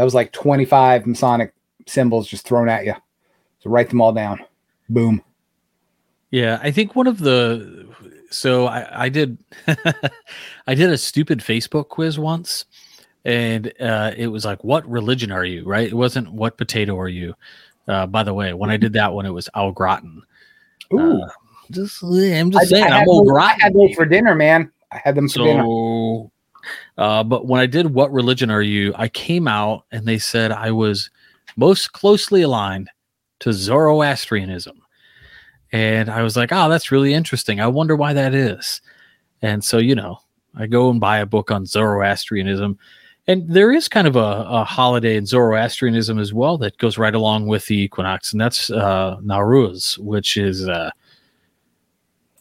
That 0.01 0.05
was 0.05 0.15
like 0.15 0.33
25 0.33 1.07
Masonic 1.07 1.53
symbols 1.87 2.27
just 2.27 2.47
thrown 2.49 2.71
at 2.71 2.87
you. 2.87 2.95
So 3.59 3.69
write 3.69 3.91
them 3.91 4.01
all 4.01 4.15
down. 4.15 4.41
Boom. 4.89 5.23
Yeah, 6.31 6.59
I 6.63 6.71
think 6.71 6.97
one 6.97 7.07
of 7.07 7.19
the 7.19 7.87
so 8.31 8.65
I, 8.65 9.05
I 9.05 9.09
did 9.11 9.37
I 10.67 10.75
did 10.75 10.89
a 10.89 10.97
stupid 10.97 11.41
Facebook 11.41 11.91
quiz 11.91 12.19
once 12.19 12.65
and 13.27 13.71
uh, 13.79 14.13
it 14.17 14.29
was 14.29 14.47
like, 14.47 14.65
"What 14.65 14.89
religion 14.89 15.31
are 15.33 15.45
you?" 15.45 15.65
Right? 15.67 15.89
It 15.89 15.95
wasn't 15.95 16.33
"What 16.33 16.57
potato 16.57 16.99
are 16.99 17.07
you?" 17.11 17.35
Uh, 17.87 18.07
by 18.07 18.23
the 18.23 18.33
way, 18.33 18.55
when 18.55 18.71
I 18.71 18.79
did 18.79 18.95
that 18.95 19.13
one, 19.13 19.27
it 19.27 19.35
was 19.35 19.51
au 19.55 19.71
gratin. 19.71 20.23
Ooh, 20.95 21.21
Uh, 21.25 21.29
just 21.71 22.03
I'm 22.03 22.51
just 22.51 22.63
I, 22.63 22.65
saying, 22.69 22.85
I 22.85 22.87
I'm 22.87 22.93
had 23.01 23.07
au 23.07 23.19
those, 23.19 23.29
I 23.29 23.33
gratin. 23.35 23.61
had 23.61 23.75
those 23.75 23.95
for 23.95 24.07
dinner, 24.07 24.35
man. 24.35 24.73
I 24.93 25.03
had 25.05 25.15
them 25.15 25.29
for 25.29 25.41
dinner. 25.41 25.65
Uh, 26.99 27.23
but 27.23 27.47
when 27.47 27.61
I 27.61 27.67
did 27.67 27.95
"What 27.95 28.13
religion 28.13 28.51
are 28.51 28.63
you?" 28.63 28.93
I 28.97 29.09
came 29.09 29.49
out 29.49 29.85
and 29.93 30.07
they 30.07 30.19
said 30.19 30.53
I 30.53 30.71
was 30.71 31.11
most 31.57 31.93
closely 31.93 32.43
aligned 32.43 32.91
to 33.41 33.53
Zoroastrianism, 33.53 34.81
and 35.73 36.11
I 36.11 36.23
was 36.23 36.37
like, 36.37 36.51
"Oh, 36.53 36.69
that's 36.69 36.93
really 36.93 37.15
interesting. 37.15 37.61
I 37.61 37.67
wonder 37.69 37.97
why 37.97 38.13
that 38.13 38.35
is." 38.35 38.81
And 39.43 39.65
so, 39.65 39.79
you 39.79 39.95
know, 39.95 40.19
I 40.57 40.67
go 40.67 40.91
and 40.91 41.01
buy 41.01 41.19
a 41.19 41.27
book 41.27 41.51
on 41.51 41.65
Zoroastrianism, 41.67 42.79
and 43.27 43.49
there 43.49 43.73
is 43.73 43.89
kind 43.89 44.07
of 44.07 44.17
a, 44.17 44.47
a 44.49 44.65
holiday 44.65 45.17
in 45.17 45.27
Zoroastrianism 45.27 46.19
as 46.19 46.35
well 46.35 46.59
that 46.59 46.79
goes 46.79 46.99
right 46.99 47.15
along 47.15 47.47
with 47.47 47.67
the 47.67 47.79
equinox, 47.79 48.33
and 48.33 48.41
that's 48.41 48.71
uh, 48.71 49.17
Nowruz, 49.23 49.99
which 49.99 50.37
is. 50.37 50.69
Uh, 50.69 50.91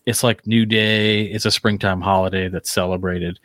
it's 0.05 0.23
like 0.23 0.47
New 0.47 0.65
Day. 0.65 1.23
It's 1.25 1.45
a 1.45 1.51
springtime 1.51 2.01
holiday 2.01 2.47
that's 2.47 2.71
celebrated, 2.71 3.39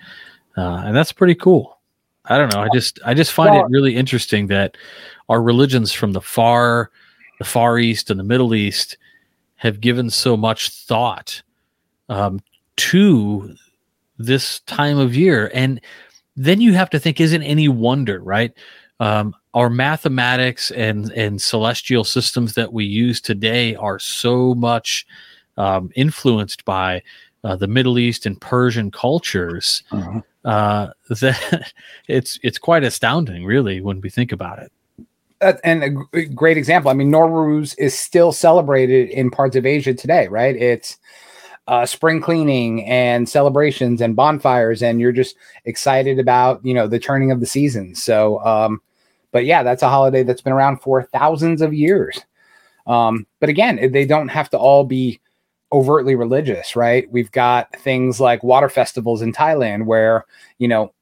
uh, 0.57 0.83
and 0.85 0.97
that's 0.97 1.13
pretty 1.13 1.35
cool. 1.35 1.79
I 2.27 2.39
don't 2.39 2.53
know. 2.55 2.61
I 2.61 2.69
just 2.73 2.99
I 3.05 3.13
just 3.15 3.33
find 3.33 3.55
Well- 3.55 3.67
it 3.67 3.71
really 3.71 3.97
interesting 3.97 4.47
that 4.49 4.77
our 5.29 5.43
religions 5.43 5.93
from 5.93 6.13
the 6.13 6.21
far, 6.21 6.91
the 7.39 7.45
Far 7.45 7.79
East 7.79 8.11
and 8.11 8.19
the 8.19 8.25
Middle 8.25 8.55
East 8.55 8.97
have 9.57 9.81
given 9.81 10.11
so 10.11 10.37
much 10.37 10.71
thought 10.71 11.43
um, 12.09 12.41
to 12.77 13.55
this 14.19 14.61
time 14.61 14.99
of 14.99 15.15
year, 15.17 15.51
and 15.55 15.81
then 16.37 16.61
you 16.61 16.73
have 16.75 16.91
to 16.91 16.99
think: 16.99 17.21
isn't 17.21 17.43
any 17.43 17.69
wonder, 17.69 18.21
right? 18.21 18.53
Um, 19.01 19.35
our 19.55 19.69
mathematics 19.71 20.71
and 20.71 21.11
and 21.13 21.41
celestial 21.43 22.05
systems 22.05 22.55
that 22.55 22.73
we 22.73 22.85
use 22.85 23.21
today 23.21 23.75
are 23.77 23.99
so 23.99 24.55
much 24.55 25.07
um, 25.57 25.91
influenced 25.97 26.65
by 26.65 27.03
uh, 27.45 27.57
the 27.57 27.67
Middle 27.69 27.99
East 27.99 28.25
and 28.27 28.41
Persian 28.41 28.91
cultures 28.91 29.83
Mhm. 29.91 30.23
Uh, 30.45 30.89
that 31.09 31.73
it's 32.09 32.39
it's 32.43 32.59
quite 32.59 32.85
astounding, 32.85 33.45
really, 33.45 33.81
when 33.81 34.01
we 34.01 34.11
think 34.11 34.33
about 34.33 34.59
it. 34.59 34.73
That- 35.41 35.61
and 35.65 35.85
a 35.85 35.91
g- 35.91 36.27
great 36.27 36.57
example. 36.57 36.91
I 36.91 36.95
mean, 36.95 37.11
Nowruz 37.11 37.75
is 37.79 37.99
still 37.99 38.33
celebrated 38.33 39.11
in 39.11 39.31
parts 39.31 39.57
of 39.57 39.67
Asia 39.67 39.95
today, 39.95 40.29
right? 40.29 40.57
It's 40.57 40.99
uh, 41.67 41.87
spring 41.87 42.21
cleaning 42.21 42.85
and 42.85 43.29
celebrations 43.29 44.01
and 44.01 44.15
bonfires, 44.15 44.83
and 44.83 45.01
you're 45.01 45.13
just 45.13 45.37
excited 45.65 46.19
about 46.19 46.65
you 46.65 46.75
know 46.75 46.87
the 46.87 46.99
turning 46.99 47.31
of 47.31 47.41
the 47.41 47.47
seasons. 47.47 48.03
So, 48.03 48.45
um, 48.45 48.81
but 49.33 49.45
yeah, 49.45 49.63
that's 49.63 49.83
a 49.83 49.89
holiday 49.89 50.23
that's 50.23 50.43
been 50.43 50.53
around 50.53 50.79
for 50.83 51.03
thousands 51.03 51.63
of 51.63 51.75
years. 51.75 52.21
Um, 52.87 53.27
but 53.41 53.49
again, 53.49 53.93
they 53.93 54.05
don't 54.05 54.29
have 54.29 54.51
to 54.51 54.59
all 54.59 54.85
be 54.85 55.21
overtly 55.75 56.15
religious, 56.15 56.77
right? 56.77 57.11
We've 57.11 57.33
got 57.33 57.75
things 57.77 58.21
like 58.21 58.45
water 58.45 58.69
festivals 58.69 59.21
in 59.21 59.33
Thailand 59.33 59.87
where 59.87 60.25
you 60.59 60.69
know 60.69 60.95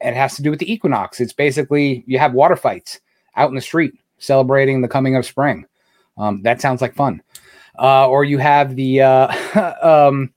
it 0.00 0.14
has 0.14 0.34
to 0.36 0.42
do 0.42 0.50
with 0.50 0.58
the 0.58 0.70
equinox. 0.70 1.20
It's 1.20 1.32
basically 1.32 2.04
you 2.06 2.18
have 2.18 2.34
water 2.34 2.56
fights 2.56 3.00
out 3.36 3.48
in 3.48 3.54
the 3.54 3.60
street 3.60 3.94
celebrating 4.18 4.82
the 4.82 4.88
coming 4.88 5.14
of 5.16 5.24
spring. 5.24 5.64
Um, 6.18 6.42
that 6.42 6.60
sounds 6.60 6.82
like 6.82 6.94
fun. 6.94 7.22
Uh, 7.78 8.08
or 8.08 8.24
you 8.24 8.38
have 8.38 8.74
the 8.74 9.02
uh, 9.02 9.76
um, 10.08 10.32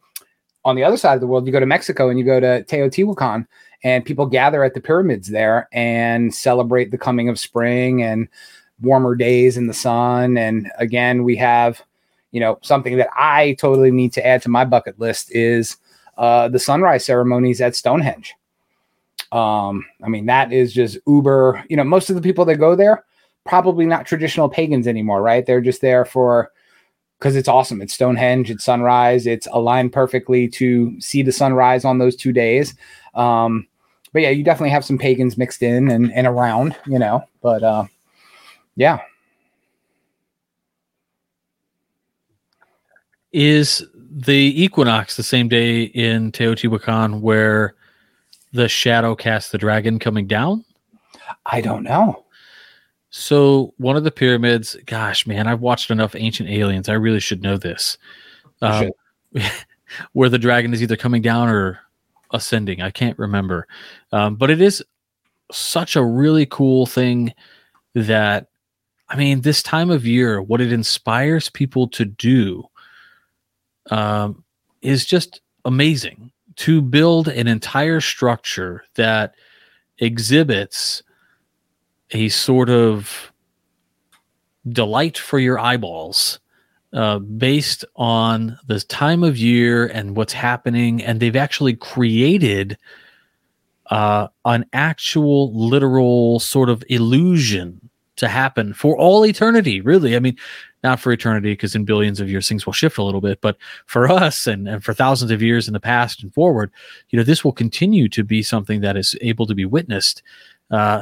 on 0.65 0.75
the 0.75 0.83
other 0.83 0.97
side 0.97 1.15
of 1.15 1.21
the 1.21 1.27
world, 1.27 1.47
you 1.47 1.51
go 1.51 1.59
to 1.59 1.65
Mexico 1.65 2.09
and 2.09 2.19
you 2.19 2.25
go 2.25 2.39
to 2.39 2.63
Teotihuacan, 2.63 3.47
and 3.83 4.05
people 4.05 4.25
gather 4.27 4.63
at 4.63 4.73
the 4.75 4.81
pyramids 4.81 5.29
there 5.29 5.67
and 5.71 6.33
celebrate 6.33 6.91
the 6.91 6.97
coming 6.97 7.27
of 7.27 7.39
spring 7.39 8.03
and 8.03 8.27
warmer 8.81 9.15
days 9.15 9.57
in 9.57 9.67
the 9.67 9.73
sun. 9.73 10.37
And 10.37 10.69
again, 10.77 11.23
we 11.23 11.35
have, 11.37 11.81
you 12.31 12.39
know, 12.39 12.59
something 12.61 12.97
that 12.97 13.09
I 13.15 13.55
totally 13.59 13.91
need 13.91 14.13
to 14.13 14.25
add 14.25 14.41
to 14.43 14.49
my 14.49 14.65
bucket 14.65 14.99
list 14.99 15.33
is 15.35 15.77
uh, 16.17 16.47
the 16.49 16.59
sunrise 16.59 17.05
ceremonies 17.05 17.61
at 17.61 17.75
Stonehenge. 17.75 18.35
Um, 19.31 19.85
I 20.03 20.09
mean, 20.09 20.25
that 20.25 20.51
is 20.51 20.73
just 20.73 20.97
uber, 21.07 21.63
you 21.69 21.77
know, 21.77 21.83
most 21.83 22.09
of 22.09 22.15
the 22.15 22.21
people 22.21 22.45
that 22.45 22.55
go 22.55 22.75
there, 22.75 23.05
probably 23.45 23.85
not 23.85 24.05
traditional 24.05 24.49
pagans 24.49 24.87
anymore, 24.87 25.21
right? 25.21 25.45
They're 25.45 25.61
just 25.61 25.81
there 25.81 26.05
for 26.05 26.51
because 27.19 27.35
it's 27.35 27.49
awesome. 27.49 27.81
It's 27.81 27.93
Stonehenge, 27.93 28.49
it's 28.49 28.63
sunrise, 28.63 29.27
it's 29.27 29.47
aligned 29.51 29.91
perfectly 29.91 30.47
to 30.49 30.99
see 31.01 31.21
the 31.21 31.33
sunrise 31.33 31.83
on 31.83 31.97
those 31.97 32.15
two 32.15 32.31
days. 32.31 32.75
Um, 33.13 33.67
but 34.13 34.21
yeah, 34.21 34.29
you 34.29 34.43
definitely 34.43 34.69
have 34.71 34.85
some 34.85 34.97
pagans 34.97 35.37
mixed 35.37 35.61
in 35.61 35.89
and, 35.89 36.11
and 36.13 36.25
around, 36.25 36.75
you 36.85 36.97
know, 36.97 37.23
but 37.41 37.63
uh, 37.63 37.85
yeah. 38.75 38.99
Is 43.31 43.85
the 43.93 44.63
equinox 44.63 45.15
the 45.15 45.23
same 45.23 45.47
day 45.47 45.83
in 45.83 46.31
Teotihuacan 46.31 47.21
where 47.21 47.75
the 48.53 48.67
shadow 48.67 49.15
casts 49.15 49.51
the 49.51 49.57
dragon 49.57 49.99
coming 49.99 50.25
down? 50.25 50.65
I 51.45 51.61
don't 51.61 51.83
know. 51.83 52.25
So 53.11 53.73
one 53.77 53.95
of 53.95 54.03
the 54.03 54.11
pyramids, 54.11 54.75
gosh, 54.85 55.25
man, 55.25 55.47
I've 55.47 55.61
watched 55.61 55.91
enough 55.91 56.15
Ancient 56.15 56.49
Aliens. 56.49 56.89
I 56.89 56.93
really 56.93 57.19
should 57.19 57.41
know 57.41 57.57
this. 57.57 57.97
Um, 58.61 58.91
where 60.13 60.29
the 60.29 60.39
dragon 60.39 60.73
is 60.73 60.81
either 60.81 60.95
coming 60.95 61.21
down 61.21 61.49
or 61.49 61.79
ascending. 62.31 62.81
I 62.81 62.91
can't 62.91 63.17
remember, 63.17 63.67
um, 64.11 64.35
but 64.35 64.49
it 64.49 64.61
is 64.61 64.83
such 65.51 65.95
a 65.95 66.03
really 66.03 66.45
cool 66.45 66.85
thing 66.85 67.33
that 67.95 68.47
I 69.11 69.15
mean, 69.15 69.41
this 69.41 69.63
time 69.63 69.89
of 69.89 70.05
year, 70.05 70.39
what 70.39 70.61
it 70.61 70.71
inspires 70.71 71.49
people 71.49 71.87
to 71.89 72.05
do 72.05 72.68
um, 73.89 74.43
is 74.81 75.05
just 75.05 75.41
amazing. 75.65 76.31
To 76.57 76.81
build 76.81 77.29
an 77.29 77.47
entire 77.47 78.01
structure 78.01 78.83
that 78.95 79.35
exhibits 79.99 81.03
a 82.11 82.29
sort 82.29 82.69
of 82.69 83.31
delight 84.67 85.17
for 85.17 85.39
your 85.39 85.57
eyeballs 85.59 86.39
uh, 86.93 87.19
based 87.19 87.85
on 87.95 88.57
the 88.67 88.79
time 88.81 89.23
of 89.23 89.37
year 89.37 89.87
and 89.87 90.15
what's 90.15 90.33
happening. 90.33 91.03
And 91.03 91.19
they've 91.19 91.35
actually 91.35 91.75
created 91.75 92.77
uh, 93.87 94.27
an 94.45 94.65
actual 94.73 95.53
literal 95.53 96.39
sort 96.39 96.69
of 96.69 96.83
illusion 96.89 97.89
to 98.19 98.27
happen 98.27 98.73
for 98.73 98.97
all 98.97 99.25
eternity, 99.25 99.81
really. 99.81 100.15
I 100.15 100.19
mean, 100.19 100.37
not 100.83 100.99
for 100.99 101.11
eternity, 101.11 101.51
because 101.53 101.75
in 101.75 101.85
billions 101.85 102.19
of 102.19 102.29
years 102.29 102.47
things 102.47 102.65
will 102.65 102.73
shift 102.73 102.97
a 102.97 103.03
little 103.03 103.21
bit, 103.21 103.41
but 103.41 103.57
for 103.85 104.09
us 104.09 104.47
and, 104.47 104.67
and 104.67 104.83
for 104.83 104.93
thousands 104.93 105.31
of 105.31 105.41
years 105.41 105.67
in 105.67 105.73
the 105.73 105.79
past 105.79 106.23
and 106.23 106.33
forward, 106.33 106.71
you 107.09 107.17
know, 107.17 107.23
this 107.23 107.43
will 107.43 107.51
continue 107.51 108.07
to 108.09 108.23
be 108.23 108.41
something 108.41 108.81
that 108.81 108.95
is 108.95 109.15
able 109.21 109.45
to 109.45 109.55
be 109.55 109.65
witnessed. 109.65 110.21
Uh, 110.71 111.01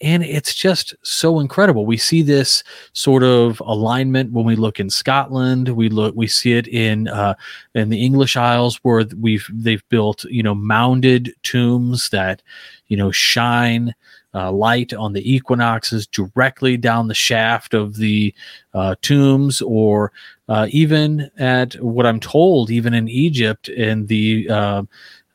and 0.00 0.22
it's 0.22 0.54
just 0.54 0.94
so 1.02 1.40
incredible. 1.40 1.84
We 1.84 1.96
see 1.96 2.22
this 2.22 2.62
sort 2.92 3.24
of 3.24 3.60
alignment 3.66 4.32
when 4.32 4.44
we 4.44 4.54
look 4.54 4.78
in 4.78 4.90
Scotland. 4.90 5.70
We 5.70 5.88
look, 5.88 6.14
we 6.14 6.28
see 6.28 6.52
it 6.52 6.68
in 6.68 7.08
uh, 7.08 7.34
in 7.74 7.88
the 7.88 8.04
English 8.04 8.36
Isles 8.36 8.78
where 8.82 9.04
we've 9.18 9.48
they've 9.52 9.82
built 9.88 10.24
you 10.24 10.42
know 10.42 10.54
mounded 10.54 11.32
tombs 11.42 12.10
that 12.10 12.42
you 12.86 12.96
know 12.96 13.10
shine 13.10 13.94
uh, 14.34 14.52
light 14.52 14.92
on 14.92 15.12
the 15.12 15.34
equinoxes 15.34 16.06
directly 16.06 16.76
down 16.76 17.08
the 17.08 17.14
shaft 17.14 17.74
of 17.74 17.96
the 17.96 18.34
uh, 18.74 18.94
tombs, 19.02 19.62
or 19.62 20.12
uh, 20.48 20.66
even 20.70 21.30
at 21.38 21.74
what 21.82 22.06
I'm 22.06 22.20
told, 22.20 22.70
even 22.70 22.94
in 22.94 23.08
Egypt, 23.08 23.68
in 23.68 24.06
the 24.06 24.48
uh, 24.50 24.82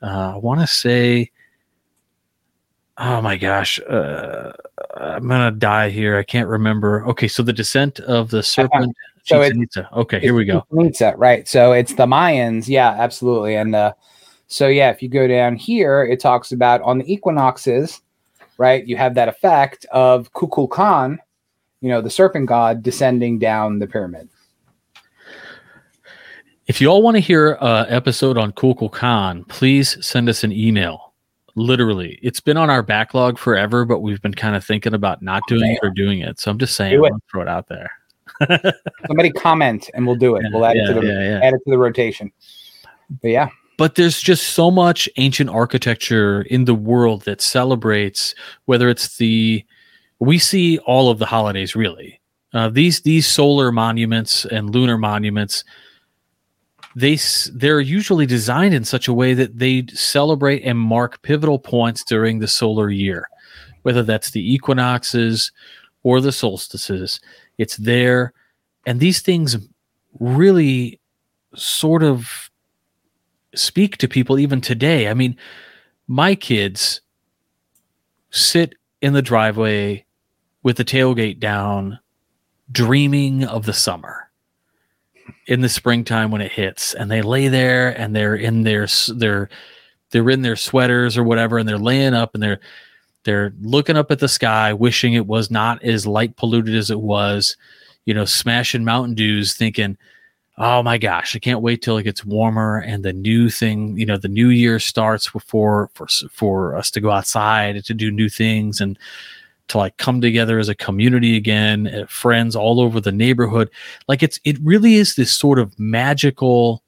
uh, 0.02 0.34
I 0.34 0.38
want 0.38 0.62
to 0.62 0.68
say 0.68 1.32
oh 3.00 3.20
my 3.24 3.36
gosh 3.36 3.80
uh, 3.90 4.52
i'm 4.98 5.28
gonna 5.28 5.50
die 5.50 5.90
here 5.90 6.16
i 6.16 6.22
can't 6.22 6.48
remember 6.48 7.04
okay 7.08 7.28
so 7.28 7.42
the 7.42 7.52
descent 7.52 8.00
of 8.02 8.30
the 8.30 8.44
serpent 8.44 8.96
So 9.24 9.42
it- 9.42 9.48
Chichen 9.48 9.64
Itza. 9.64 9.90
okay 9.94 10.20
here 10.20 10.36
we 10.36 10.46
go 10.46 10.64
Itza, 10.80 11.14
right. 11.18 11.48
So 11.48 11.72
it's 11.72 11.94
the 11.94 12.06
Mayans. 12.06 12.68
Yeah, 12.68 12.90
absolutely. 12.90 13.56
And 13.56 13.74
uh, 13.76 13.94
so, 14.48 14.68
yeah, 14.68 14.90
if 14.92 15.02
you 15.02 15.10
go 15.10 15.28
down 15.28 15.56
here, 15.56 16.04
it 16.04 16.20
talks 16.20 16.52
about 16.52 16.82
on 16.82 16.98
the 17.00 17.12
equinoxes, 17.12 18.02
right? 18.58 18.86
You 18.86 18.98
have 18.98 19.16
that 19.16 19.28
effect 19.28 19.86
of 19.92 20.32
Kukulkan, 20.34 21.18
you 21.82 21.90
know, 21.90 22.02
the 22.02 22.10
serpent 22.10 22.48
god 22.48 22.84
descending 22.84 23.40
down 23.40 23.80
the 23.80 23.88
pyramid. 23.88 24.30
if 26.68 26.80
you 26.80 26.88
all 26.88 27.02
want 27.02 27.16
to 27.16 27.22
hear 27.22 27.58
an 27.62 27.88
episode 27.90 28.38
on 28.38 28.52
Kukulkan, 28.54 29.48
please 29.48 30.04
send 30.06 30.30
us 30.30 30.44
an 30.44 30.52
email. 30.52 31.14
Literally, 31.56 32.18
it's 32.24 32.40
been 32.40 32.58
on 32.58 32.70
our 32.70 32.82
backlog 32.82 33.38
forever, 33.38 33.86
but 33.86 34.00
we've 34.00 34.22
been 34.22 34.34
kind 34.34 34.56
of 34.56 34.64
thinking 34.64 34.94
about 34.94 35.22
not 35.22 35.44
oh, 35.46 35.56
doing 35.56 35.72
it 35.74 35.80
or 35.84 35.92
doing 35.92 36.22
it. 36.22 36.40
So 36.40 36.50
I'm 36.50 36.58
just 36.58 36.76
saying. 36.76 37.00
I'll 37.04 37.20
throw 37.30 37.42
it 37.42 37.48
out 37.48 37.68
there. 37.68 37.92
Somebody 39.08 39.32
comment 39.32 39.90
and 39.94 40.08
we'll 40.08 40.16
do 40.16 40.36
it. 40.36 40.46
we'll 40.52 40.66
add 40.66 40.76
yeah, 40.76 40.84
it 40.84 40.88
to 40.88 40.94
the 41.00 41.06
yeah, 41.06 41.22
yeah. 41.22 41.40
add 41.44 41.54
it 41.54 41.62
to 41.66 41.70
the 41.70 41.78
rotation. 41.78 42.32
But 43.22 43.28
yeah, 43.28 43.50
but 43.78 43.96
there's 43.96 44.22
just 44.22 44.50
so 44.50 44.70
much 44.72 45.10
ancient 45.18 45.50
architecture 45.50 46.44
in 46.44 46.66
the 46.66 46.76
world 46.76 47.24
that 47.24 47.42
celebrates 47.42 48.36
whether 48.66 48.90
it's 48.90 49.18
the 49.18 49.64
we 50.20 50.38
see 50.38 50.78
all 50.80 51.10
of 51.10 51.20
the 51.20 51.26
holidays 51.26 51.76
really. 51.76 52.20
Uh, 52.54 52.70
these 52.70 53.02
these 53.02 53.26
solar 53.26 53.72
monuments 53.72 54.46
and 54.46 54.70
lunar 54.70 54.98
monuments 54.98 55.64
they 56.96 57.18
they're 57.56 57.82
usually 57.82 58.28
designed 58.28 58.76
in 58.76 58.86
such 58.86 59.08
a 59.08 59.14
way 59.14 59.34
that 59.34 59.58
they 59.58 59.84
celebrate 59.88 60.62
and 60.62 60.78
mark 60.78 61.20
pivotal 61.24 61.58
points 61.58 62.04
during 62.04 62.40
the 62.40 62.48
solar 62.48 62.90
year 62.92 63.28
whether 63.84 64.02
that's 64.02 64.32
the 64.32 64.54
equinoxes 64.54 65.52
or 66.02 66.20
the 66.20 66.32
solstices. 66.32 67.20
It's 67.58 67.78
there. 67.78 68.34
And 68.86 69.00
these 69.00 69.22
things 69.22 69.56
really 70.20 71.00
sort 71.56 72.04
of 72.04 72.50
speak 73.56 73.98
to 73.98 74.08
people 74.08 74.40
even 74.40 74.62
today. 74.62 75.08
I 75.08 75.14
mean, 75.14 75.38
my 76.08 76.36
kids 76.36 77.02
sit 78.32 78.76
in 79.02 79.14
the 79.14 79.22
driveway 79.22 80.06
with 80.64 80.78
the 80.78 80.86
tailgate 80.86 81.40
down, 81.40 82.00
dreaming 82.72 83.44
of 83.44 83.66
the 83.66 83.74
summer 83.74 84.30
in 85.48 85.62
the 85.62 85.70
springtime 85.70 86.32
when 86.32 86.42
it 86.42 86.52
hits, 86.52 86.94
and 86.94 87.12
they 87.12 87.22
lay 87.22 87.48
there 87.48 87.90
and 87.90 88.16
they're 88.16 88.36
in 88.36 88.64
their 88.64 88.88
their 89.14 89.50
they're 90.12 90.30
in 90.30 90.42
their 90.42 90.56
sweaters 90.56 91.18
or 91.18 91.24
whatever, 91.24 91.58
and 91.58 91.68
they're 91.68 91.78
laying 91.78 92.14
up 92.14 92.34
and 92.34 92.42
they're 92.42 92.60
they're 93.24 93.54
looking 93.62 93.98
up 93.98 94.12
at 94.12 94.20
the 94.20 94.28
sky, 94.28 94.74
wishing 94.74 95.14
it 95.14 95.28
was 95.28 95.50
not 95.50 95.84
as 95.84 96.06
light 96.06 96.36
polluted 96.36 96.76
as 96.76 96.92
it 96.92 97.00
was, 97.00 97.56
you 98.06 98.14
know, 98.14 98.26
smashing 98.26 98.84
Mountain 98.84 99.16
Dews, 99.16 99.54
thinking, 99.54 99.98
oh 100.58 100.84
my 100.84 100.98
gosh, 100.98 101.36
I 101.36 101.40
can't 101.40 101.62
wait 101.62 101.82
till 101.82 101.98
it 101.98 102.04
gets 102.04 102.24
warmer 102.24 102.78
and 102.78 103.04
the 103.04 103.14
new 103.14 103.50
thing, 103.50 103.98
you 103.98 104.06
know, 104.06 104.18
the 104.18 104.28
new 104.28 104.50
year 104.50 104.80
starts 104.80 105.30
before 105.30 105.90
for 105.94 106.08
for 106.32 106.76
us 106.76 106.92
to 106.92 107.02
go 107.02 107.10
outside 107.10 107.84
to 107.84 107.94
do 107.94 108.12
new 108.12 108.30
things 108.30 108.80
and 108.80 108.98
to 109.70 109.78
like 109.78 109.98
come 109.98 110.22
together 110.22 110.60
as 110.60 110.70
a 110.70 110.76
community 110.76 111.36
again, 111.36 111.88
uh, 111.88 112.06
friends 112.08 112.56
all 112.56 112.80
over 112.80 113.00
the 113.00 113.12
neighborhood. 113.12 113.70
Like 114.08 114.22
it's 114.22 114.40
it 114.44 114.58
really 114.62 114.96
is 114.96 115.16
this 115.16 115.34
sort 115.34 115.58
of 115.58 115.78
magical 115.80 116.84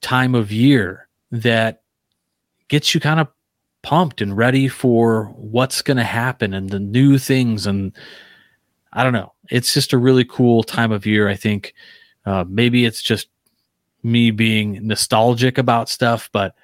time 0.00 0.34
of 0.34 0.52
year 0.52 1.08
that 1.32 1.82
gets 2.68 2.94
you 2.94 3.00
kind 3.00 3.20
of 3.20 3.28
pumped 3.82 4.20
and 4.20 4.36
ready 4.36 4.68
for 4.68 5.24
what's 5.36 5.82
going 5.82 5.96
to 5.96 6.04
happen 6.04 6.54
and 6.54 6.70
the 6.70 6.78
new 6.78 7.18
things 7.18 7.66
and 7.66 7.92
I 8.92 9.02
don't 9.02 9.12
know. 9.12 9.32
It's 9.50 9.72
just 9.72 9.92
a 9.92 9.98
really 9.98 10.24
cool 10.24 10.62
time 10.62 10.92
of 10.92 11.06
year, 11.06 11.28
I 11.28 11.36
think. 11.36 11.74
Uh, 12.30 12.44
maybe 12.48 12.84
it's 12.84 13.02
just 13.02 13.26
me 14.04 14.30
being 14.30 14.86
nostalgic 14.86 15.58
about 15.58 15.88
stuff, 15.88 16.30
but 16.32 16.54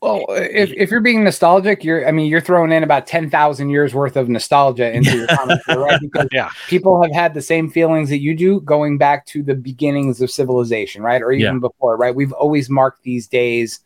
Well, 0.00 0.26
if, 0.30 0.70
if 0.76 0.92
you're 0.92 1.00
being 1.00 1.24
nostalgic, 1.24 1.82
you're 1.82 2.06
I 2.06 2.12
mean 2.12 2.30
you're 2.30 2.40
throwing 2.40 2.70
in 2.70 2.84
about 2.84 3.04
ten 3.04 3.28
thousand 3.28 3.70
years 3.70 3.94
worth 3.94 4.16
of 4.16 4.28
nostalgia 4.28 4.92
into 4.92 5.16
your 5.16 5.26
comments, 5.26 5.64
right? 5.66 5.98
Because 6.00 6.28
Yeah. 6.32 6.50
people 6.68 7.02
have 7.02 7.12
had 7.12 7.34
the 7.34 7.42
same 7.42 7.68
feelings 7.68 8.10
that 8.10 8.20
you 8.20 8.36
do 8.36 8.60
going 8.60 8.96
back 8.96 9.26
to 9.26 9.42
the 9.42 9.56
beginnings 9.56 10.20
of 10.22 10.30
civilization, 10.30 11.02
right? 11.02 11.20
Or 11.20 11.32
even 11.32 11.56
Yeah. 11.56 11.60
before, 11.60 11.96
right? 11.96 12.14
We've 12.14 12.32
always 12.32 12.70
marked 12.70 13.02
these 13.02 13.26
days 13.26 13.80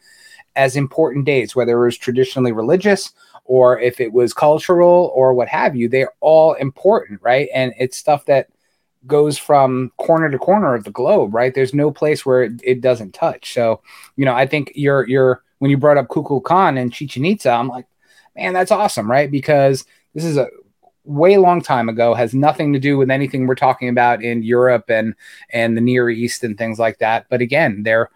as 0.55 0.77
important 0.77 1.25
days, 1.25 1.57
whether 1.57 1.81
it 1.83 1.87
was 1.87 1.97
traditionally 1.97 2.53
religious 2.53 3.11
or 3.47 3.81
if 3.81 4.01
it 4.01 4.13
was 4.13 4.35
cultural 4.35 5.11
or 5.15 5.33
what 5.33 5.49
have 5.49 5.75
you. 5.75 5.89
They're 5.89 6.13
all 6.21 6.53
important, 6.55 7.23
right? 7.23 7.49
And 7.55 7.73
it's 7.79 7.97
stuff 7.97 8.27
that 8.27 8.49
goes 9.07 9.39
from 9.39 9.93
corner 9.99 10.31
to 10.31 10.39
corner 10.39 10.75
of 10.75 10.85
the 10.85 10.91
globe, 10.91 11.35
right? 11.35 11.55
There's 11.55 11.75
no 11.75 11.91
place 11.91 12.25
where 12.25 12.45
it, 12.45 12.53
it 12.63 12.81
doesn't 12.81 13.13
touch. 13.15 13.53
So, 13.53 13.83
you 14.17 14.25
know, 14.25 14.35
I 14.35 14.47
think 14.47 14.73
you're 14.75 15.09
you're 15.09 15.43
when 15.59 15.71
you 15.71 15.77
brought 15.77 15.99
up 15.99 16.09
Kukulkan 16.09 16.79
and 16.81 16.93
Chichen 16.93 17.25
Itza, 17.25 17.51
I'm 17.51 17.69
like, 17.69 17.87
man, 18.37 18.53
that's 18.53 18.71
awesome, 18.71 19.11
right? 19.11 19.31
Because 19.31 19.85
this 20.15 20.25
is 20.25 20.37
a 20.37 20.49
way 21.05 21.37
long 21.37 21.61
time 21.61 21.89
ago, 21.89 22.15
has 22.15 22.35
nothing 22.35 22.73
to 22.73 22.79
do 22.79 22.97
with 22.97 23.11
anything 23.11 23.47
we're 23.47 23.55
talking 23.55 23.89
about 23.89 24.23
in 24.23 24.43
Europe 24.43 24.85
and 24.89 25.15
and 25.51 25.77
the 25.77 25.81
Near 25.81 26.11
East 26.11 26.45
and 26.45 26.57
things 26.57 26.79
like 26.79 26.99
that. 26.99 27.27
But 27.29 27.41
again, 27.41 27.83
they're 27.83 28.11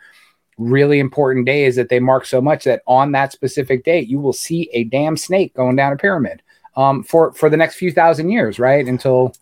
really 0.56 0.98
important 0.98 1.46
days 1.46 1.76
that 1.76 1.88
they 1.88 2.00
mark 2.00 2.26
so 2.26 2.40
much 2.40 2.64
that 2.64 2.82
on 2.86 3.12
that 3.12 3.32
specific 3.32 3.84
date, 3.84 4.08
you 4.08 4.18
will 4.18 4.32
see 4.32 4.68
a 4.72 4.84
damn 4.84 5.16
snake 5.16 5.54
going 5.54 5.76
down 5.76 5.92
a 5.92 5.96
pyramid 5.96 6.42
um, 6.76 7.02
for 7.02 7.32
for 7.32 7.48
the 7.48 7.56
next 7.56 7.76
few 7.76 7.92
thousand 7.92 8.30
years, 8.30 8.58
right? 8.58 8.86
Until 8.86 9.34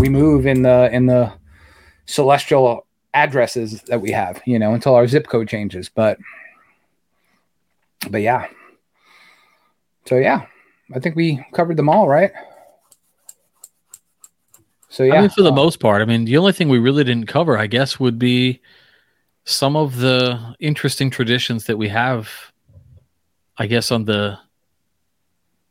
we 0.00 0.08
move 0.08 0.46
in 0.46 0.62
the 0.62 0.90
in 0.92 1.06
the 1.06 1.32
celestial 2.06 2.86
addresses 3.12 3.82
that 3.82 4.00
we 4.00 4.10
have, 4.10 4.40
you 4.46 4.58
know, 4.58 4.72
until 4.72 4.94
our 4.94 5.06
zip 5.06 5.28
code 5.28 5.48
changes. 5.48 5.88
But 5.88 6.18
but 8.10 8.22
yeah. 8.22 8.46
So 10.06 10.16
yeah, 10.16 10.46
I 10.94 10.98
think 10.98 11.16
we 11.16 11.44
covered 11.52 11.76
them 11.76 11.88
all, 11.88 12.08
right? 12.08 12.32
So 14.88 15.04
yeah, 15.04 15.16
I 15.16 15.20
mean, 15.20 15.30
for 15.30 15.42
the 15.42 15.52
uh, 15.52 15.54
most 15.54 15.78
part, 15.78 16.02
I 16.02 16.04
mean, 16.06 16.24
the 16.24 16.38
only 16.38 16.52
thing 16.52 16.68
we 16.68 16.78
really 16.78 17.04
didn't 17.04 17.26
cover, 17.26 17.56
I 17.56 17.66
guess, 17.66 18.00
would 18.00 18.18
be 18.18 18.60
some 19.44 19.76
of 19.76 19.98
the 19.98 20.56
interesting 20.58 21.10
traditions 21.10 21.66
that 21.66 21.76
we 21.76 21.88
have. 21.88 22.28
I 23.58 23.66
guess 23.66 23.92
on 23.92 24.06
the 24.06 24.38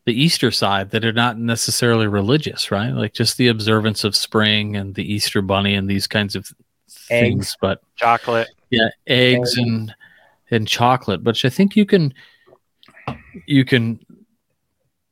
the 0.05 0.19
Easter 0.19 0.51
side 0.51 0.91
that 0.91 1.05
are 1.05 1.13
not 1.13 1.37
necessarily 1.37 2.07
religious, 2.07 2.71
right? 2.71 2.91
Like 2.91 3.13
just 3.13 3.37
the 3.37 3.47
observance 3.47 4.03
of 4.03 4.15
spring 4.15 4.75
and 4.75 4.95
the 4.95 5.13
Easter 5.13 5.41
bunny 5.41 5.75
and 5.75 5.89
these 5.89 6.07
kinds 6.07 6.35
of 6.35 6.51
things. 6.89 7.47
Eggs. 7.47 7.57
But 7.61 7.81
Chocolate. 7.95 8.49
yeah, 8.69 8.89
eggs 9.07 9.49
Eggs. 9.49 9.57
and 9.57 9.95
and 10.51 10.67
chocolate. 10.67 11.23
But 11.23 11.43
I 11.45 11.49
think 11.49 11.75
you 11.75 11.85
can 11.85 12.13
you 13.45 13.65
can 13.65 13.99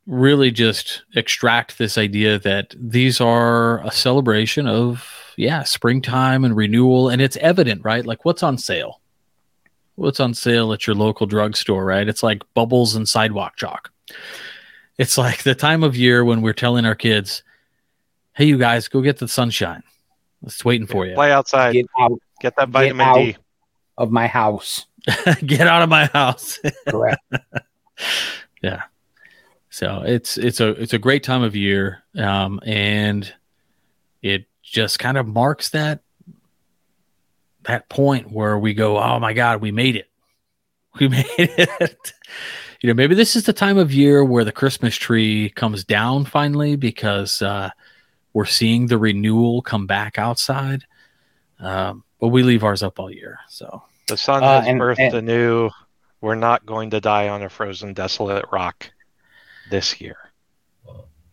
really 0.08 0.50
just 0.50 1.02
extract 1.14 1.76
this 1.76 1.98
idea 1.98 2.38
that 2.38 2.74
these 2.78 3.20
are 3.20 3.84
a 3.86 3.90
celebration 3.90 4.66
of 4.66 5.06
yeah 5.36 5.62
springtime 5.62 6.44
and 6.44 6.56
renewal 6.56 7.10
and 7.10 7.20
it's 7.20 7.36
evident 7.36 7.84
right 7.84 8.06
like 8.06 8.24
what's 8.24 8.42
on 8.42 8.56
sale 8.56 9.02
what's 9.96 10.18
on 10.18 10.32
sale 10.32 10.72
at 10.72 10.86
your 10.86 10.96
local 10.96 11.26
drugstore 11.26 11.84
right 11.84 12.08
it's 12.08 12.22
like 12.22 12.42
bubbles 12.54 12.96
and 12.96 13.06
sidewalk 13.06 13.54
chalk 13.56 13.92
it's 14.98 15.16
like 15.16 15.42
the 15.44 15.54
time 15.54 15.82
of 15.82 15.96
year 15.96 16.24
when 16.24 16.42
we're 16.42 16.52
telling 16.52 16.84
our 16.84 16.94
kids 16.94 17.42
hey 18.34 18.44
you 18.44 18.58
guys 18.58 18.88
go 18.88 19.00
get 19.00 19.18
the 19.18 19.28
sunshine 19.28 19.82
it's 20.44 20.64
waiting 20.64 20.86
for 20.86 21.06
you 21.06 21.14
Play 21.14 21.32
outside. 21.32 21.72
get 21.72 21.86
out 21.98 22.12
Get 22.40 22.54
that 22.56 22.68
vitamin 22.68 23.06
out. 23.06 23.14
D. 23.16 23.36
of 23.96 24.10
my 24.12 24.26
house. 24.28 24.86
get 25.46 25.66
out 25.66 25.82
of 25.82 25.88
my 25.88 26.06
house 26.06 26.60
Correct. 26.88 27.20
Yeah. 28.62 28.82
So 29.70 30.02
it's 30.04 30.36
it's 30.38 30.60
a 30.60 30.68
it's 30.70 30.92
a 30.92 30.98
great 30.98 31.22
time 31.22 31.42
of 31.42 31.54
year, 31.54 32.02
um, 32.16 32.58
and 32.64 33.32
it 34.22 34.46
just 34.62 34.98
kind 34.98 35.16
of 35.18 35.26
marks 35.28 35.68
that 35.70 36.00
that 37.64 37.88
point 37.88 38.32
where 38.32 38.58
we 38.58 38.74
go, 38.74 38.98
oh 38.98 39.18
my 39.20 39.32
god, 39.34 39.60
we 39.60 39.70
made 39.70 39.94
it, 39.96 40.08
we 40.98 41.08
made 41.08 41.26
it. 41.38 42.12
You 42.80 42.88
know, 42.88 42.94
maybe 42.94 43.14
this 43.14 43.34
is 43.36 43.44
the 43.44 43.52
time 43.52 43.76
of 43.78 43.92
year 43.92 44.24
where 44.24 44.44
the 44.44 44.52
Christmas 44.52 44.94
tree 44.96 45.50
comes 45.50 45.84
down 45.84 46.24
finally 46.24 46.76
because 46.76 47.42
uh, 47.42 47.70
we're 48.34 48.44
seeing 48.44 48.86
the 48.86 48.98
renewal 48.98 49.62
come 49.62 49.86
back 49.86 50.18
outside. 50.18 50.84
Um, 51.60 52.04
but 52.20 52.28
we 52.28 52.42
leave 52.42 52.62
ours 52.64 52.82
up 52.82 52.98
all 53.00 53.10
year, 53.10 53.38
so 53.48 53.82
The 54.06 54.16
sun 54.16 54.42
Uh, 54.44 54.60
has 54.60 54.68
and- 54.68 54.80
birthed 54.80 54.98
and- 54.98 55.14
a 55.14 55.22
new. 55.22 55.70
We're 56.20 56.34
not 56.34 56.66
going 56.66 56.90
to 56.90 57.00
die 57.00 57.28
on 57.28 57.42
a 57.44 57.48
frozen, 57.48 57.94
desolate 57.94 58.44
rock 58.50 58.90
this 59.70 60.00
year. 60.00 60.16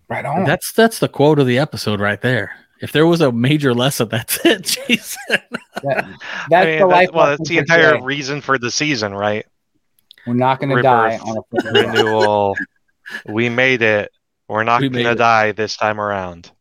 right 0.09 0.23
on. 0.25 0.43
that's 0.45 0.71
that's 0.73 0.99
the 0.99 1.07
quote 1.07 1.39
of 1.39 1.47
the 1.47 1.57
episode 1.57 1.99
right 1.99 2.21
there. 2.21 2.51
If 2.81 2.91
there 2.91 3.07
was 3.07 3.21
a 3.21 3.31
major 3.31 3.73
lesson, 3.73 4.09
that's 4.11 4.43
it, 4.45 4.63
Jason. 4.63 5.17
That- 5.83 6.05
I 6.05 6.45
that's 6.49 6.65
mean, 6.65 6.79
the 6.79 6.87
that- 6.87 6.87
life. 6.87 7.09
well, 7.13 7.27
that's 7.37 7.49
the 7.49 7.57
entire 7.59 7.93
today. 7.93 8.03
reason 8.05 8.41
for 8.41 8.57
the 8.59 8.69
season, 8.69 9.13
right? 9.15 9.45
We're 10.25 10.33
not 10.33 10.59
going 10.59 10.75
to 10.75 10.81
die 10.81 11.17
on 11.17 11.37
a. 11.37 11.71
Renewal. 11.71 12.55
we 13.27 13.49
made 13.49 13.81
it. 13.81 14.11
We're 14.47 14.63
not 14.63 14.81
We 14.81 14.89
going 14.89 15.05
to 15.05 15.15
die 15.15 15.51
this 15.51 15.75
time 15.77 15.99
around. 15.99 16.51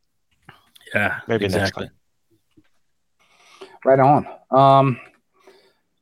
Yeah, 0.94 1.20
Maybe 1.26 1.44
next 1.46 1.54
exactly. 1.54 1.86
time. 1.86 1.94
Right 3.84 4.00
on. 4.00 4.26
Um, 4.50 5.00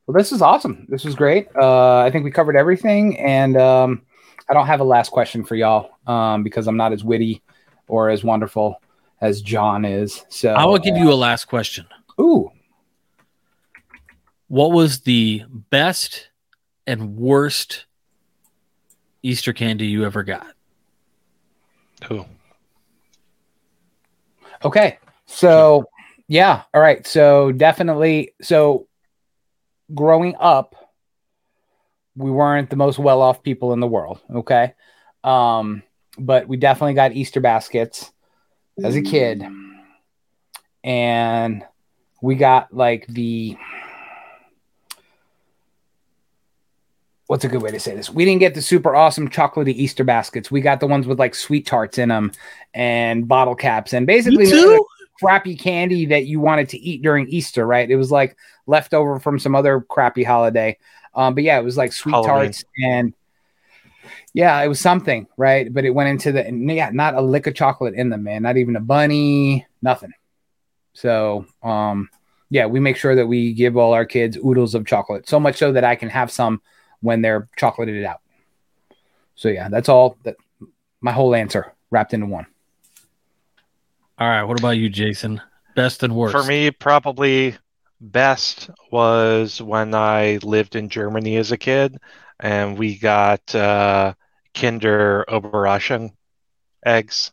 well, 0.05 0.15
this 0.17 0.31
is 0.31 0.41
awesome. 0.41 0.85
This 0.89 1.03
was 1.03 1.15
great. 1.15 1.47
Uh, 1.55 1.99
I 1.99 2.11
think 2.11 2.23
we 2.23 2.31
covered 2.31 2.55
everything, 2.55 3.17
and 3.19 3.57
um, 3.57 4.03
I 4.49 4.53
don't 4.53 4.67
have 4.67 4.79
a 4.79 4.83
last 4.85 5.11
question 5.11 5.43
for 5.43 5.55
y'all 5.55 5.91
um, 6.07 6.43
because 6.43 6.67
I'm 6.67 6.77
not 6.77 6.93
as 6.93 7.03
witty 7.03 7.41
or 7.87 8.09
as 8.09 8.23
wonderful 8.23 8.81
as 9.21 9.41
John 9.41 9.83
is. 9.85 10.25
So 10.29 10.53
I 10.53 10.65
will 10.65 10.77
give 10.77 10.95
you 10.97 11.11
a 11.11 11.15
last 11.15 11.45
question. 11.45 11.85
Ooh, 12.19 12.51
What 14.47 14.71
was 14.71 15.01
the 15.01 15.43
best 15.49 16.29
and 16.85 17.15
worst 17.15 17.85
Easter 19.21 19.53
candy 19.53 19.87
you 19.87 20.05
ever 20.05 20.23
got? 20.23 20.47
Ooh. 22.11 22.25
Okay. 24.63 24.97
So, 25.25 25.85
yeah. 26.27 26.63
All 26.73 26.81
right. 26.81 27.05
So, 27.05 27.51
definitely. 27.51 28.33
So, 28.41 28.87
growing 29.93 30.35
up, 30.39 30.75
we 32.15 32.29
weren't 32.31 32.69
the 32.69 32.75
most 32.75 32.99
well 32.99 33.21
off 33.21 33.43
people 33.43 33.73
in 33.73 33.79
the 33.79 33.87
world. 33.87 34.19
Okay. 34.33 34.73
Um, 35.23 35.83
but 36.17 36.47
we 36.47 36.57
definitely 36.57 36.93
got 36.93 37.13
Easter 37.13 37.39
baskets 37.39 38.11
as 38.83 38.95
a 38.95 39.01
kid. 39.01 39.43
And 40.83 41.63
we 42.21 42.35
got 42.35 42.73
like 42.73 43.07
the 43.07 43.57
what's 47.27 47.45
a 47.45 47.47
good 47.47 47.61
way 47.61 47.71
to 47.71 47.79
say 47.79 47.95
this? 47.95 48.09
We 48.09 48.25
didn't 48.25 48.39
get 48.39 48.53
the 48.53 48.61
super 48.61 48.95
awesome 48.95 49.29
chocolatey 49.29 49.73
Easter 49.73 50.03
baskets. 50.03 50.51
We 50.51 50.61
got 50.61 50.79
the 50.79 50.87
ones 50.87 51.07
with 51.07 51.19
like 51.19 51.35
sweet 51.35 51.65
tarts 51.65 51.97
in 51.97 52.09
them 52.09 52.31
and 52.73 53.27
bottle 53.27 53.55
caps 53.55 53.93
and 53.93 54.05
basically 54.05 54.51
crappy 55.19 55.55
candy 55.55 56.05
that 56.07 56.25
you 56.25 56.39
wanted 56.39 56.69
to 56.69 56.79
eat 56.79 57.01
during 57.01 57.27
Easter, 57.29 57.65
right? 57.65 57.89
It 57.89 57.95
was 57.95 58.11
like 58.11 58.37
leftover 58.67 59.19
from 59.19 59.39
some 59.39 59.55
other 59.55 59.81
crappy 59.81 60.23
holiday. 60.23 60.77
Um, 61.15 61.35
but 61.35 61.43
yeah, 61.43 61.59
it 61.59 61.63
was 61.63 61.77
like 61.77 61.93
sweet 61.93 62.13
Halloween. 62.13 62.29
tarts 62.29 62.65
and 62.83 63.13
yeah, 64.33 64.59
it 64.61 64.67
was 64.67 64.79
something, 64.79 65.27
right? 65.37 65.71
But 65.71 65.85
it 65.85 65.91
went 65.91 66.09
into 66.09 66.31
the 66.31 66.43
yeah, 66.73 66.89
not 66.91 67.13
a 67.13 67.21
lick 67.21 67.47
of 67.47 67.53
chocolate 67.53 67.93
in 67.93 68.09
them, 68.09 68.23
man. 68.23 68.41
Not 68.41 68.57
even 68.57 68.75
a 68.75 68.81
bunny, 68.81 69.65
nothing. 69.81 70.13
So 70.93 71.45
um 71.61 72.09
yeah, 72.49 72.65
we 72.65 72.79
make 72.79 72.97
sure 72.97 73.15
that 73.15 73.25
we 73.25 73.53
give 73.53 73.77
all 73.77 73.93
our 73.93 74.05
kids 74.05 74.37
oodles 74.37 74.75
of 74.75 74.85
chocolate. 74.85 75.27
So 75.27 75.39
much 75.39 75.57
so 75.57 75.71
that 75.71 75.83
I 75.83 75.95
can 75.95 76.09
have 76.09 76.31
some 76.31 76.61
when 77.03 77.21
they're 77.21 77.47
chocolated 77.57 78.05
out. 78.05 78.21
So 79.35 79.49
yeah, 79.49 79.67
that's 79.69 79.89
all 79.89 80.17
that 80.23 80.37
my 81.01 81.11
whole 81.11 81.35
answer 81.35 81.73
wrapped 81.91 82.13
into 82.13 82.25
one. 82.25 82.47
All 84.17 84.27
right, 84.27 84.43
what 84.43 84.59
about 84.59 84.77
you, 84.77 84.89
Jason? 84.89 85.41
Best 85.75 86.01
and 86.01 86.15
worst. 86.15 86.31
For 86.31 86.43
me, 86.43 86.71
probably 86.71 87.57
best 87.99 88.69
was 88.89 89.61
when 89.61 89.93
I 89.93 90.39
lived 90.43 90.75
in 90.75 90.87
Germany 90.87 91.35
as 91.37 91.51
a 91.51 91.57
kid, 91.57 91.97
and 92.39 92.77
we 92.77 92.97
got 92.97 93.53
uh, 93.53 94.13
Kinder 94.53 95.25
Überraschung 95.27 96.13
eggs. 96.85 97.31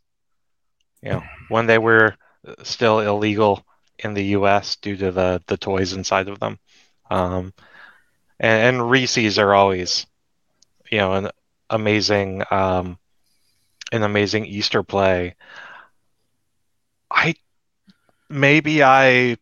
You 1.02 1.10
know, 1.10 1.22
when 1.48 1.66
they 1.66 1.78
were 1.78 2.16
still 2.64 3.00
illegal 3.00 3.64
in 3.98 4.14
the 4.14 4.24
U.S. 4.36 4.76
due 4.76 4.96
to 4.96 5.12
the 5.12 5.42
the 5.46 5.56
toys 5.56 5.92
inside 5.92 6.28
of 6.28 6.40
them. 6.40 6.58
Um, 7.10 7.52
and, 8.40 8.76
and 8.76 8.90
Reese's 8.90 9.38
are 9.38 9.54
always, 9.54 10.06
you 10.90 10.98
know, 10.98 11.12
an 11.12 11.30
amazing, 11.68 12.42
um, 12.50 12.98
an 13.92 14.02
amazing 14.02 14.46
Easter 14.46 14.82
play. 14.82 15.36
I 17.10 17.34
maybe 18.30 18.82
I, 18.82 19.36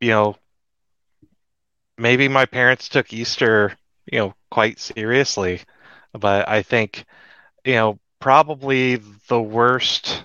you 0.00 0.10
know, 0.10 0.36
maybe 1.98 2.28
my 2.28 2.46
parents 2.46 2.88
took 2.88 3.12
Easter, 3.12 3.76
you 4.06 4.20
know, 4.20 4.34
quite 4.50 4.78
seriously, 4.78 5.60
but 6.12 6.48
I 6.48 6.62
think, 6.62 7.04
you 7.64 7.74
know, 7.74 7.98
probably 8.20 8.96
the 9.28 9.40
worst 9.40 10.24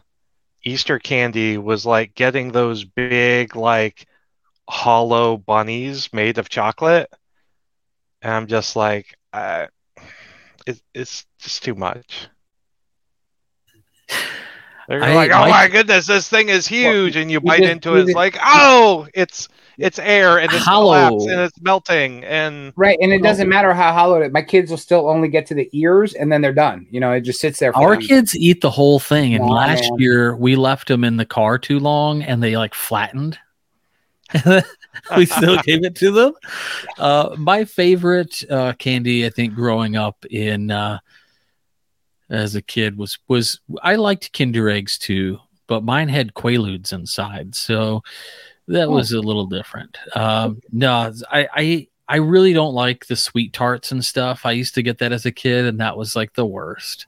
Easter 0.63 0.99
candy 0.99 1.57
was 1.57 1.85
like 1.85 2.13
getting 2.13 2.51
those 2.51 2.83
big, 2.83 3.55
like 3.55 4.05
hollow 4.69 5.37
bunnies 5.37 6.11
made 6.13 6.37
of 6.37 6.49
chocolate 6.49 7.09
and 8.25 8.33
I'm 8.33 8.47
just 8.47 8.75
like, 8.75 9.15
uh, 9.33 9.67
it, 10.65 10.81
it's 10.95 11.27
just 11.37 11.63
too 11.63 11.75
much. 11.75 12.27
They're 14.87 15.03
I, 15.03 15.13
like, 15.13 15.31
oh 15.31 15.41
my, 15.41 15.49
my, 15.49 15.67
goodness, 15.67 16.07
this 16.07 16.27
thing 16.27 16.49
is 16.49 16.67
huge, 16.67 17.13
well, 17.13 17.21
and 17.21 17.31
you 17.31 17.39
bite 17.39 17.61
into 17.61 17.95
it, 17.95 18.01
it's 18.01 18.13
like, 18.15 18.37
oh, 18.43 19.07
it's 19.13 19.47
it's 19.77 19.99
air 19.99 20.39
and 20.39 20.51
it's 20.53 20.63
hollow 20.63 21.19
and 21.27 21.41
it's 21.41 21.59
melting 21.61 22.23
and 22.23 22.71
right, 22.75 22.97
and 23.01 23.11
it 23.11 23.21
doesn't 23.21 23.49
matter 23.49 23.73
how 23.73 23.91
hollow 23.93 24.21
it. 24.21 24.27
Is. 24.27 24.33
My 24.33 24.41
kids 24.41 24.71
will 24.71 24.77
still 24.77 25.09
only 25.09 25.27
get 25.27 25.45
to 25.47 25.53
the 25.53 25.69
ears, 25.73 26.13
and 26.13 26.31
then 26.31 26.41
they're 26.41 26.53
done. 26.53 26.87
You 26.89 27.01
know, 27.01 27.11
it 27.11 27.21
just 27.21 27.39
sits 27.39 27.59
there. 27.59 27.75
Our 27.75 27.95
them. 27.95 28.01
kids 28.01 28.35
eat 28.35 28.61
the 28.61 28.71
whole 28.71 28.99
thing, 28.99 29.35
and 29.35 29.43
oh, 29.43 29.47
last 29.47 29.89
man. 29.91 29.99
year 29.99 30.35
we 30.35 30.55
left 30.55 30.87
them 30.87 31.03
in 31.03 31.17
the 31.17 31.25
car 31.25 31.59
too 31.59 31.79
long, 31.79 32.23
and 32.23 32.41
they 32.41 32.57
like 32.57 32.73
flattened. 32.73 33.37
we 35.17 35.25
still 35.25 35.57
gave 35.61 35.83
it 35.83 35.95
to 35.95 36.11
them. 36.11 36.33
Uh, 36.97 37.35
my 37.37 37.65
favorite 37.65 38.43
uh, 38.49 38.73
candy, 38.73 39.25
I 39.25 39.29
think, 39.29 39.53
growing 39.53 39.95
up 39.95 40.25
in 40.25 40.71
uh, 40.71 40.99
as 42.29 42.55
a 42.55 42.61
kid 42.61 42.97
was 42.97 43.19
was 43.27 43.59
I 43.81 43.95
liked 43.95 44.33
Kinder 44.33 44.69
eggs 44.69 44.97
too, 44.97 45.39
but 45.67 45.83
mine 45.83 46.09
had 46.09 46.33
Quaaludes 46.33 46.91
inside, 46.91 47.55
so 47.55 48.03
that 48.67 48.87
oh. 48.87 48.91
was 48.91 49.11
a 49.11 49.21
little 49.21 49.45
different. 49.45 49.97
Um, 50.15 50.61
no, 50.71 51.11
I, 51.31 51.47
I 51.53 51.87
I 52.07 52.17
really 52.17 52.53
don't 52.53 52.73
like 52.73 53.07
the 53.07 53.15
sweet 53.15 53.53
tarts 53.53 53.91
and 53.91 54.03
stuff. 54.03 54.45
I 54.45 54.51
used 54.51 54.75
to 54.75 54.83
get 54.83 54.99
that 54.99 55.11
as 55.11 55.25
a 55.25 55.31
kid, 55.31 55.65
and 55.65 55.79
that 55.79 55.97
was 55.97 56.15
like 56.15 56.33
the 56.33 56.45
worst. 56.45 57.07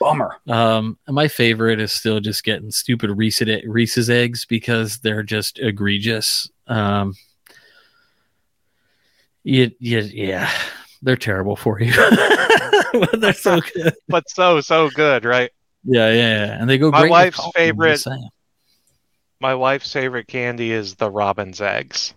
Bummer. 0.00 0.36
Um, 0.46 0.98
my 1.08 1.28
favorite 1.28 1.80
is 1.80 1.92
still 1.92 2.20
just 2.20 2.44
getting 2.44 2.70
stupid 2.70 3.10
Reese's, 3.10 3.64
Reese's 3.66 4.08
eggs 4.08 4.44
because 4.44 4.98
they're 4.98 5.22
just 5.22 5.58
egregious. 5.58 6.48
Um, 6.68 7.14
you, 9.42 9.70
you, 9.78 10.00
yeah, 10.00 10.50
they're 11.02 11.16
terrible 11.16 11.56
for 11.56 11.80
you. 11.80 11.92
but 12.92 13.20
they're 13.20 13.32
so 13.32 13.60
good. 13.74 13.94
but 14.08 14.28
so 14.28 14.60
so 14.60 14.90
good, 14.90 15.24
right? 15.24 15.50
Yeah, 15.84 16.10
yeah, 16.10 16.46
yeah. 16.46 16.60
and 16.60 16.68
they 16.68 16.78
go. 16.78 16.90
My 16.90 17.08
wife's 17.08 17.40
favorite. 17.54 18.04
My 19.40 19.54
wife's 19.54 19.92
favorite 19.92 20.26
candy 20.26 20.72
is 20.72 20.96
the 20.96 21.10
robin's 21.10 21.60
eggs. 21.60 22.12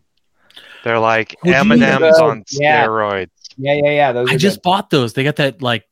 They're 0.84 1.00
like 1.00 1.36
M 1.46 1.72
and 1.72 1.84
M's 1.84 2.18
on 2.20 2.44
yeah. 2.50 2.86
steroids. 2.86 3.30
Yeah, 3.58 3.74
yeah, 3.76 3.92
yeah. 3.92 4.12
Those 4.12 4.32
I 4.32 4.38
just 4.38 4.58
good. 4.58 4.64
bought 4.64 4.90
those. 4.90 5.14
They 5.14 5.24
got 5.24 5.36
that 5.36 5.62
like 5.62 5.88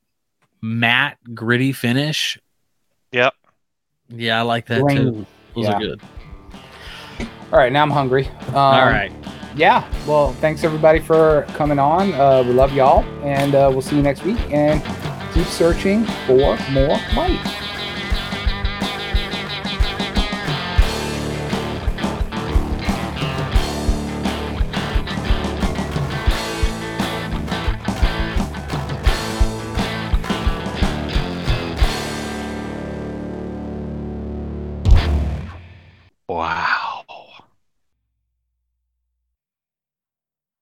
matte, 0.61 1.17
gritty 1.33 1.71
finish. 1.71 2.39
Yep. 3.11 3.33
Yeah, 4.09 4.39
I 4.39 4.41
like 4.41 4.65
that 4.67 4.81
Green. 4.81 4.97
too. 4.97 5.25
Those 5.55 5.65
yeah. 5.65 5.73
are 5.73 5.79
good. 5.79 6.01
All 7.51 7.59
right, 7.59 7.71
now 7.71 7.81
I'm 7.81 7.91
hungry. 7.91 8.27
Um, 8.49 8.55
All 8.55 8.85
right 8.85 9.11
yeah, 9.59 9.85
well, 10.07 10.31
thanks 10.33 10.63
everybody 10.63 10.99
for 10.99 11.45
coming 11.49 11.79
on. 11.79 12.13
Uh, 12.13 12.43
we 12.43 12.53
love 12.53 12.73
y'all, 12.73 13.03
and 13.23 13.55
uh, 13.55 13.69
we'll 13.71 13.81
see 13.81 13.97
you 13.97 14.01
next 14.01 14.23
week. 14.23 14.39
And 14.51 14.81
keep 15.33 15.47
searching 15.47 16.05
for 16.25 16.57
more 16.71 16.97
light. 17.15 17.58